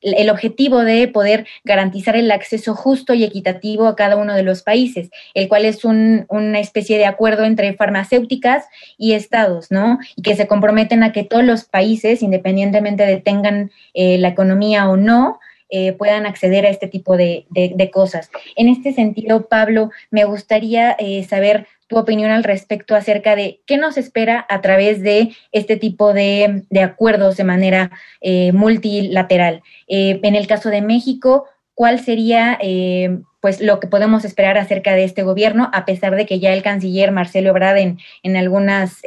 el 0.00 0.30
objetivo 0.30 0.84
de 0.84 1.08
poder 1.08 1.46
garantizar 1.64 2.16
el 2.16 2.30
acceso 2.30 2.74
justo 2.74 3.14
y 3.14 3.24
equitativo 3.24 3.86
a 3.86 3.96
cada 3.96 4.16
uno 4.16 4.34
de 4.34 4.42
los 4.42 4.62
países, 4.62 5.10
el 5.34 5.48
cual 5.48 5.64
es 5.64 5.84
una 5.84 6.60
especie 6.60 6.98
de 6.98 7.06
acuerdo 7.06 7.44
entre 7.44 7.74
farmacéuticas 7.74 8.66
y 8.96 9.12
estados, 9.12 9.70
¿no? 9.70 9.98
Y 10.16 10.22
que 10.22 10.36
se 10.36 10.46
comprometen 10.46 11.02
a 11.02 11.12
que 11.12 11.24
todos 11.24 11.44
los 11.44 11.64
países, 11.64 12.22
independientemente 12.22 13.04
de 13.04 13.18
tengan 13.18 13.70
eh, 13.94 14.18
la 14.18 14.28
economía 14.28 14.88
o 14.88 14.96
no, 14.96 15.40
eh, 15.70 15.92
puedan 15.92 16.24
acceder 16.24 16.64
a 16.64 16.70
este 16.70 16.88
tipo 16.88 17.18
de, 17.18 17.44
cosas. 17.92 18.30
En 18.56 18.68
este 18.68 18.92
sentido, 18.92 19.48
Pablo, 19.48 19.90
me 20.10 20.24
gustaría 20.24 20.96
eh, 20.98 21.24
saber 21.24 21.66
tu 21.88 21.96
opinión 21.96 22.30
al 22.30 22.44
respecto 22.44 22.94
acerca 22.94 23.34
de 23.34 23.60
qué 23.66 23.78
nos 23.78 23.96
espera 23.96 24.46
a 24.48 24.60
través 24.60 25.02
de 25.02 25.34
este 25.52 25.76
tipo 25.76 26.12
de, 26.12 26.64
acuerdos 26.82 27.36
de 27.36 27.44
manera 27.44 27.90
eh, 28.20 28.52
multilateral. 28.52 29.62
Eh, 29.88 30.20
en 30.22 30.34
el 30.34 30.46
caso 30.46 30.68
de 30.68 30.82
México, 30.82 31.46
¿cuál 31.74 31.98
sería 31.98 32.58
eh, 32.60 33.18
pues 33.40 33.60
lo 33.60 33.80
que 33.80 33.88
podemos 33.88 34.24
esperar 34.24 34.58
acerca 34.58 34.94
de 34.94 35.04
este 35.04 35.22
gobierno, 35.22 35.70
a 35.72 35.86
pesar 35.86 36.14
de 36.14 36.26
que 36.26 36.40
ya 36.40 36.52
el 36.52 36.62
canciller 36.62 37.10
Marcelo 37.10 37.50
Ebrard 37.50 37.78
en, 37.78 37.98
en 38.22 38.36
algunas 38.36 39.00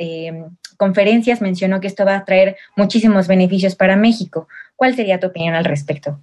conferencias 0.77 1.41
mencionó 1.41 1.81
que 1.81 1.87
esto 1.87 2.05
va 2.05 2.15
a 2.15 2.25
traer 2.25 2.57
muchísimos 2.75 3.27
beneficios 3.27 3.75
para 3.75 3.95
México? 3.95 4.47
¿Cuál 4.75 4.95
sería 4.95 5.19
tu 5.19 5.27
opinión 5.27 5.53
al 5.53 5.65
respecto? 5.65 6.19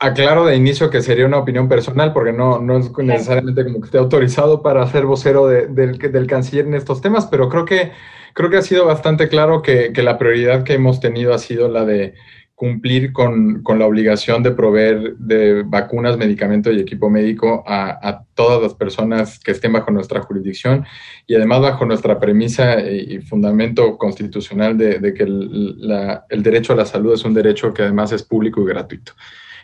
Aclaro 0.00 0.46
de 0.46 0.56
inicio 0.56 0.90
que 0.90 1.02
sería 1.02 1.26
una 1.26 1.38
opinión 1.38 1.68
personal, 1.68 2.12
porque 2.12 2.32
no, 2.32 2.58
no 2.58 2.78
es 2.78 2.90
necesariamente 2.98 3.64
como 3.64 3.80
que 3.80 3.86
esté 3.86 3.98
autorizado 3.98 4.62
para 4.62 4.86
ser 4.86 5.04
vocero 5.04 5.46
del, 5.46 5.74
del, 5.74 6.26
canciller 6.26 6.66
en 6.66 6.74
estos 6.74 7.02
temas, 7.02 7.26
pero 7.26 7.50
creo 7.50 7.66
que, 7.66 7.92
creo 8.32 8.48
que 8.48 8.56
ha 8.56 8.62
sido 8.62 8.86
bastante 8.86 9.28
claro 9.28 9.60
que, 9.60 9.92
que 9.92 10.02
la 10.02 10.18
prioridad 10.18 10.64
que 10.64 10.72
hemos 10.72 11.00
tenido 11.00 11.34
ha 11.34 11.38
sido 11.38 11.68
la 11.68 11.84
de 11.84 12.14
cumplir 12.54 13.12
con, 13.12 13.62
con, 13.62 13.78
la 13.78 13.86
obligación 13.86 14.42
de 14.42 14.50
proveer 14.50 15.16
de 15.16 15.62
vacunas, 15.64 16.18
medicamentos 16.18 16.74
y 16.74 16.80
equipo 16.80 17.08
médico 17.08 17.62
a, 17.66 18.06
a, 18.06 18.24
todas 18.34 18.60
las 18.62 18.74
personas 18.74 19.38
que 19.38 19.50
estén 19.50 19.72
bajo 19.72 19.90
nuestra 19.90 20.20
jurisdicción 20.20 20.84
y 21.26 21.34
además 21.34 21.62
bajo 21.62 21.86
nuestra 21.86 22.18
premisa 22.18 22.80
y, 22.80 23.18
fundamento 23.20 23.96
constitucional 23.96 24.76
de, 24.76 24.98
de 24.98 25.14
que 25.14 25.22
el, 25.22 25.88
la, 25.88 26.26
el 26.28 26.42
derecho 26.42 26.74
a 26.74 26.76
la 26.76 26.84
salud 26.84 27.14
es 27.14 27.24
un 27.24 27.32
derecho 27.32 27.72
que 27.72 27.82
además 27.82 28.12
es 28.12 28.22
público 28.22 28.62
y 28.62 28.66
gratuito. 28.66 29.12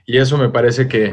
Y 0.06 0.18
eso 0.18 0.38
me 0.38 0.48
parece 0.48 0.86
que, 0.86 1.12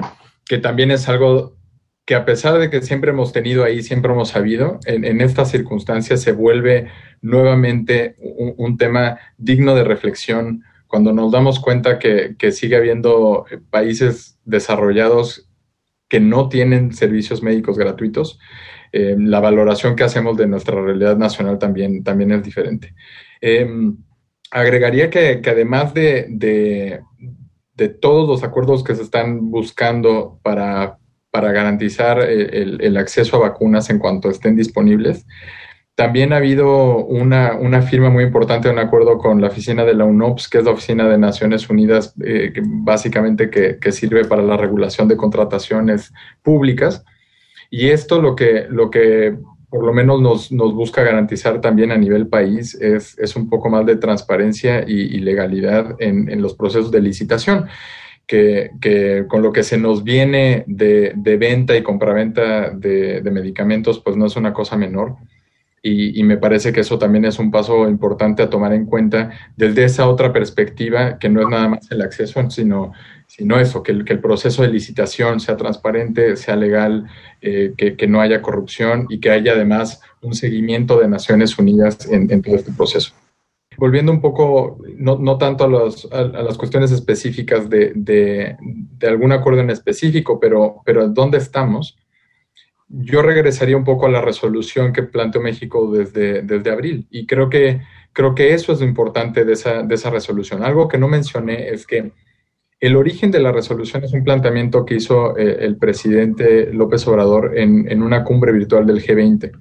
también 0.62 0.92
es 0.92 1.10
algo 1.10 1.58
que 2.06 2.14
a 2.14 2.26
pesar 2.26 2.60
de 2.60 2.70
que 2.70 2.84
siempre 2.84 3.10
hemos 3.10 3.34
tenido 3.34 3.64
ahí, 3.64 3.82
siempre 3.82 4.12
hemos 4.12 4.30
sabido, 4.30 4.80
en, 4.86 5.20
estas 5.20 5.50
circunstancias 5.50 6.22
se 6.22 6.32
vuelve 6.32 6.90
nuevamente 7.22 8.16
un, 8.20 8.78
tema 8.78 9.18
digno 9.38 9.74
de 9.74 9.84
reflexión 9.84 10.64
cuando 10.86 11.12
nos 11.12 11.32
damos 11.32 11.60
cuenta 11.60 11.98
que, 11.98 12.36
sigue 12.52 12.76
habiendo 12.76 13.46
países 13.72 14.38
desarrollados 14.46 15.50
que 16.08 16.20
no 16.20 16.48
tienen 16.50 16.94
servicios 16.94 17.42
médicos 17.42 17.80
gratuitos. 17.80 18.38
Eh, 18.92 19.16
la 19.18 19.40
valoración 19.40 19.96
que 19.96 20.04
hacemos 20.04 20.38
de 20.38 20.46
nuestra 20.46 20.80
realidad 20.80 21.18
nacional 21.18 21.58
también, 21.58 22.04
también 22.04 22.32
es 22.32 22.44
diferente. 22.44 22.94
Em, 23.42 23.98
agregaría 24.52 25.10
que, 25.10 25.42
además 25.44 25.96
de, 25.96 26.28
de 26.30 27.02
todos 27.76 28.28
los 28.28 28.44
acuerdos 28.44 28.84
que 28.84 28.96
se 28.96 29.04
están 29.04 29.50
buscando 29.50 30.40
para, 30.44 30.98
para 31.32 31.52
garantizar 31.52 32.20
el, 32.20 32.98
acceso 32.98 33.38
a 33.38 33.50
vacunas 33.50 33.90
en 33.90 34.00
cuanto 34.00 34.30
estén 34.30 34.56
disponibles. 34.56 35.26
También 35.96 36.34
ha 36.34 36.38
habido 36.38 36.98
una, 37.06 37.82
firma 37.82 38.10
muy 38.10 38.24
importante 38.24 38.68
de 38.68 38.74
un 38.74 38.80
acuerdo 38.80 39.18
con 39.18 39.42
la 39.42 39.48
oficina 39.48 39.84
de 39.84 39.94
la 39.94 40.06
UNOPS, 40.06 40.50
que 40.50 40.60
es 40.60 40.64
la 40.64 40.72
oficina 40.72 41.08
de 41.08 41.18
Naciones 41.18 41.70
Unidas, 41.70 42.16
eh, 42.24 42.54
básicamente 42.64 43.50
que, 43.50 43.78
que, 43.80 43.92
sirve 43.92 44.26
para 44.26 44.42
la 44.42 44.58
regulación 44.58 45.08
de 45.08 45.18
contrataciones 45.18 46.14
públicas. 46.42 47.04
Y 47.70 47.90
esto 47.90 48.22
lo 48.22 48.36
que, 48.36 48.68
lo 48.70 48.92
que 48.92 49.36
por 49.74 49.84
lo 49.84 49.92
menos 49.92 50.22
nos, 50.52 50.52
busca 50.52 51.02
garantizar 51.02 51.60
también 51.60 51.92
a 51.92 51.98
nivel 51.98 52.28
país 52.28 52.76
es, 52.76 53.18
es 53.18 53.36
un 53.36 53.50
poco 53.50 53.72
más 53.72 53.84
de 53.88 53.96
transparencia 53.96 54.86
y, 54.88 55.18
legalidad 55.18 55.96
en, 55.98 56.30
en, 56.30 56.44
los 56.44 56.54
procesos 56.54 56.92
de 56.92 57.02
licitación, 57.02 57.66
que, 58.28 58.70
que, 58.80 59.26
con 59.28 59.42
lo 59.42 59.52
que 59.52 59.64
se 59.64 59.80
nos 59.80 60.04
viene 60.04 60.64
de, 60.68 61.14
de 61.16 61.38
venta 61.38 61.76
y 61.76 61.82
compraventa 61.82 62.70
de, 62.70 63.24
medicamentos, 63.32 64.00
pues 64.00 64.16
no 64.16 64.28
es 64.28 64.36
una 64.36 64.54
cosa 64.54 64.78
menor. 64.78 65.16
Y, 65.86 66.18
y, 66.18 66.24
me 66.24 66.38
parece 66.38 66.72
que 66.72 66.80
eso 66.80 66.98
también 66.98 67.26
es 67.26 67.40
un 67.40 67.52
paso 67.52 67.90
importante 67.90 68.42
a 68.42 68.50
tomar 68.50 68.72
en 68.72 68.86
cuenta 68.86 69.32
desde 69.58 69.84
esa 69.84 70.08
otra 70.08 70.32
perspectiva, 70.32 71.20
que 71.20 71.28
no 71.28 71.42
es 71.42 71.50
nada 71.50 71.68
más 71.68 71.92
el 71.92 72.02
acceso, 72.02 72.50
sino 72.50 72.94
sino 73.36 73.60
eso, 73.60 73.82
que 73.82 73.92
el, 73.92 74.20
proceso 74.20 74.62
de 74.62 74.68
licitación 74.68 75.40
sea 75.40 75.58
transparente, 75.58 76.36
sea 76.36 76.56
legal, 76.56 77.08
eh, 77.42 77.74
que, 77.76 78.08
no 78.08 78.22
haya 78.22 78.44
corrupción 78.44 79.08
y 79.10 79.20
que 79.20 79.32
haya 79.32 79.54
además 79.54 80.02
un 80.22 80.36
seguimiento 80.36 81.00
de 81.00 81.08
Naciones 81.08 81.58
Unidas 81.58 82.08
en, 82.12 82.44
todo 82.44 82.56
este 82.56 82.72
proceso. 82.72 83.12
Volviendo 83.76 84.12
un 84.12 84.22
poco, 84.22 84.78
no, 84.98 85.38
tanto 85.40 85.64
a, 85.64 86.20
a, 86.20 86.44
las 86.44 86.60
cuestiones 86.60 86.92
específicas 86.92 87.68
de, 87.72 87.94
de, 87.96 88.56
algún 89.08 89.32
acuerdo 89.32 89.62
en 89.62 89.72
específico, 89.72 90.40
pero, 90.40 90.84
pero 90.86 91.08
¿dónde 91.08 91.40
estamos? 91.40 91.98
Yo 92.96 93.24
regresaría 93.24 93.76
un 93.76 93.84
poco 93.84 94.06
a 94.06 94.12
la 94.12 94.22
resolución 94.22 94.94
que 94.94 95.02
planteó 95.02 95.42
México 95.42 95.92
desde, 95.92 96.44
desde 96.44 96.70
abril 96.70 97.08
y 97.10 97.26
creo 97.26 97.50
que, 97.50 97.82
creo 98.12 98.36
que 98.36 98.54
eso 98.54 98.72
es 98.72 98.82
lo 98.82 98.86
importante 98.86 99.46
de 99.46 99.54
esa, 99.54 99.82
de 99.82 99.96
esa 99.96 100.12
resolución. 100.12 100.64
Algo 100.64 100.88
que 100.88 101.00
no 101.00 101.08
mencioné 101.08 101.70
es 101.70 101.88
que 101.88 102.12
el 102.84 102.98
origen 102.98 103.32
de 103.32 103.40
la 103.40 103.54
resolución 103.54 104.04
es 104.04 104.12
un 104.12 104.26
planteamiento 104.26 104.86
que 104.86 104.96
hizo 104.96 105.38
eh, 105.38 105.60
el 105.62 105.78
presidente 105.78 106.72
López 106.74 107.08
Obrador 107.08 107.58
en, 107.58 108.04
una 108.04 108.26
cumbre 108.26 108.52
virtual 108.52 108.86
del 108.86 109.02
G20. 109.02 109.52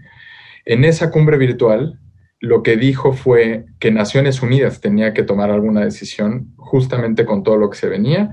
En 0.64 0.84
esa 0.84 1.12
cumbre 1.12 1.38
virtual, 1.38 2.00
lo 2.40 2.64
que 2.64 2.76
dijo 2.76 3.12
fue 3.12 3.66
que 3.78 3.92
Naciones 3.92 4.42
Unidas 4.42 4.80
tenía 4.80 5.14
que 5.14 5.22
tomar 5.22 5.52
alguna 5.52 5.84
decisión 5.84 6.52
justamente 6.56 7.24
con 7.24 7.44
todo 7.44 7.56
lo 7.56 7.70
que 7.70 7.78
se 7.78 7.88
venía 7.88 8.32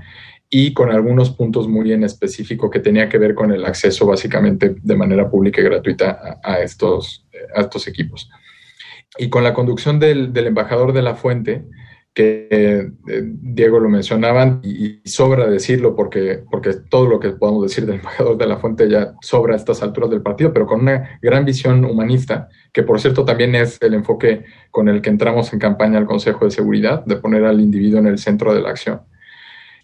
y 0.50 0.74
con 0.74 0.90
algunos 0.90 1.30
puntos 1.30 1.68
muy 1.68 1.92
en 1.92 2.02
específico 2.02 2.68
que 2.68 2.80
tenía 2.80 3.08
que 3.08 3.18
ver 3.18 3.34
con 3.34 3.52
el 3.52 3.64
acceso 3.64 4.04
básicamente 4.04 4.74
de 4.82 4.96
manera 4.96 5.30
pública 5.30 5.60
y 5.60 5.64
gratuita 5.64 6.40
a, 6.42 6.60
estos, 6.60 7.24
a 7.54 7.60
estos 7.60 7.86
equipos. 7.86 8.28
Y 9.16 9.28
con 9.28 9.44
la 9.44 9.54
conducción 9.54 10.00
del, 10.00 10.32
del 10.32 10.48
embajador 10.48 10.92
de 10.92 11.02
la 11.02 11.14
fuente, 11.14 11.64
que 12.12 12.48
eh, 12.50 12.90
Diego 13.22 13.78
lo 13.78 13.88
mencionaban 13.88 14.60
y, 14.64 15.00
sobra 15.08 15.46
decirlo 15.46 15.94
porque, 15.94 16.42
porque 16.50 16.72
todo 16.88 17.06
lo 17.06 17.20
que 17.20 17.30
podemos 17.30 17.62
decir 17.62 17.86
del 17.86 17.96
embajador 17.96 18.36
de 18.36 18.46
la 18.46 18.56
fuente 18.56 18.88
ya 18.88 19.14
sobra 19.20 19.54
a 19.54 19.56
estas 19.56 19.82
alturas 19.82 20.10
del 20.10 20.22
partido, 20.22 20.52
pero 20.52 20.66
con 20.66 20.80
una 20.80 21.20
gran 21.22 21.44
visión 21.44 21.84
humanista, 21.84 22.48
que 22.72 22.82
por 22.82 23.00
cierto 23.00 23.24
también 23.24 23.54
es 23.54 23.78
el 23.80 23.94
enfoque 23.94 24.44
con 24.70 24.88
el 24.88 25.00
que 25.00 25.10
entramos 25.10 25.52
en 25.52 25.60
campaña 25.60 25.98
al 25.98 26.06
Consejo 26.06 26.44
de 26.44 26.50
Seguridad, 26.50 27.04
de 27.04 27.16
poner 27.16 27.44
al 27.44 27.60
individuo 27.60 28.00
en 28.00 28.06
el 28.06 28.18
centro 28.18 28.52
de 28.54 28.60
la 28.60 28.70
acción. 28.70 29.02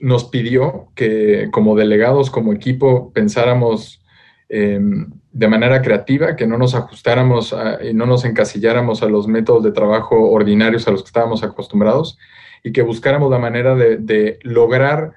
Nos 0.01 0.25
pidió 0.25 0.89
que 0.95 1.49
como 1.53 1.77
delegados, 1.77 2.31
como 2.31 2.53
equipo, 2.53 3.13
pensáramos 3.13 4.03
Em, 4.49 5.11
de 5.33 5.49
manera 5.49 5.83
creativa, 5.83 6.37
que 6.37 6.47
no 6.47 6.57
nos 6.57 6.75
ajustáramos 6.75 7.55
y 7.83 7.93
no 7.93 8.07
nos 8.07 8.25
encasilláramos 8.25 9.03
a 9.03 9.07
los 9.07 9.27
métodos 9.27 9.65
de 9.65 9.73
trabajo 9.73 10.31
ordinarios 10.31 10.87
a 10.87 10.93
los 10.93 11.03
que 11.03 11.09
estábamos 11.09 11.43
acostumbrados 11.43 12.17
y 12.63 12.73
que 12.73 12.83
buscáramos 12.83 13.31
la 13.31 13.39
manera 13.39 13.75
de, 13.75 14.39
lograr 14.43 15.15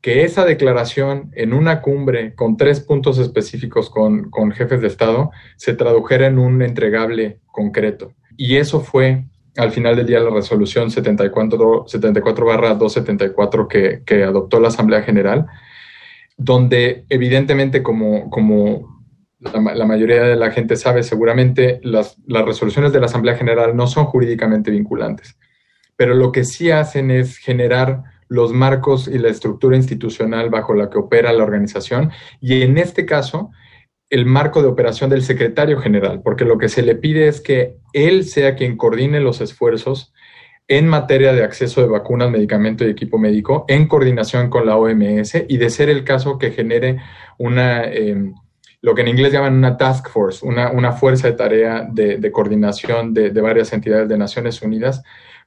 que 0.00 0.24
esa 0.24 0.44
declaración 0.44 1.30
en 1.34 1.54
una 1.54 1.80
cumbre 1.80 2.34
con 2.34 2.56
tres 2.56 2.80
puntos 2.80 3.18
específicos 3.18 3.88
con, 3.88 4.30
con, 4.30 4.50
jefes 4.50 4.80
de 4.80 4.88
Estado 4.88 5.30
se 5.56 5.74
tradujera 5.74 6.26
en 6.26 6.38
un 6.38 6.60
entregable 6.60 7.38
concreto. 7.46 8.12
Y 8.36 8.56
eso 8.56 8.80
fue 8.80 9.24
al 9.56 9.70
final 9.70 9.96
del 9.96 10.06
día 10.06 10.20
la 10.20 10.30
resolución 10.30 10.90
74, 10.90 11.84
74 11.86 12.74
274 12.76 13.68
que, 13.68 14.02
que 14.04 14.24
adoptó 14.24 14.60
la 14.60 14.68
Asamblea 14.68 15.02
General 15.02 15.46
donde 16.36 17.04
evidentemente 17.08 17.82
como, 17.82 18.30
como 18.30 19.04
la, 19.40 19.84
mayoría 19.86 20.22
de 20.22 20.36
la 20.36 20.50
gente 20.50 20.76
sabe, 20.76 21.02
seguramente 21.02 21.80
las, 21.82 22.16
las 22.26 22.44
resoluciones 22.44 22.92
de 22.92 23.00
la 23.00 23.06
Asamblea 23.06 23.36
General 23.36 23.76
no 23.76 23.86
son 23.86 24.06
jurídicamente 24.06 24.70
vinculantes, 24.70 25.36
pero 25.96 26.14
lo 26.14 26.32
que 26.32 26.44
sí 26.44 26.70
hacen 26.70 27.10
es 27.10 27.38
generar 27.38 28.02
los 28.28 28.52
marcos 28.52 29.08
y 29.08 29.18
la 29.18 29.28
estructura 29.28 29.76
institucional 29.76 30.48
bajo 30.48 30.74
la 30.74 30.88
que 30.88 30.98
opera 30.98 31.32
la 31.32 31.44
organización. 31.44 32.10
Y 32.40 32.62
en 32.62 32.78
este 32.78 33.04
caso 33.04 33.50
el 34.12 34.26
marco 34.26 34.60
de 34.60 34.68
operación 34.68 35.08
del 35.08 35.22
secretario 35.22 35.78
general, 35.80 36.20
porque 36.22 36.44
lo 36.44 36.58
que 36.58 36.68
se 36.68 36.82
le 36.82 36.96
pide 36.96 37.28
es 37.28 37.40
que 37.40 37.78
él 37.94 38.24
sea 38.24 38.56
quien 38.56 38.76
coordine 38.76 39.20
los 39.20 39.40
esfuerzos 39.40 40.12
en 40.68 40.86
materia 40.86 41.32
de 41.32 41.42
acceso 41.42 41.80
de 41.80 41.88
vacunas, 41.88 42.30
medicamento 42.30 42.84
y 42.84 42.90
equipo 42.90 43.16
médico 43.16 43.64
en 43.68 43.88
coordinación 43.88 44.50
con 44.50 44.66
la 44.66 44.76
OMS 44.76 45.46
y 45.48 45.56
de 45.56 45.70
ser 45.70 45.88
el 45.88 46.04
caso 46.04 46.36
que 46.36 46.50
genere 46.50 46.98
una, 47.38 47.84
em, 47.84 48.34
lo 48.82 48.94
que 48.94 49.00
en 49.00 49.08
inglés 49.08 49.32
llaman 49.32 49.54
una 49.54 49.78
task 49.78 50.10
force, 50.10 50.44
una, 50.44 50.92
fuerza 50.92 51.28
de 51.28 51.32
tarea 51.32 51.88
de, 51.90 52.32
coordinación 52.32 53.14
de, 53.14 53.30
varias 53.30 53.72
entidades 53.72 54.10
de 54.10 54.18
Naciones 54.18 54.60
Unidas 54.60 55.02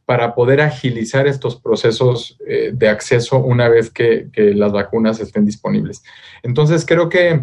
para 0.06 0.34
poder 0.34 0.62
agilizar 0.62 1.28
estos 1.28 1.56
procesos 1.62 2.40
eh, 2.48 2.72
de 2.74 2.90
acceso 2.90 3.38
una 3.38 3.70
vez 3.70 3.92
que, 3.92 4.28
las 4.36 4.72
vacunas 4.72 5.20
estén 5.20 5.46
disponibles. 5.46 6.04
Entonces, 6.42 6.84
creo 6.84 7.10
que, 7.10 7.42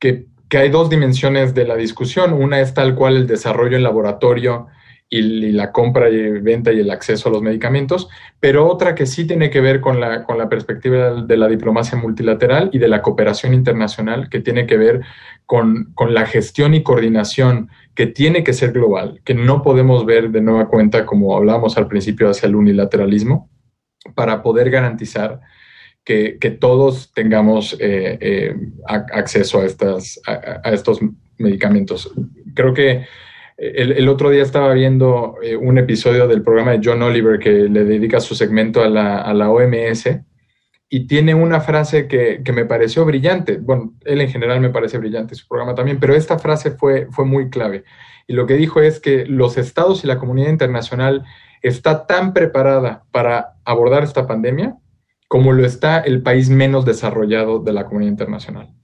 que 0.00 0.26
que 0.48 0.58
hay 0.58 0.70
dos 0.70 0.90
dimensiones 0.90 1.54
de 1.54 1.66
la 1.66 1.76
discusión. 1.76 2.32
Una 2.32 2.60
es 2.60 2.74
tal 2.74 2.94
cual 2.94 3.16
el 3.16 3.26
desarrollo 3.26 3.76
en 3.76 3.82
laboratorio 3.82 4.68
y, 5.10 5.52
la 5.52 5.72
compra 5.72 6.10
y 6.10 6.30
venta 6.40 6.72
y 6.72 6.80
el 6.80 6.90
acceso 6.90 7.28
a 7.28 7.32
los 7.32 7.42
medicamentos, 7.42 8.08
pero 8.40 8.66
otra 8.66 8.94
que 8.94 9.06
sí 9.06 9.26
tiene 9.26 9.50
que 9.50 9.60
ver 9.60 9.80
con 9.80 10.00
la, 10.00 10.24
con 10.24 10.36
la 10.36 10.48
perspectiva 10.48 11.22
de 11.22 11.36
la 11.36 11.48
diplomacia 11.48 11.96
multilateral 11.96 12.70
y 12.72 12.78
de 12.78 12.88
la 12.88 13.00
cooperación 13.00 13.54
internacional, 13.54 14.28
que 14.28 14.40
tiene 14.40 14.66
que 14.66 14.76
ver 14.76 15.00
con, 15.46 15.92
con 15.94 16.12
la 16.12 16.26
gestión 16.26 16.74
y 16.74 16.82
coordinación 16.82 17.70
que 17.94 18.06
tiene 18.06 18.44
que 18.44 18.52
ser 18.52 18.72
global, 18.72 19.20
que 19.24 19.34
no 19.34 19.62
podemos 19.62 20.04
ver 20.04 20.30
de 20.30 20.42
nueva 20.42 20.68
cuenta, 20.68 21.06
como 21.06 21.36
hablábamos 21.36 21.78
al 21.78 21.88
principio, 21.88 22.28
hacia 22.28 22.46
el 22.46 22.56
unilateralismo, 22.56 23.50
para 24.14 24.42
poder 24.42 24.70
garantizar 24.70 25.40
que, 26.08 26.56
todos 26.58 27.12
tengamos 27.12 27.74
eh, 27.78 28.16
eh, 28.20 28.56
acceso 28.86 29.60
a, 29.60 30.70
estos 30.72 31.00
medicamentos. 31.36 32.10
Creo 32.54 32.72
que 32.72 33.04
el, 33.58 34.08
otro 34.08 34.30
día 34.30 34.42
estaba 34.42 34.72
viendo 34.72 35.36
eh, 35.42 35.54
un 35.54 35.76
episodio 35.76 36.26
del 36.26 36.40
programa 36.40 36.72
de 36.72 36.80
John 36.82 37.02
Oliver 37.02 37.38
que 37.38 37.50
le 37.50 37.84
dedica 37.84 38.20
su 38.20 38.34
segmento 38.34 38.82
a 38.82 38.88
la, 38.88 39.20
a 39.20 39.34
la 39.34 39.50
OMS 39.50 40.08
y 40.88 41.06
tiene 41.06 41.34
una 41.34 41.60
frase 41.60 42.08
que, 42.08 42.40
que, 42.42 42.52
me 42.52 42.64
pareció 42.64 43.04
brillante. 43.04 43.58
Bueno, 43.58 43.92
él 44.06 44.22
en 44.22 44.30
general 44.30 44.60
me 44.60 44.70
parece 44.70 44.96
brillante, 44.96 45.34
su 45.34 45.46
programa 45.46 45.74
también, 45.74 46.00
pero 46.00 46.14
esta 46.14 46.38
frase 46.38 46.70
fue, 46.70 47.08
fue 47.10 47.26
muy 47.26 47.50
clave. 47.50 47.84
Y 48.26 48.32
lo 48.32 48.46
que 48.46 48.54
dijo 48.54 48.80
es 48.80 48.98
que 48.98 49.26
los 49.26 49.58
estados 49.58 50.04
y 50.04 50.06
la 50.06 50.18
comunidad 50.18 50.48
internacional 50.48 51.24
está 51.60 52.06
tan 52.06 52.32
preparada 52.32 53.04
para 53.10 53.56
abordar 53.66 54.04
esta 54.04 54.26
pandemia 54.26 54.74
como 55.28 55.52
lo 55.52 55.64
está 55.64 56.00
el 56.00 56.22
país 56.22 56.48
menos 56.48 56.84
desarrollado 56.84 57.60
de 57.60 57.72
la 57.72 57.84
comunidad 57.84 58.10
internacional. 58.10 58.74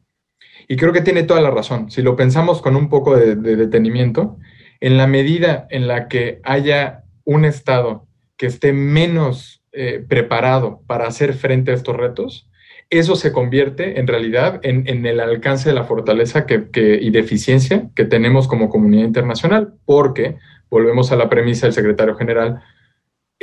Y 0.69 0.77
creo 0.77 0.93
que 0.93 1.01
tiene 1.01 1.25
toda 1.25 1.41
la 1.41 1.51
razón. 1.51 1.91
Si 1.91 2.03
lo 2.03 2.17
pensamos 2.17 2.63
con 2.63 2.77
un 2.77 2.89
poco 2.89 3.17
de, 3.17 3.35
detenimiento, 3.35 4.37
en 4.81 4.97
la 4.97 5.07
medida 5.07 5.67
en 5.71 5.89
la 5.89 6.09
que 6.09 6.41
haya 6.45 7.05
un 7.25 7.45
Estado 7.45 8.07
que 8.37 8.47
esté 8.47 8.73
menos 8.73 9.63
eh, 9.73 10.05
preparado 10.07 10.83
para 10.87 11.07
hacer 11.07 11.35
frente 11.35 11.71
a 11.71 11.75
estos 11.75 11.97
retos, 11.97 12.49
eso 12.91 13.17
se 13.17 13.33
convierte 13.33 13.99
en 13.99 14.07
realidad 14.07 14.61
en, 14.63 15.07
el 15.07 15.21
alcance 15.21 15.69
de 15.69 15.75
la 15.75 15.85
fortaleza 15.85 16.47
que, 16.47 16.69
y 17.01 17.11
de 17.11 17.19
eficiencia 17.19 17.89
que 17.95 18.05
tenemos 18.05 18.47
como 18.47 18.69
comunidad 18.69 19.05
internacional, 19.05 19.75
porque, 19.85 20.37
volvemos 20.71 21.13
a 21.13 21.17
la 21.17 21.29
premisa 21.29 21.67
del 21.67 21.73
secretario 21.73 22.15
general, 22.17 22.63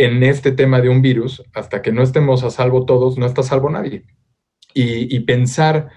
en 0.01 0.23
este 0.23 0.51
tema 0.51 0.81
de 0.81 0.89
un 0.89 1.03
virus, 1.03 1.43
hasta 1.53 1.83
que 1.83 1.91
no 1.91 2.01
estemos 2.01 2.43
a 2.43 2.49
salvo 2.49 2.85
todos, 2.85 3.19
no 3.19 3.27
está 3.27 3.41
a 3.41 3.43
salvo 3.43 3.69
nadie. 3.69 4.03
Y, 4.73 5.19
pensar 5.21 5.89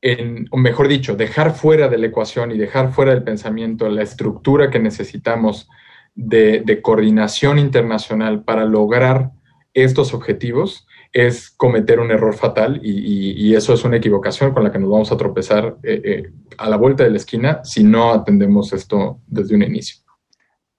en, 0.00 0.46
o 0.52 0.58
mejor 0.58 0.86
dicho, 0.86 1.16
dejar 1.16 1.54
fuera 1.54 1.88
de 1.88 1.98
la 1.98 2.06
ecuación 2.06 2.52
y 2.52 2.58
dejar 2.58 2.92
fuera 2.92 3.12
del 3.12 3.24
pensamiento 3.24 3.88
la 3.88 4.02
estructura 4.02 4.70
que 4.70 4.78
necesitamos 4.78 5.68
de, 6.14 6.80
coordinación 6.82 7.58
internacional 7.58 8.44
para 8.44 8.64
lograr 8.64 9.30
estos 9.74 10.14
objetivos 10.14 10.86
es 11.12 11.50
cometer 11.50 11.98
un 11.98 12.12
error 12.12 12.34
fatal 12.34 12.80
y, 12.84 13.54
eso 13.54 13.74
es 13.74 13.82
una 13.82 13.96
equivocación 13.96 14.52
con 14.52 14.62
la 14.62 14.70
que 14.70 14.78
nos 14.78 14.90
vamos 14.90 15.10
a 15.10 15.16
tropezar 15.16 15.78
eh, 15.82 16.00
eh, 16.04 16.32
a 16.58 16.68
la 16.68 16.76
vuelta 16.76 17.02
de 17.02 17.10
la 17.10 17.16
esquina 17.16 17.64
si 17.64 17.82
no 17.82 18.12
atendemos 18.12 18.72
esto 18.72 19.20
desde 19.26 19.56
un 19.56 19.62
inicio. 19.62 19.96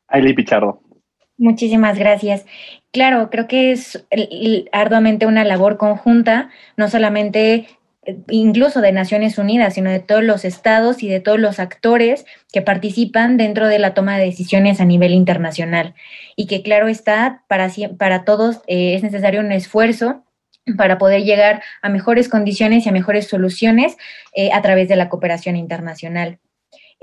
Ailey 0.07 0.34
Pichardo. 0.34 0.83
Muchísimas 1.44 2.00
gracias. 2.00 2.46
Claro, 2.94 3.30
creo 3.30 3.50
que 3.50 3.74
es 3.74 4.06
arduamente 4.72 5.26
una 5.26 5.44
labor 5.44 5.76
conjunta, 5.76 6.50
no 6.78 6.88
solamente 6.89 7.68
eh, 8.06 8.18
incluso 8.30 8.80
de 8.80 8.94
Naciones 8.94 9.38
Unidas, 9.38 9.74
sino 9.74 9.91
de 9.91 10.00
todos 10.00 10.24
los 10.24 10.46
estados 10.46 11.04
y 11.04 11.10
de 11.10 11.20
todos 11.20 11.41
los 11.41 11.60
actores 11.60 12.26
que 12.54 12.62
participan 12.62 13.36
dentro 13.36 13.68
de 13.68 13.78
la 13.78 13.94
toma 13.94 14.18
de 14.18 14.24
decisiones 14.24 14.80
a 14.80 14.86
nivel 14.86 15.12
internacional. 15.12 15.96
Y 16.38 16.48
que 16.48 16.64
claro 16.64 16.88
está, 16.88 17.44
para, 17.50 17.70
para 17.98 18.24
todos 18.24 18.62
eh, 18.68 18.96
es 18.96 19.04
necesario 19.04 19.41
un 19.41 19.52
esfuerzo 19.52 20.24
para 20.78 20.98
poder 20.98 21.24
llegar 21.24 21.62
a 21.82 21.89
mejores 21.89 22.30
condiciones 22.30 22.86
y 22.86 22.89
a 22.89 22.94
mejores 22.94 23.28
soluciones 23.28 23.98
eh, 24.34 24.50
a 24.54 24.62
través 24.62 24.88
de 24.88 24.96
la 24.96 25.10
cooperación 25.10 25.58
internacional. 25.58 26.39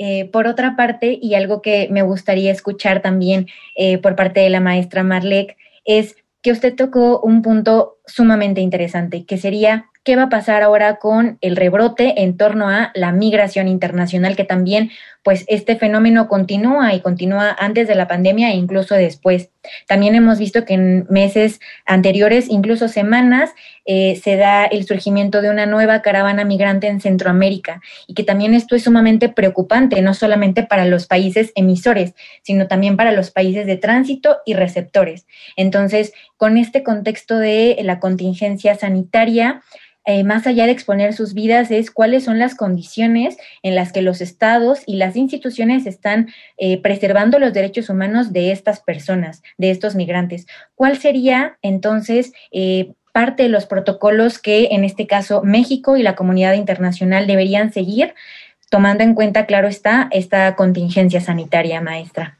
Eh, 0.03 0.30
por 0.32 0.46
otra 0.46 0.76
parte, 0.76 1.18
y 1.20 1.34
algo 1.34 1.61
que 1.61 1.86
me 1.90 2.01
gustaría 2.01 2.51
escuchar 2.51 3.03
también 3.03 3.48
eh, 3.76 3.98
por 3.98 4.16
parte 4.16 4.40
de 4.40 4.48
la 4.48 4.59
maestra 4.59 5.03
Marlek, 5.03 5.59
es 5.84 6.16
que 6.40 6.53
usted 6.53 6.74
tocó 6.74 7.20
un 7.20 7.42
punto 7.42 7.98
sumamente 8.07 8.62
interesante, 8.62 9.26
que 9.26 9.36
sería 9.36 9.90
qué 10.03 10.16
va 10.16 10.22
a 10.22 10.28
pasar 10.30 10.62
ahora 10.62 10.96
con 10.96 11.36
el 11.42 11.55
rebrote 11.55 12.22
en 12.22 12.38
torno 12.38 12.70
a 12.70 12.92
la 12.94 13.12
migración 13.12 13.68
internacional, 13.68 14.36
que 14.36 14.44
también 14.44 14.90
pues 15.23 15.45
este 15.49 15.77
fenómeno 15.77 16.29
continúa 16.29 16.95
y 16.95 17.01
continúa 17.01 17.55
antes 17.59 17.87
de 17.87 17.95
la 17.95 18.09
pandemia 18.09 18.51
e 18.51 18.55
incluso 18.55 18.95
después. 18.95 19.51
También 19.87 20.14
hemos 20.14 20.39
visto 20.39 20.64
que 20.64 20.75
en 20.75 21.07
meses 21.11 21.61
anteriores, 21.85 22.49
incluso 22.49 22.89
semanas, 22.89 23.51
eh, 23.85 24.18
se 24.23 24.37
da 24.37 24.64
el 24.64 24.87
surgimiento 24.87 25.43
de 25.43 25.51
una 25.51 25.66
nueva 25.66 26.01
caravana 26.01 26.45
migrante 26.45 26.87
en 26.87 27.01
Centroamérica 27.01 27.83
y 28.07 28.14
que 28.14 28.25
también 28.25 28.55
esto 28.55 28.77
es 28.77 28.85
sumamente 28.85 29.29
preocupante, 29.29 30.01
no 30.01 30.14
solamente 30.14 30.62
para 30.62 30.87
los 30.87 31.07
países 31.07 31.53
emisores, 31.55 32.14
sino 32.43 32.66
también 32.66 32.97
para 32.97 33.12
los 33.12 33.31
países 33.31 33.66
de 33.66 33.77
tránsito 33.77 34.39
y 34.47 34.55
receptores. 34.55 35.27
Entonces, 35.57 36.12
con 36.37 36.57
este 36.57 36.83
contexto 36.83 37.37
de 37.37 37.77
la 37.83 38.01
contingencia 38.01 38.75
sanitaria, 38.75 39.62
eh, 40.11 40.24
más 40.24 40.44
allá 40.48 40.66
de 40.66 40.72
exponer 40.72 41.12
sus 41.12 41.34
vidas, 41.34 41.70
es 41.70 41.92
cuáles 41.92 42.24
son 42.24 42.40
las 42.40 42.56
condiciones 42.56 43.36
en 43.62 43.76
las 43.76 43.92
que 43.92 44.02
los 44.02 44.20
estados 44.20 44.82
y 44.84 44.96
las 44.96 45.14
instituciones 45.14 45.86
están 45.86 46.30
eh, 46.56 46.78
preservando 46.82 47.38
los 47.38 47.52
derechos 47.52 47.88
humanos 47.90 48.32
de 48.32 48.50
estas 48.50 48.80
personas, 48.80 49.40
de 49.56 49.70
estos 49.70 49.94
migrantes. 49.94 50.48
¿Cuál 50.74 50.98
sería 50.98 51.58
entonces 51.62 52.32
eh, 52.50 52.92
parte 53.12 53.44
de 53.44 53.50
los 53.50 53.66
protocolos 53.66 54.40
que 54.40 54.70
en 54.72 54.82
este 54.82 55.06
caso 55.06 55.42
México 55.44 55.96
y 55.96 56.02
la 56.02 56.16
comunidad 56.16 56.54
internacional 56.54 57.28
deberían 57.28 57.72
seguir, 57.72 58.14
tomando 58.68 59.04
en 59.04 59.14
cuenta, 59.14 59.46
claro 59.46 59.68
está, 59.68 60.08
esta 60.11 60.56
contingencia 60.56 61.20
sanitaria, 61.20 61.80
maestra? 61.80 62.39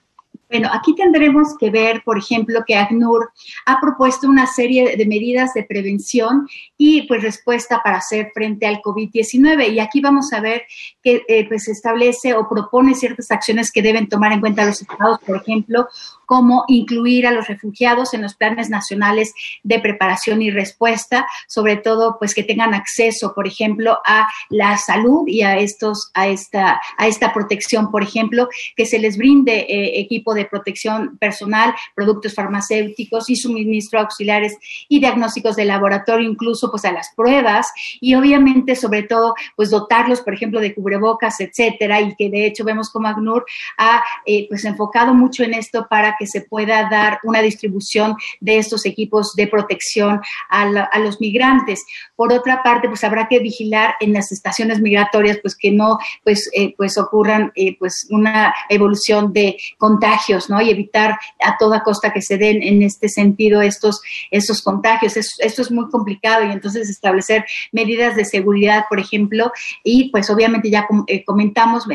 Bueno, 0.51 0.69
aquí 0.73 0.97
tendremos 0.97 1.57
que 1.57 1.71
ver, 1.71 2.03
por 2.05 2.19
ejemplo, 2.19 2.65
que 2.67 2.75
ACNUR 2.75 3.31
ha 3.67 3.81
propuesto 3.81 4.29
una 4.29 4.49
serie 4.49 4.97
de 4.97 5.07
medidas 5.07 5.55
de 5.55 5.63
prevención 5.63 6.49
y 6.77 7.03
pues 7.03 7.23
respuesta 7.23 7.81
para 7.85 7.99
hacer 7.99 8.33
frente 8.35 8.67
al 8.67 8.83
COVID-19. 8.83 9.73
Y 9.73 9.79
aquí 9.79 10.01
vamos 10.01 10.33
a 10.33 10.41
ver 10.41 10.65
que 11.05 11.23
eh, 11.29 11.47
pues 11.47 11.69
establece 11.69 12.35
o 12.35 12.49
propone 12.49 12.97
ciertas 12.97 13.31
acciones 13.31 13.71
que 13.71 13.81
deben 13.81 14.09
tomar 14.09 14.33
en 14.33 14.41
cuenta 14.41 14.67
los 14.67 14.83
estados, 14.83 15.21
por 15.25 15.37
ejemplo, 15.37 15.87
cómo 16.31 16.63
incluir 16.69 17.27
a 17.27 17.33
los 17.33 17.49
refugiados 17.49 18.15
en 18.15 18.23
los 18.23 18.37
planes 18.37 18.71
nacionales 18.71 19.35
de 19.65 19.81
preparación 19.81 20.43
y 20.43 20.53
respuesta, 20.53 21.27
sobre 21.49 21.77
todo 21.77 22.19
pues 22.21 22.37
que 22.37 22.45
tengan 22.45 22.73
acceso, 22.73 23.35
por 23.35 23.49
ejemplo, 23.49 23.99
a 24.07 24.29
la 24.49 24.77
salud 24.77 25.25
y 25.27 25.43
a 25.43 25.59
estos 25.59 26.13
a 26.15 26.29
esta 26.29 26.81
a 26.97 27.09
esta 27.09 27.33
protección, 27.33 27.91
por 27.91 28.05
ejemplo, 28.05 28.49
que 28.77 28.87
se 28.87 29.01
les 29.01 29.19
brinde 29.19 29.67
eh, 29.69 29.99
equipo 29.99 30.33
de 30.33 30.45
protección 30.45 31.19
personal, 31.19 31.75
productos 31.97 32.33
farmacéuticos 32.33 33.29
y 33.29 33.35
suministro 33.35 33.99
auxiliares 33.99 34.57
y 34.89 35.01
diagnósticos 35.01 35.57
de 35.57 35.65
laboratorio, 35.65 36.31
incluso 36.31 36.71
pues 36.71 36.85
a 36.85 36.93
las 36.93 37.13
pruebas. 37.17 37.73
Y 38.01 38.15
obviamente 38.15 38.77
sobre 38.77 39.03
todo 39.03 39.35
pues 39.57 39.71
dotarlos, 39.71 40.21
por 40.21 40.35
ejemplo, 40.35 40.61
de 40.61 40.77
cubrebocas, 40.77 41.41
etcétera, 41.41 42.01
y 42.01 42.15
que 42.15 42.31
de 42.31 42.47
hecho 42.47 42.63
vemos 42.63 42.89
como 42.91 43.09
ACNUR 43.09 43.45
ha 43.79 44.05
eh, 44.27 44.47
pues 44.49 44.65
enfocado 44.65 45.13
mucho 45.13 45.43
en 45.43 45.55
esto 45.55 45.89
para 45.91 46.19
que 46.21 46.27
se 46.27 46.43
pueda 46.43 46.87
dar 46.91 47.19
una 47.25 47.41
distribución 47.41 48.15
de 48.41 48.59
estos 48.59 48.85
equipos 48.85 49.35
de 49.35 49.47
protección 49.47 50.21
a, 50.51 50.99
los 50.99 51.19
migrantes. 51.19 51.87
Por 52.21 52.35
otra 52.35 52.63
parte, 52.63 52.87
pues 52.87 53.03
habrá 53.03 53.29
que 53.29 53.39
vigilar 53.39 53.95
en 53.99 54.13
las 54.13 54.31
estaciones 54.31 54.79
migratorias, 54.79 55.39
pues 55.41 55.57
que 55.57 55.71
no, 55.71 55.97
pues, 56.23 56.51
eh, 56.53 56.75
pues 56.77 56.99
ocurran, 56.99 57.51
eh, 57.55 57.79
pues 57.79 58.07
una 58.11 58.55
evolución 58.69 59.33
de 59.33 59.57
contagios, 59.79 60.51
¿no? 60.51 60.61
Y 60.61 60.69
evitar 60.69 61.19
a 61.43 61.57
toda 61.57 61.83
costa 61.83 62.13
que 62.13 62.21
se 62.21 62.37
den 62.37 62.63
en 62.63 62.83
este 62.83 63.09
sentido 63.09 63.63
estos, 63.63 64.03
estos 64.31 64.61
contagios. 64.61 65.17
esto 65.17 65.63
es 65.63 65.71
muy 65.71 65.89
complicado 65.89 66.45
y 66.45 66.53
entonces 66.53 66.91
establecer 66.91 67.47
medidas 67.73 68.17
de 68.17 68.27
seguridad, 68.27 68.85
por 68.91 69.01
ejemplo, 69.01 69.51
y 69.83 70.11
pues 70.11 70.29
obviamente 70.29 70.69
ya 70.69 70.87
eh, 71.07 71.25
comentamos, 71.25 71.87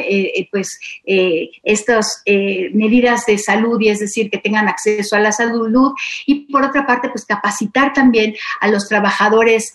pues 0.50 0.80
estas 1.06 2.24
medidas 2.26 3.28
de 3.28 3.38
salud 3.38 3.80
y 3.80 3.90
es 3.90 4.00
decir, 4.00 4.32
que 4.32 4.40
tengan 4.40 4.68
acceso 4.68 5.16
a 5.16 5.20
la 5.20 5.32
salud 5.32 5.94
y 6.26 6.52
por 6.52 6.64
otra 6.64 6.88
parte, 6.88 7.10
pues 7.10 7.26
capacitar 7.26 7.94
también 7.94 8.34
a 8.60 8.70
los 8.70 8.90
trabajadores 8.90 9.72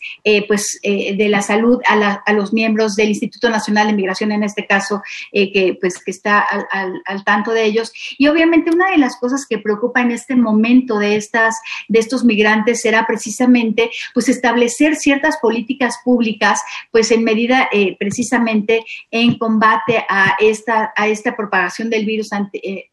pues, 0.47 0.78
eh, 0.82 1.16
de 1.16 1.28
la 1.28 1.43
salud, 1.43 1.80
a, 1.86 2.32
los 2.32 2.53
miembros 2.53 2.97
del 2.97 3.09
Instituto 3.09 3.51
Nacional 3.51 3.88
de 3.88 3.93
Migración 3.93 4.32
en 4.32 4.43
este 4.43 4.66
caso, 4.66 5.03
eh, 5.32 5.53
que, 5.53 5.76
pues, 5.80 6.03
que 6.03 6.11
está 6.11 6.41
al, 6.41 7.24
tanto 7.24 7.53
de 7.53 7.64
ellos. 7.64 7.93
Y 8.18 8.28
obviamente 8.28 8.70
una 8.70 8.91
de 8.91 8.99
las 8.99 9.16
cosas 9.16 9.47
que 9.49 9.59
preocupa 9.59 10.01
en 10.01 10.11
este 10.11 10.36
momento 10.36 10.99
de, 10.99 11.16
estas, 11.16 11.61
de 11.88 11.99
estos 11.99 12.24
migrantes 12.24 12.80
será 12.80 13.07
precisamente 13.07 13.91
pues, 14.14 14.28
establecer 14.28 14.97
ciertas 14.97 15.36
políticas 15.38 15.99
públicas 16.05 16.62
pues, 16.91 17.11
en 17.11 17.24
medida 17.24 17.68
precisamente 17.99 18.84
en 19.11 19.38
combate 19.38 20.05
a 20.09 20.36
esta, 20.41 20.93
a 20.97 21.09
esta 21.09 21.36
propagación 21.36 21.91
del 21.91 22.05
virus 22.05 22.30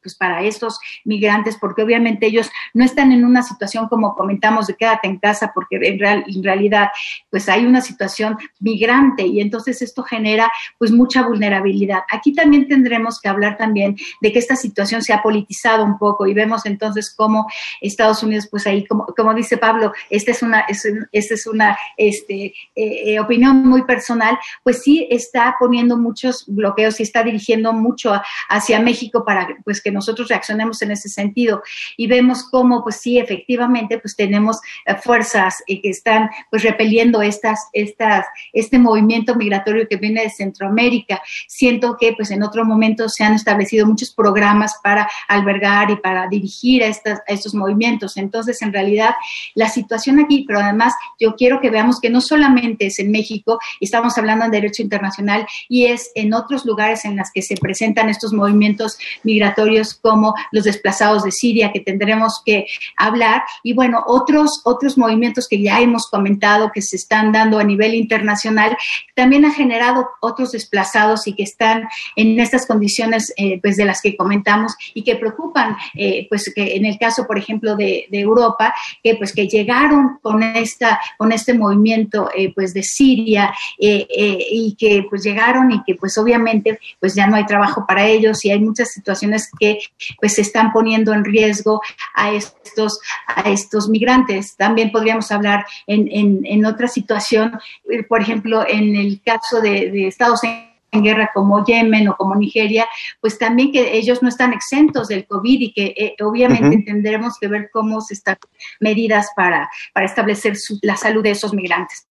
pues, 0.01 0.15
para 0.15 0.41
estos 0.43 0.79
migrantes, 1.03 1.57
porque 1.59 1.83
obviamente 1.83 2.27
ellos 2.27 2.49
no 2.73 2.83
están 2.83 3.11
en 3.11 3.25
una 3.25 3.43
situación 3.43 3.87
como 3.87 4.15
comentamos 4.15 4.67
de 4.67 4.75
quédate 4.75 5.07
en 5.07 5.17
casa, 5.17 5.51
porque 5.53 5.77
en, 5.77 6.03
en 6.03 6.43
realidad 6.43 6.89
pues 7.29 7.36
hay 7.47 7.65
una 7.65 7.81
situación 7.81 8.38
migrante 8.59 9.25
y 9.25 9.39
entonces 9.39 9.81
esto 9.81 10.03
genera 10.03 10.51
pues 10.77 10.91
mucha 10.91 11.25
vulnerabilidad. 11.25 11.99
Aquí 12.11 12.33
también 12.33 12.67
tendremos 12.67 13.19
que 13.21 13.29
hablar 13.29 13.57
también 13.57 13.95
de 14.21 14.31
que 14.31 14.39
esta 14.39 14.55
situación 14.55 15.01
se 15.01 15.13
ha 15.13 15.21
politizado 15.21 15.83
un 15.83 15.97
poco 15.97 16.27
y 16.27 16.33
vemos 16.33 16.65
entonces 16.65 17.13
cómo 17.15 17.47
Estados 17.81 18.23
Unidos 18.23 18.47
pues 18.49 18.65
ahí 18.67 18.85
como, 18.85 19.05
como 19.05 19.33
dice 19.33 19.57
Pablo, 19.57 19.93
esta 20.09 20.31
es 20.31 20.41
una, 20.41 20.61
es, 20.61 20.88
esta 21.11 21.33
es 21.33 21.47
una 21.47 21.77
este, 21.95 22.45
eh, 22.45 22.53
eh, 22.75 23.19
opinión 23.19 23.65
muy 23.67 23.83
personal, 23.83 24.38
pues 24.63 24.83
sí 24.83 25.07
está 25.09 25.55
poniendo 25.59 25.97
muchos 25.97 26.45
bloqueos 26.47 26.99
y 26.99 27.03
está 27.03 27.23
dirigiendo 27.23 27.73
mucho 27.73 28.13
hacia 28.49 28.79
México 28.79 29.23
para 29.25 29.47
pues 29.63 29.81
que 29.81 29.91
nosotros 29.91 30.27
reaccionemos 30.27 30.81
en 30.81 30.91
ese 30.91 31.09
sentido 31.09 31.61
y 31.95 32.07
vemos 32.07 32.43
cómo 32.43 32.83
pues 32.83 32.97
sí 32.97 33.19
efectivamente 33.19 33.99
pues 33.99 34.15
tenemos 34.15 34.59
eh, 34.85 34.95
fuerzas 34.95 35.63
que 35.67 35.81
están 35.83 36.29
pues 36.49 36.63
repeliendo 36.63 37.21
estas, 37.28 37.67
estas, 37.73 38.25
este 38.53 38.80
movimiento 38.80 39.36
migratorio 39.36 39.88
que 39.88 39.97
viene 39.97 40.21
de 40.21 40.30
Centroamérica. 40.30 41.21
Siento 41.47 41.97
que 41.99 42.13
pues 42.13 42.32
en 42.32 42.43
otro 42.43 42.65
momento 42.65 43.09
se 43.09 43.23
han 43.23 43.34
establecido 43.34 43.86
muchos 43.86 44.13
programas 44.13 44.75
para 44.84 45.07
albergar 45.28 45.91
y 45.91 45.97
para 45.97 46.28
dirigir 46.28 46.84
a, 46.84 46.88
estas, 46.88 47.19
a 47.19 47.34
estos 47.34 47.53
movimientos. 47.53 48.17
Entonces, 48.17 48.61
en 48.61 48.73
realidad, 48.73 49.11
la 49.55 49.69
situación 49.69 50.19
aquí, 50.19 50.43
pero 50.47 50.59
además 50.59 50.93
yo 51.19 51.36
quiero 51.36 51.61
que 51.61 51.69
veamos 51.69 51.99
que 51.99 52.09
no 52.09 52.21
solamente 52.21 52.88
es 52.88 52.99
en 52.99 53.11
México, 53.11 53.59
estamos 53.80 54.17
hablando 54.17 54.45
de 54.45 54.51
derecho 54.51 54.82
internacional 54.82 55.45
y 55.69 55.86
es 55.86 56.11
en 56.15 56.34
otros 56.34 56.65
lugares 56.65 57.05
en 57.05 57.17
los 57.17 57.32
que 57.32 57.41
se 57.41 57.55
presentan 57.55 58.09
estos 58.09 58.34
movimientos 58.34 58.97
migratorios 59.23 59.93
como 59.93 60.34
los 60.51 60.63
desplazados 60.63 61.23
de 61.23 61.32
Siria, 61.32 61.71
que 61.71 61.80
tendremos 61.80 62.41
que 62.45 62.65
hablar, 62.97 63.43
y 63.63 63.73
bueno, 63.73 64.03
otros, 64.07 64.61
otros 64.63 64.97
movimientos 64.97 65.47
que 65.47 65.61
ya 65.61 65.82
hemos 65.82 66.07
comentado 66.07 66.71
que 66.73 66.82
se 66.82 66.95
están 67.07 67.31
dando 67.31 67.57
a 67.57 67.63
nivel 67.63 67.95
internacional, 67.95 68.75
también 69.15 69.45
ha 69.45 69.53
generado 69.53 70.09
otros 70.19 70.51
desplazados 70.51 71.25
y 71.25 71.33
que 71.33 71.43
están 71.43 71.87
en 72.17 72.37
estas 72.37 72.65
condiciones 72.65 73.33
eh, 73.37 73.59
pues 73.61 73.77
de 73.77 73.85
las 73.85 74.01
que 74.01 74.17
comentamos 74.17 74.75
y 74.93 75.03
que 75.03 75.15
preocupan, 75.15 75.77
eh, 75.95 76.27
pues 76.27 76.51
que 76.53 76.75
en 76.75 76.85
el 76.85 76.99
caso, 76.99 77.25
por 77.25 77.37
ejemplo, 77.37 77.77
de, 77.77 78.07
Europa, 78.11 78.73
que 79.03 79.15
pues 79.15 79.31
que 79.31 79.47
llegaron 79.47 80.17
con 80.21 80.41
esta, 80.41 80.99
con 81.17 81.31
este 81.31 81.53
movimiento 81.53 82.29
eh, 82.35 82.51
pues 82.53 82.73
de 82.73 82.81
Siria 82.81 83.53
y 83.77 84.75
que 84.77 85.05
pues 85.07 85.23
llegaron 85.23 85.71
y 85.71 85.83
que 85.83 85.95
pues 85.95 86.17
obviamente 86.17 86.79
pues 86.99 87.13
ya 87.13 87.27
no 87.27 87.35
hay 87.35 87.45
trabajo 87.45 87.85
para 87.87 88.05
ellos 88.07 88.43
y 88.43 88.49
hay 88.49 88.59
muchas 88.59 88.91
situaciones 88.91 89.49
que 89.59 89.79
pues 90.19 90.33
se 90.33 90.41
están 90.41 90.73
poniendo 90.73 91.13
en 91.13 91.23
riesgo 91.23 91.79
a 92.15 92.31
estos, 92.31 92.99
a 93.27 93.49
estos 93.49 93.87
migrantes. 93.87 94.55
También 94.57 94.91
podríamos 94.91 95.31
hablar 95.31 95.65
en, 95.85 96.09
en, 96.11 96.45
en 96.45 96.65
otra 96.65 96.87
situación, 96.97 97.59
eh, 97.89 98.03
por 98.03 98.21
ejemplo, 98.21 98.65
en 98.67 98.95
el 98.95 99.21
caso 99.23 99.61
de, 99.61 100.07
Estados 100.07 100.41
en 100.43 101.03
guerra 101.03 101.31
como 101.33 101.63
Yemen 101.65 102.07
o 102.07 102.15
como 102.15 102.35
Nigeria, 102.35 102.85
pues 103.21 103.37
también 103.37 103.71
que 103.71 103.97
ellos 103.97 104.23
no 104.23 104.29
están 104.29 104.53
exentos 104.53 105.07
del 105.09 105.25
COVID 105.27 105.59
y 105.61 105.73
que 105.73 105.93
eh, 105.97 106.15
obviamente 106.23 106.83
tendremos 106.85 107.37
que 107.39 107.47
ver 107.47 107.69
cómo 107.71 108.01
se 108.01 108.13
están 108.13 108.37
medidas 108.79 109.27
para, 109.35 109.69
para 109.93 110.05
establecer 110.05 110.55
la 110.81 110.95
salud 110.95 111.23
de 111.23 111.31
esos 111.31 111.53
migrantes. 111.53 112.07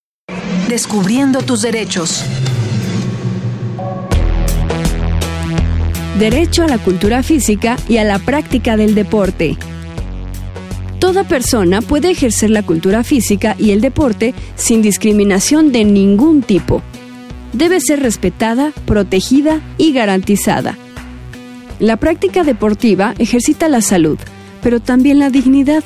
Descubriendo 0.69 1.41
tus 1.41 1.61
derechos. 1.61 2.23
Derecho 6.19 6.63
a 6.63 6.67
la 6.67 6.77
cultura 6.77 7.23
física 7.23 7.77
y 7.87 7.97
a 7.97 8.03
la 8.03 8.19
práctica 8.19 8.75
del 8.75 8.95
deporte. 8.95 9.57
Toda 10.99 11.23
persona 11.23 11.81
puede 11.81 12.09
ejercer 12.09 12.49
la 12.49 12.63
cultura 12.63 13.03
física 13.03 13.55
y 13.59 13.71
el 13.71 13.81
deporte 13.81 14.33
sin 14.55 14.81
discriminación 14.81 15.71
de 15.71 15.85
ningún 15.85 16.41
tipo. 16.41 16.81
Debe 17.53 17.79
ser 17.79 18.01
respetada, 18.01 18.71
protegida 18.85 19.61
y 19.77 19.93
garantizada. 19.93 20.75
La 21.79 21.97
práctica 21.97 22.43
deportiva 22.43 23.13
ejercita 23.19 23.69
la 23.69 23.81
salud, 23.81 24.17
pero 24.63 24.79
también 24.79 25.19
la 25.19 25.29
dignidad. 25.29 25.83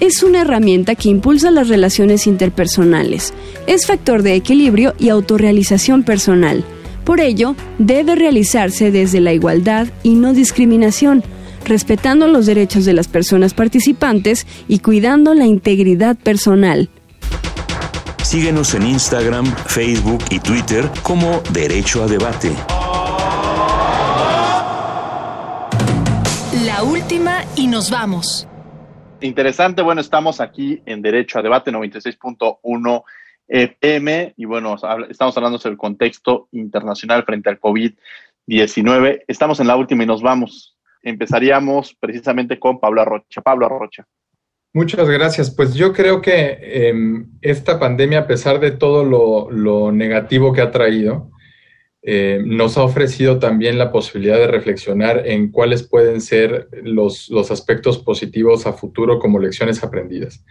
Es 0.00 0.22
una 0.22 0.40
herramienta 0.40 0.94
que 0.94 1.10
impulsa 1.10 1.50
las 1.50 1.68
relaciones 1.68 2.26
interpersonales. 2.26 3.34
Es 3.66 3.86
factor 3.86 4.22
de 4.22 4.34
equilibrio 4.34 4.94
y 4.98 5.10
autorrealización 5.10 6.02
personal. 6.02 6.64
Por 7.04 7.20
ello, 7.20 7.54
debe 7.78 8.14
realizarse 8.14 8.90
desde 8.90 9.20
la 9.20 9.34
igualdad 9.34 9.88
y 10.02 10.14
no 10.14 10.32
discriminación 10.32 11.22
respetando 11.64 12.26
los 12.26 12.46
derechos 12.46 12.84
de 12.84 12.92
las 12.92 13.08
personas 13.08 13.54
participantes 13.54 14.46
y 14.68 14.80
cuidando 14.80 15.34
la 15.34 15.46
integridad 15.46 16.16
personal. 16.16 16.88
Síguenos 18.22 18.74
en 18.74 18.86
Instagram, 18.86 19.46
Facebook 19.66 20.22
y 20.30 20.38
Twitter 20.38 20.88
como 21.02 21.42
Derecho 21.52 22.04
a 22.04 22.06
Debate. 22.06 22.52
La 26.64 26.82
última 26.84 27.44
y 27.56 27.66
nos 27.66 27.90
vamos. 27.90 28.46
Interesante, 29.20 29.82
bueno, 29.82 30.00
estamos 30.00 30.40
aquí 30.40 30.80
en 30.86 31.02
Derecho 31.02 31.38
a 31.38 31.42
Debate 31.42 31.72
96.1 31.72 33.02
FM 33.48 34.34
y 34.36 34.44
bueno, 34.44 34.76
estamos 35.08 35.36
hablando 35.36 35.58
sobre 35.58 35.72
el 35.72 35.78
contexto 35.78 36.48
internacional 36.52 37.24
frente 37.24 37.50
al 37.50 37.58
COVID-19. 37.58 39.24
Estamos 39.26 39.58
en 39.58 39.66
la 39.66 39.76
última 39.76 40.04
y 40.04 40.06
nos 40.06 40.22
vamos 40.22 40.76
empezaríamos 41.02 41.96
precisamente 41.98 42.58
con 42.58 42.80
Pablo 42.80 43.02
Arrocha. 43.02 43.40
Pablo 43.40 43.66
Arrocha. 43.66 44.06
Muchas 44.72 45.08
gracias. 45.08 45.50
Pues 45.50 45.74
yo 45.74 45.92
creo 45.92 46.22
que 46.22 46.58
em, 46.62 47.26
esta 47.40 47.80
pandemia, 47.80 48.20
a 48.20 48.26
pesar 48.26 48.60
de 48.60 48.70
todo 48.70 49.04
lo, 49.04 49.90
negativo 49.90 50.52
que 50.52 50.60
ha 50.60 50.70
traído, 50.70 51.30
eh, 52.02 52.40
nos 52.46 52.78
ha 52.78 52.84
ofrecido 52.84 53.38
también 53.40 53.78
la 53.78 53.90
posibilidad 53.90 54.38
de 54.38 54.46
reflexionar 54.46 55.26
en 55.26 55.50
cuáles 55.50 55.82
pueden 55.82 56.20
ser 56.20 56.68
los, 56.82 57.28
los, 57.28 57.50
aspectos 57.50 57.98
positivos 57.98 58.66
a 58.66 58.72
futuro 58.72 59.18
como 59.18 59.40
lecciones 59.40 59.82
aprendidas. 59.82 60.44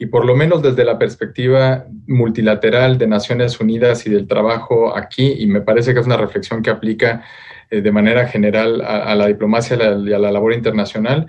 Y 0.00 0.06
por 0.06 0.24
lo 0.24 0.34
menos 0.34 0.62
desde 0.62 0.84
la 0.84 0.98
perspectiva 0.98 1.86
multilateral 2.06 2.96
de 2.96 3.06
Naciones 3.06 3.60
Unidas 3.60 4.06
y 4.06 4.10
del 4.10 4.26
trabajo 4.26 4.96
aquí, 4.96 5.34
y 5.38 5.46
me 5.46 5.60
parece 5.60 5.92
que 5.92 6.00
es 6.00 6.06
una 6.06 6.16
reflexión 6.16 6.62
que 6.62 6.70
aplica 6.70 7.24
eh, 7.70 7.80
de 7.80 7.92
manera 7.92 8.26
general 8.28 8.80
a, 8.82 9.14
la 9.14 9.26
diplomacia 9.26 9.76
y 9.76 10.12
a 10.12 10.18
la, 10.18 10.30
labor 10.30 10.54
internacional. 10.54 11.26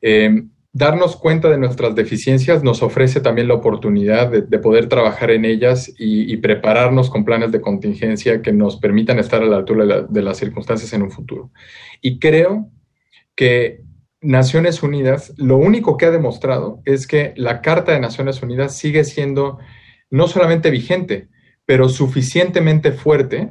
Eh, 0.00 0.44
darnos 0.72 1.16
cuenta 1.16 1.50
de 1.50 1.58
nuestras 1.58 1.94
deficiencias 1.94 2.62
nos 2.62 2.82
ofrece 2.82 3.20
también 3.20 3.48
la 3.48 3.54
oportunidad 3.54 4.30
de, 4.30 4.58
poder 4.58 4.88
trabajar 4.88 5.30
en 5.30 5.44
ellas 5.44 5.92
y, 5.98 6.36
prepararnos 6.38 7.10
con 7.10 7.24
planes 7.24 7.52
de 7.52 7.60
contingencia 7.60 8.40
que 8.42 8.52
nos 8.52 8.78
permitan 8.78 9.18
estar 9.18 9.42
a 9.42 9.46
la 9.46 9.56
altura 9.56 10.06
de, 10.08 10.22
las 10.22 10.38
circunstancias 10.38 10.92
en 10.92 11.02
un 11.02 11.10
futuro. 11.10 11.50
Y 12.00 12.18
creo 12.18 12.70
que 13.34 13.82
Naciones 14.22 14.82
Unidas, 14.82 15.34
lo 15.36 15.56
único 15.56 15.96
que 15.96 16.06
ha 16.06 16.10
demostrado 16.10 16.80
es 16.84 17.06
que 17.06 17.34
la 17.36 17.60
Carta 17.60 17.92
de 17.92 18.00
Naciones 18.00 18.42
Unidas 18.42 18.76
sigue 18.76 19.04
siendo 19.04 19.58
no 20.10 20.28
solamente 20.28 20.70
vigente, 20.70 21.28
pero 21.66 21.88
suficientemente 21.88 22.92
fuerte 22.92 23.50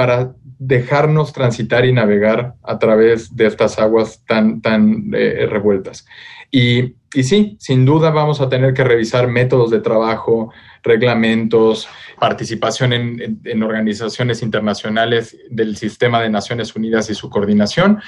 para 0.00 0.32
dejarnos 0.58 1.34
transitar 1.34 1.84
y 1.84 1.92
navegar 1.92 2.54
a 2.62 2.78
través 2.78 3.36
de 3.36 3.46
estas 3.46 3.78
aguas 3.78 4.24
tan, 4.26 4.62
tan 4.62 5.10
eh, 5.12 5.46
revueltas. 5.46 6.06
Y, 6.50 6.94
y, 7.12 7.22
sí, 7.22 7.58
sin 7.60 7.84
duda 7.84 8.08
vamos 8.08 8.40
a 8.40 8.48
tener 8.48 8.72
que 8.72 8.82
revisar 8.82 9.28
métodos 9.28 9.70
de 9.70 9.80
trabajo, 9.80 10.54
reglamentos, 10.82 11.86
participación 12.18 12.94
en, 12.94 13.42
en, 13.44 13.62
organizaciones 13.62 14.40
internacionales 14.40 15.36
del 15.50 15.76
sistema 15.76 16.22
de 16.22 16.30
Naciones 16.30 16.74
Unidas 16.74 17.10
y 17.10 17.14
su 17.14 17.28
coordinación. 17.28 18.00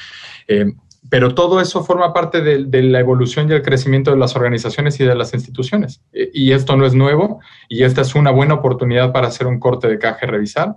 Eh, 0.49 0.73
pero 1.11 1.35
todo 1.35 1.61
eso 1.61 1.85
forma 1.85 2.15
parte 2.15 2.41
de, 2.41 2.83
la 2.85 3.01
evolución 3.01 3.51
y 3.51 3.53
el 3.53 3.61
crecimiento 3.61 4.13
de 4.13 4.17
las 4.17 4.35
organizaciones 4.35 4.99
y 4.99 5.05
de 5.05 5.15
las 5.15 5.35
instituciones. 5.35 6.01
Eh, 6.15 6.31
y 6.33 6.53
esto 6.53 6.75
no 6.75 6.87
es 6.87 6.95
nuevo 6.95 7.41
y 7.69 7.83
esta 7.83 8.01
es 8.01 8.15
una 8.15 8.31
buena 8.31 8.55
oportunidad 8.55 9.13
para 9.13 9.29
hacer 9.29 9.47
un 9.47 9.61
corte 9.61 9.89
de 9.89 9.99
caja 9.99 10.21
y 10.23 10.29
revisar 10.31 10.75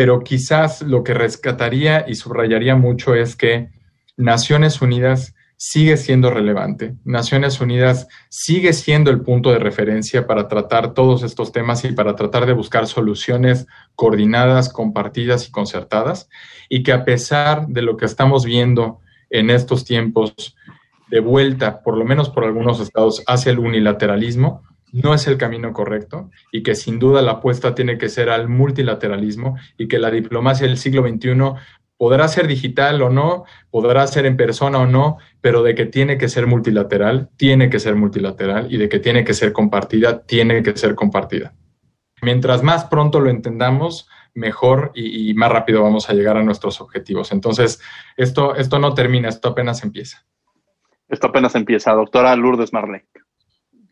pero 0.00 0.20
quizás 0.20 0.80
lo 0.80 1.04
que 1.04 1.12
rescataría 1.12 2.06
y 2.08 2.14
subrayaría 2.14 2.74
mucho 2.74 3.14
es 3.14 3.36
que 3.36 3.68
Naciones 4.16 4.80
Unidas 4.80 5.34
sigue 5.58 5.98
siendo 5.98 6.30
relevante. 6.30 6.94
Naciones 7.04 7.60
Unidas 7.60 8.08
sigue 8.30 8.72
siendo 8.72 9.10
el 9.10 9.20
punto 9.20 9.52
de 9.52 9.58
referencia 9.58 10.26
para 10.26 10.48
tratar 10.48 10.94
todos 10.94 11.22
estos 11.22 11.52
temas 11.52 11.84
y 11.84 11.92
para 11.92 12.16
tratar 12.16 12.46
de 12.46 12.54
buscar 12.54 12.86
soluciones 12.86 13.66
coordinadas, 13.94 14.72
compartidas 14.72 15.46
y 15.46 15.50
concertadas, 15.50 16.30
y 16.70 16.82
que 16.82 16.92
a 16.92 17.04
pesar 17.04 17.66
de 17.66 17.82
lo 17.82 17.98
que 17.98 18.06
estamos 18.06 18.46
viendo 18.46 19.00
en 19.28 19.50
estos 19.50 19.84
tiempos 19.84 20.56
de 21.10 21.20
vuelta, 21.20 21.82
por 21.82 21.98
lo 21.98 22.06
menos 22.06 22.30
por 22.30 22.44
algunos 22.44 22.80
estados, 22.80 23.22
hacia 23.26 23.52
el 23.52 23.58
unilateralismo, 23.58 24.62
no 24.92 25.14
es 25.14 25.26
el 25.26 25.36
camino 25.36 25.72
correcto 25.72 26.30
y 26.52 26.62
que 26.62 26.74
sin 26.74 26.98
duda 26.98 27.22
la 27.22 27.32
apuesta 27.32 27.74
tiene 27.74 27.98
que 27.98 28.08
ser 28.08 28.30
al 28.30 28.48
multilateralismo 28.48 29.56
y 29.76 29.88
que 29.88 29.98
la 29.98 30.10
diplomacia 30.10 30.66
del 30.66 30.76
siglo 30.76 31.06
XXI 31.06 31.32
podrá 31.96 32.28
ser 32.28 32.46
digital 32.46 33.02
o 33.02 33.10
no, 33.10 33.44
podrá 33.70 34.06
ser 34.06 34.24
en 34.24 34.36
persona 34.36 34.78
o 34.78 34.86
no, 34.86 35.18
pero 35.42 35.62
de 35.62 35.74
que 35.74 35.84
tiene 35.84 36.16
que 36.16 36.28
ser 36.28 36.46
multilateral, 36.46 37.28
tiene 37.36 37.68
que 37.68 37.78
ser 37.78 37.94
multilateral 37.94 38.72
y 38.72 38.78
de 38.78 38.88
que 38.88 39.00
tiene 39.00 39.22
que 39.22 39.34
ser 39.34 39.52
compartida, 39.52 40.22
tiene 40.24 40.62
que 40.62 40.74
ser 40.76 40.94
compartida. 40.94 41.52
Mientras 42.22 42.62
más 42.62 42.86
pronto 42.86 43.20
lo 43.20 43.28
entendamos, 43.28 44.08
mejor 44.34 44.92
y, 44.94 45.34
más 45.34 45.50
rápido 45.50 45.82
vamos 45.82 46.08
a 46.08 46.14
llegar 46.14 46.36
a 46.36 46.42
nuestros 46.42 46.80
objetivos. 46.80 47.32
Entonces, 47.32 47.80
esto, 48.16 48.54
esto 48.54 48.78
no 48.78 48.94
termina, 48.94 49.28
esto 49.28 49.50
apenas 49.50 49.82
empieza. 49.82 50.24
Esto 51.08 51.26
apenas 51.26 51.54
empieza. 51.54 51.92
Doctora 51.92 52.34
Lourdes 52.36 52.72
Marley. 52.72 53.02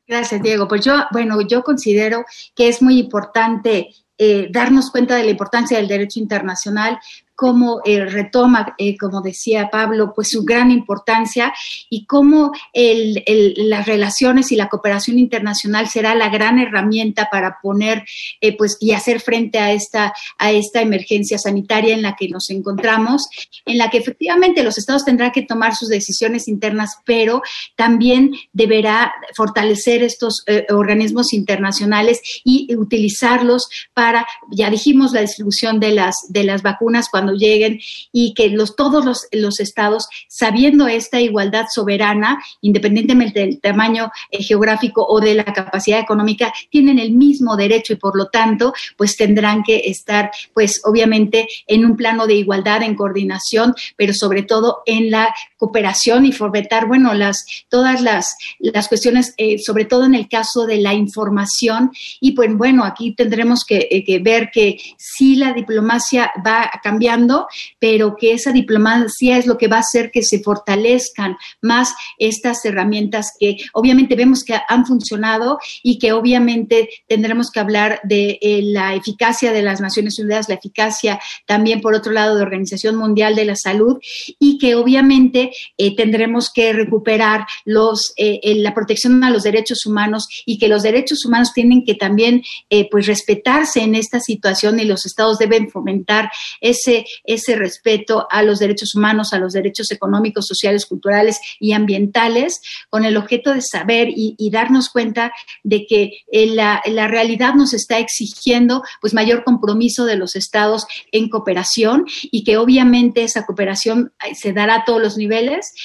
Gracias, 0.08 0.42
Diego. 0.42 0.66
Pues 0.66 0.82
yo, 0.84 0.94
bueno, 1.12 1.42
yo 1.42 1.62
considero 1.62 2.24
que 2.54 2.68
es 2.68 2.80
muy 2.80 2.98
importante 2.98 3.94
eh, 4.16 4.48
darnos 4.50 4.90
cuenta 4.90 5.14
de 5.14 5.24
la 5.24 5.30
importancia 5.30 5.76
del 5.76 5.86
derecho 5.86 6.18
internacional, 6.18 6.98
cómo 7.38 7.82
eh, 7.84 8.04
retoma, 8.04 8.74
eh, 8.78 8.98
como 8.98 9.20
decía 9.20 9.70
Pablo, 9.70 10.12
pues 10.12 10.30
su 10.30 10.44
gran 10.44 10.72
importancia 10.72 11.54
y 11.88 12.04
cómo 12.04 12.50
las 12.74 13.86
relaciones 13.86 14.50
y 14.50 14.56
la 14.56 14.68
cooperación 14.68 15.20
internacional 15.20 15.88
será 15.88 16.16
la 16.16 16.30
gran 16.30 16.58
herramienta 16.58 17.28
para 17.30 17.60
poner 17.62 18.04
eh, 18.40 18.56
pues 18.56 18.76
y 18.80 18.90
hacer 18.90 19.20
frente 19.20 19.60
a 19.60 19.70
esta, 19.70 20.12
a 20.36 20.50
esta 20.50 20.82
emergencia 20.82 21.38
sanitaria 21.38 21.94
en 21.94 22.02
la 22.02 22.16
que 22.16 22.28
nos 22.28 22.50
encontramos, 22.50 23.28
en 23.64 23.78
la 23.78 23.88
que 23.88 23.98
efectivamente 23.98 24.64
los 24.64 24.76
estados 24.76 25.04
tendrán 25.04 25.30
que 25.30 25.42
tomar 25.42 25.76
sus 25.76 25.90
decisiones 25.90 26.48
internas, 26.48 26.96
pero 27.04 27.42
también 27.76 28.32
deberá 28.52 29.12
fortalecer 29.36 30.02
estos 30.02 30.44
organismos 30.70 31.32
internacionales 31.32 32.20
y 32.42 32.74
utilizarlos 32.74 33.68
para, 33.94 34.26
ya 34.50 34.70
dijimos, 34.70 35.12
la 35.12 35.20
distribución 35.20 35.78
de 35.78 35.92
las, 35.92 36.16
de 36.30 36.42
las 36.42 36.62
vacunas 36.62 37.08
cuando 37.08 37.27
lleguen 37.32 37.80
y 38.12 38.34
que 38.34 38.48
los, 38.50 38.76
todos 38.76 39.04
los, 39.04 39.26
los 39.32 39.60
estados, 39.60 40.08
sabiendo 40.28 40.86
esta 40.86 41.20
igualdad 41.20 41.66
soberana, 41.72 42.42
independientemente 42.60 43.40
del 43.40 43.60
tamaño 43.60 44.10
eh, 44.30 44.42
geográfico 44.42 45.06
o 45.06 45.20
de 45.20 45.34
la 45.34 45.44
capacidad 45.44 46.00
económica, 46.00 46.52
tienen 46.70 46.98
el 46.98 47.12
mismo 47.12 47.56
derecho 47.56 47.92
y 47.92 47.96
por 47.96 48.16
lo 48.16 48.26
tanto, 48.26 48.72
pues 48.96 49.16
tendrán 49.16 49.62
que 49.62 49.82
estar, 49.86 50.30
pues 50.54 50.80
obviamente, 50.84 51.48
en 51.66 51.84
un 51.84 51.96
plano 51.96 52.26
de 52.26 52.34
igualdad, 52.34 52.82
en 52.82 52.94
coordinación, 52.94 53.74
pero 53.96 54.12
sobre 54.14 54.42
todo 54.42 54.82
en 54.86 55.10
la 55.10 55.34
cooperación 55.58 56.24
y 56.24 56.32
fomentar, 56.32 56.86
bueno, 56.86 57.12
las, 57.12 57.44
todas 57.68 58.00
las, 58.00 58.36
las 58.58 58.88
cuestiones, 58.88 59.34
eh, 59.36 59.58
sobre 59.58 59.84
todo 59.84 60.06
en 60.06 60.14
el 60.14 60.28
caso 60.28 60.64
de 60.66 60.78
la 60.78 60.94
información. 60.94 61.90
Y 62.20 62.32
pues 62.32 62.56
bueno, 62.56 62.84
aquí 62.84 63.14
tendremos 63.14 63.64
que, 63.64 63.88
eh, 63.90 64.04
que 64.04 64.20
ver 64.20 64.50
que 64.52 64.78
sí 64.96 65.36
la 65.36 65.52
diplomacia 65.52 66.32
va 66.46 66.70
cambiando, 66.82 67.48
pero 67.78 68.16
que 68.16 68.32
esa 68.32 68.52
diplomacia 68.52 69.36
es 69.36 69.46
lo 69.46 69.58
que 69.58 69.68
va 69.68 69.76
a 69.76 69.80
hacer 69.80 70.10
que 70.10 70.22
se 70.22 70.40
fortalezcan 70.40 71.36
más 71.60 71.94
estas 72.18 72.64
herramientas 72.64 73.32
que 73.38 73.56
obviamente 73.72 74.14
vemos 74.14 74.44
que 74.44 74.58
han 74.68 74.86
funcionado 74.86 75.58
y 75.82 75.98
que 75.98 76.12
obviamente 76.12 76.88
tendremos 77.06 77.50
que 77.50 77.60
hablar 77.60 78.00
de 78.04 78.38
eh, 78.40 78.60
la 78.62 78.94
eficacia 78.94 79.52
de 79.52 79.62
las 79.62 79.80
Naciones 79.80 80.18
Unidas, 80.18 80.48
la 80.48 80.54
eficacia 80.54 81.20
también 81.46 81.80
por 81.80 81.94
otro 81.94 82.12
lado 82.12 82.36
de 82.36 82.42
Organización 82.42 82.96
Mundial 82.96 83.34
de 83.34 83.44
la 83.44 83.56
Salud 83.56 83.98
y 84.38 84.58
que 84.58 84.74
obviamente 84.74 85.47
eh, 85.76 85.96
tendremos 85.96 86.50
que 86.52 86.72
recuperar 86.72 87.46
los, 87.64 88.12
eh, 88.16 88.40
la 88.56 88.74
protección 88.74 89.22
a 89.24 89.30
los 89.30 89.42
derechos 89.42 89.86
humanos 89.86 90.26
y 90.44 90.58
que 90.58 90.68
los 90.68 90.82
derechos 90.82 91.24
humanos 91.24 91.52
tienen 91.52 91.84
que 91.84 91.94
también 91.94 92.42
eh, 92.70 92.88
pues 92.90 93.06
respetarse 93.06 93.80
en 93.80 93.94
esta 93.94 94.20
situación 94.20 94.80
y 94.80 94.84
los 94.84 95.06
estados 95.06 95.38
deben 95.38 95.70
fomentar 95.70 96.30
ese, 96.60 97.06
ese 97.24 97.56
respeto 97.56 98.26
a 98.30 98.42
los 98.42 98.58
derechos 98.58 98.94
humanos, 98.94 99.32
a 99.32 99.38
los 99.38 99.52
derechos 99.52 99.90
económicos, 99.90 100.46
sociales, 100.46 100.86
culturales 100.86 101.40
y 101.60 101.72
ambientales, 101.72 102.60
con 102.90 103.04
el 103.04 103.16
objeto 103.16 103.52
de 103.52 103.62
saber 103.62 104.08
y, 104.08 104.34
y 104.38 104.50
darnos 104.50 104.90
cuenta 104.90 105.32
de 105.62 105.86
que 105.86 106.12
la, 106.32 106.82
la 106.86 107.08
realidad 107.08 107.54
nos 107.54 107.74
está 107.74 107.98
exigiendo 107.98 108.82
pues 109.00 109.14
mayor 109.14 109.44
compromiso 109.44 110.04
de 110.04 110.16
los 110.16 110.36
estados 110.36 110.86
en 111.12 111.28
cooperación 111.28 112.06
y 112.22 112.44
que 112.44 112.56
obviamente 112.56 113.22
esa 113.22 113.46
cooperación 113.46 114.12
se 114.34 114.52
dará 114.52 114.76
a 114.76 114.84
todos 114.84 115.00
los 115.00 115.16
niveles, 115.16 115.37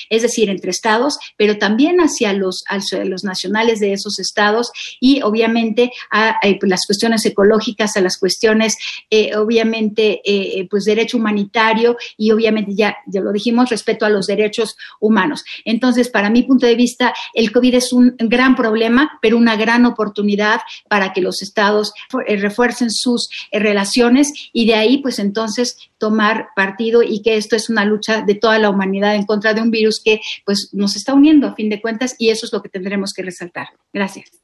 es 0.09 0.21
decir, 0.21 0.49
entre 0.49 0.71
estados, 0.71 1.17
pero 1.37 1.57
también 1.57 1.99
hacia 1.99 2.33
los, 2.33 2.63
los 3.05 3.23
nacionales 3.23 3.79
de 3.79 3.93
esos 3.93 4.19
estados 4.19 4.71
y 4.99 5.21
obviamente 5.21 5.91
a, 6.11 6.29
a 6.29 6.57
las 6.61 6.85
cuestiones 6.85 7.25
ecológicas, 7.25 7.95
a 7.97 8.01
las 8.01 8.17
cuestiones, 8.17 8.77
eh, 9.09 9.35
obviamente, 9.35 10.21
eh, 10.23 10.67
pues 10.69 10.85
derecho 10.85 11.17
humanitario 11.17 11.97
y 12.17 12.31
obviamente 12.31 12.73
ya, 12.75 12.97
ya 13.07 13.21
lo 13.21 13.31
dijimos, 13.31 13.69
respeto 13.69 14.05
a 14.05 14.09
los 14.09 14.27
derechos 14.27 14.75
humanos. 14.99 15.43
Entonces, 15.65 16.09
para 16.09 16.29
mi 16.29 16.43
punto 16.43 16.65
de 16.65 16.75
vista, 16.75 17.13
el 17.33 17.51
COVID 17.51 17.75
es 17.75 17.93
un 17.93 18.15
gran 18.17 18.55
problema, 18.55 19.19
pero 19.21 19.37
una 19.37 19.55
gran 19.55 19.85
oportunidad 19.85 20.61
para 20.89 21.13
que 21.13 21.21
los 21.21 21.41
estados 21.41 21.93
refuercen 22.27 22.91
sus 22.91 23.29
relaciones 23.51 24.31
y 24.51 24.65
de 24.65 24.75
ahí, 24.75 24.97
pues 24.99 25.19
entonces, 25.19 25.77
tomar 25.97 26.49
partido 26.55 27.01
y 27.01 27.21
que 27.21 27.37
esto 27.37 27.55
es 27.55 27.69
una 27.69 27.85
lucha 27.85 28.21
de 28.21 28.35
toda 28.35 28.59
la 28.59 28.69
humanidad 28.69 29.15
en 29.15 29.25
contra 29.25 29.42
de 29.51 29.61
un 29.61 29.71
virus 29.71 30.01
que 30.01 30.21
pues 30.45 30.69
nos 30.71 30.95
está 30.95 31.13
uniendo 31.13 31.47
a 31.47 31.55
fin 31.55 31.69
de 31.69 31.81
cuentas 31.81 32.15
y 32.17 32.29
eso 32.29 32.45
es 32.45 32.53
lo 32.53 32.61
que 32.61 32.69
tendremos 32.69 33.13
que 33.13 33.23
resaltar. 33.23 33.67
Gracias. 33.91 34.43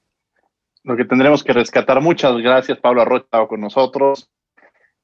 Lo 0.83 0.97
que 0.97 1.05
tendremos 1.05 1.43
que 1.43 1.53
rescatar. 1.53 2.01
Muchas 2.01 2.35
gracias, 2.37 2.79
Pablo 2.79 3.01
Arrocha, 3.01 3.47
con 3.47 3.61
nosotros. 3.61 4.29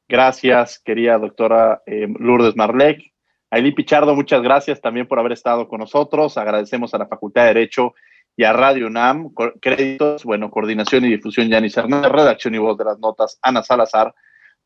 Gracias, 0.08 0.80
querida 0.80 1.18
doctora 1.18 1.82
eh, 1.86 2.08
Lourdes 2.20 2.56
Marlec. 2.56 3.02
Ailí 3.50 3.72
Pichardo, 3.72 4.16
muchas 4.16 4.42
gracias 4.42 4.82
también 4.82 5.08
por 5.08 5.20
haber 5.20 5.32
estado 5.32 5.68
con 5.68 5.80
nosotros. 5.80 6.38
Agradecemos 6.38 6.94
a 6.94 6.98
la 6.98 7.08
Facultad 7.08 7.44
de 7.44 7.54
Derecho 7.54 7.94
y 8.36 8.44
a 8.44 8.54
Radio 8.54 8.88
UNAM. 8.88 9.32
Créditos, 9.62 10.24
bueno, 10.24 10.52
coordinación 10.52 11.06
y 11.06 11.10
difusión, 11.10 11.50
Yanis 11.50 11.78
Hernández, 11.78 12.12
redacción 12.12 12.56
y 12.56 12.58
voz 12.58 12.78
de 12.78 12.86
las 12.86 13.00
notas, 13.00 13.40
Ana 13.42 13.64
Salazar, 13.64 14.14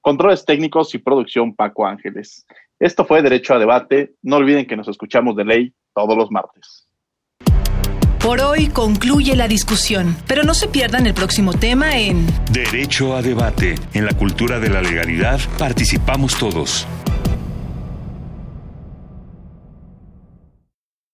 controles 0.01 0.45
técnicos 0.45 0.93
y 0.95 0.99
producción, 0.99 1.55
Paco 1.55 1.85
Ángeles. 1.85 2.45
Esto 2.79 3.05
fue 3.05 3.21
Derecho 3.21 3.53
a 3.53 3.59
Debate. 3.59 4.15
No 4.21 4.37
olviden 4.37 4.65
que 4.65 4.77
nos 4.77 4.87
escuchamos 4.87 5.35
de 5.35 5.43
ley 5.43 5.73
todos 5.93 6.17
los 6.17 6.31
martes. 6.31 6.85
Por 8.19 8.41
hoy 8.41 8.67
concluye 8.67 9.35
la 9.35 9.47
discusión, 9.47 10.15
pero 10.27 10.43
no 10.43 10.53
se 10.53 10.67
pierdan 10.67 11.07
el 11.07 11.13
próximo 11.13 11.53
tema 11.53 11.97
en 11.97 12.25
Derecho 12.51 13.15
a 13.15 13.21
Debate. 13.21 13.75
En 13.93 14.05
la 14.05 14.13
cultura 14.13 14.59
de 14.59 14.69
la 14.69 14.81
legalidad 14.81 15.39
participamos 15.57 16.37
todos. 16.37 16.85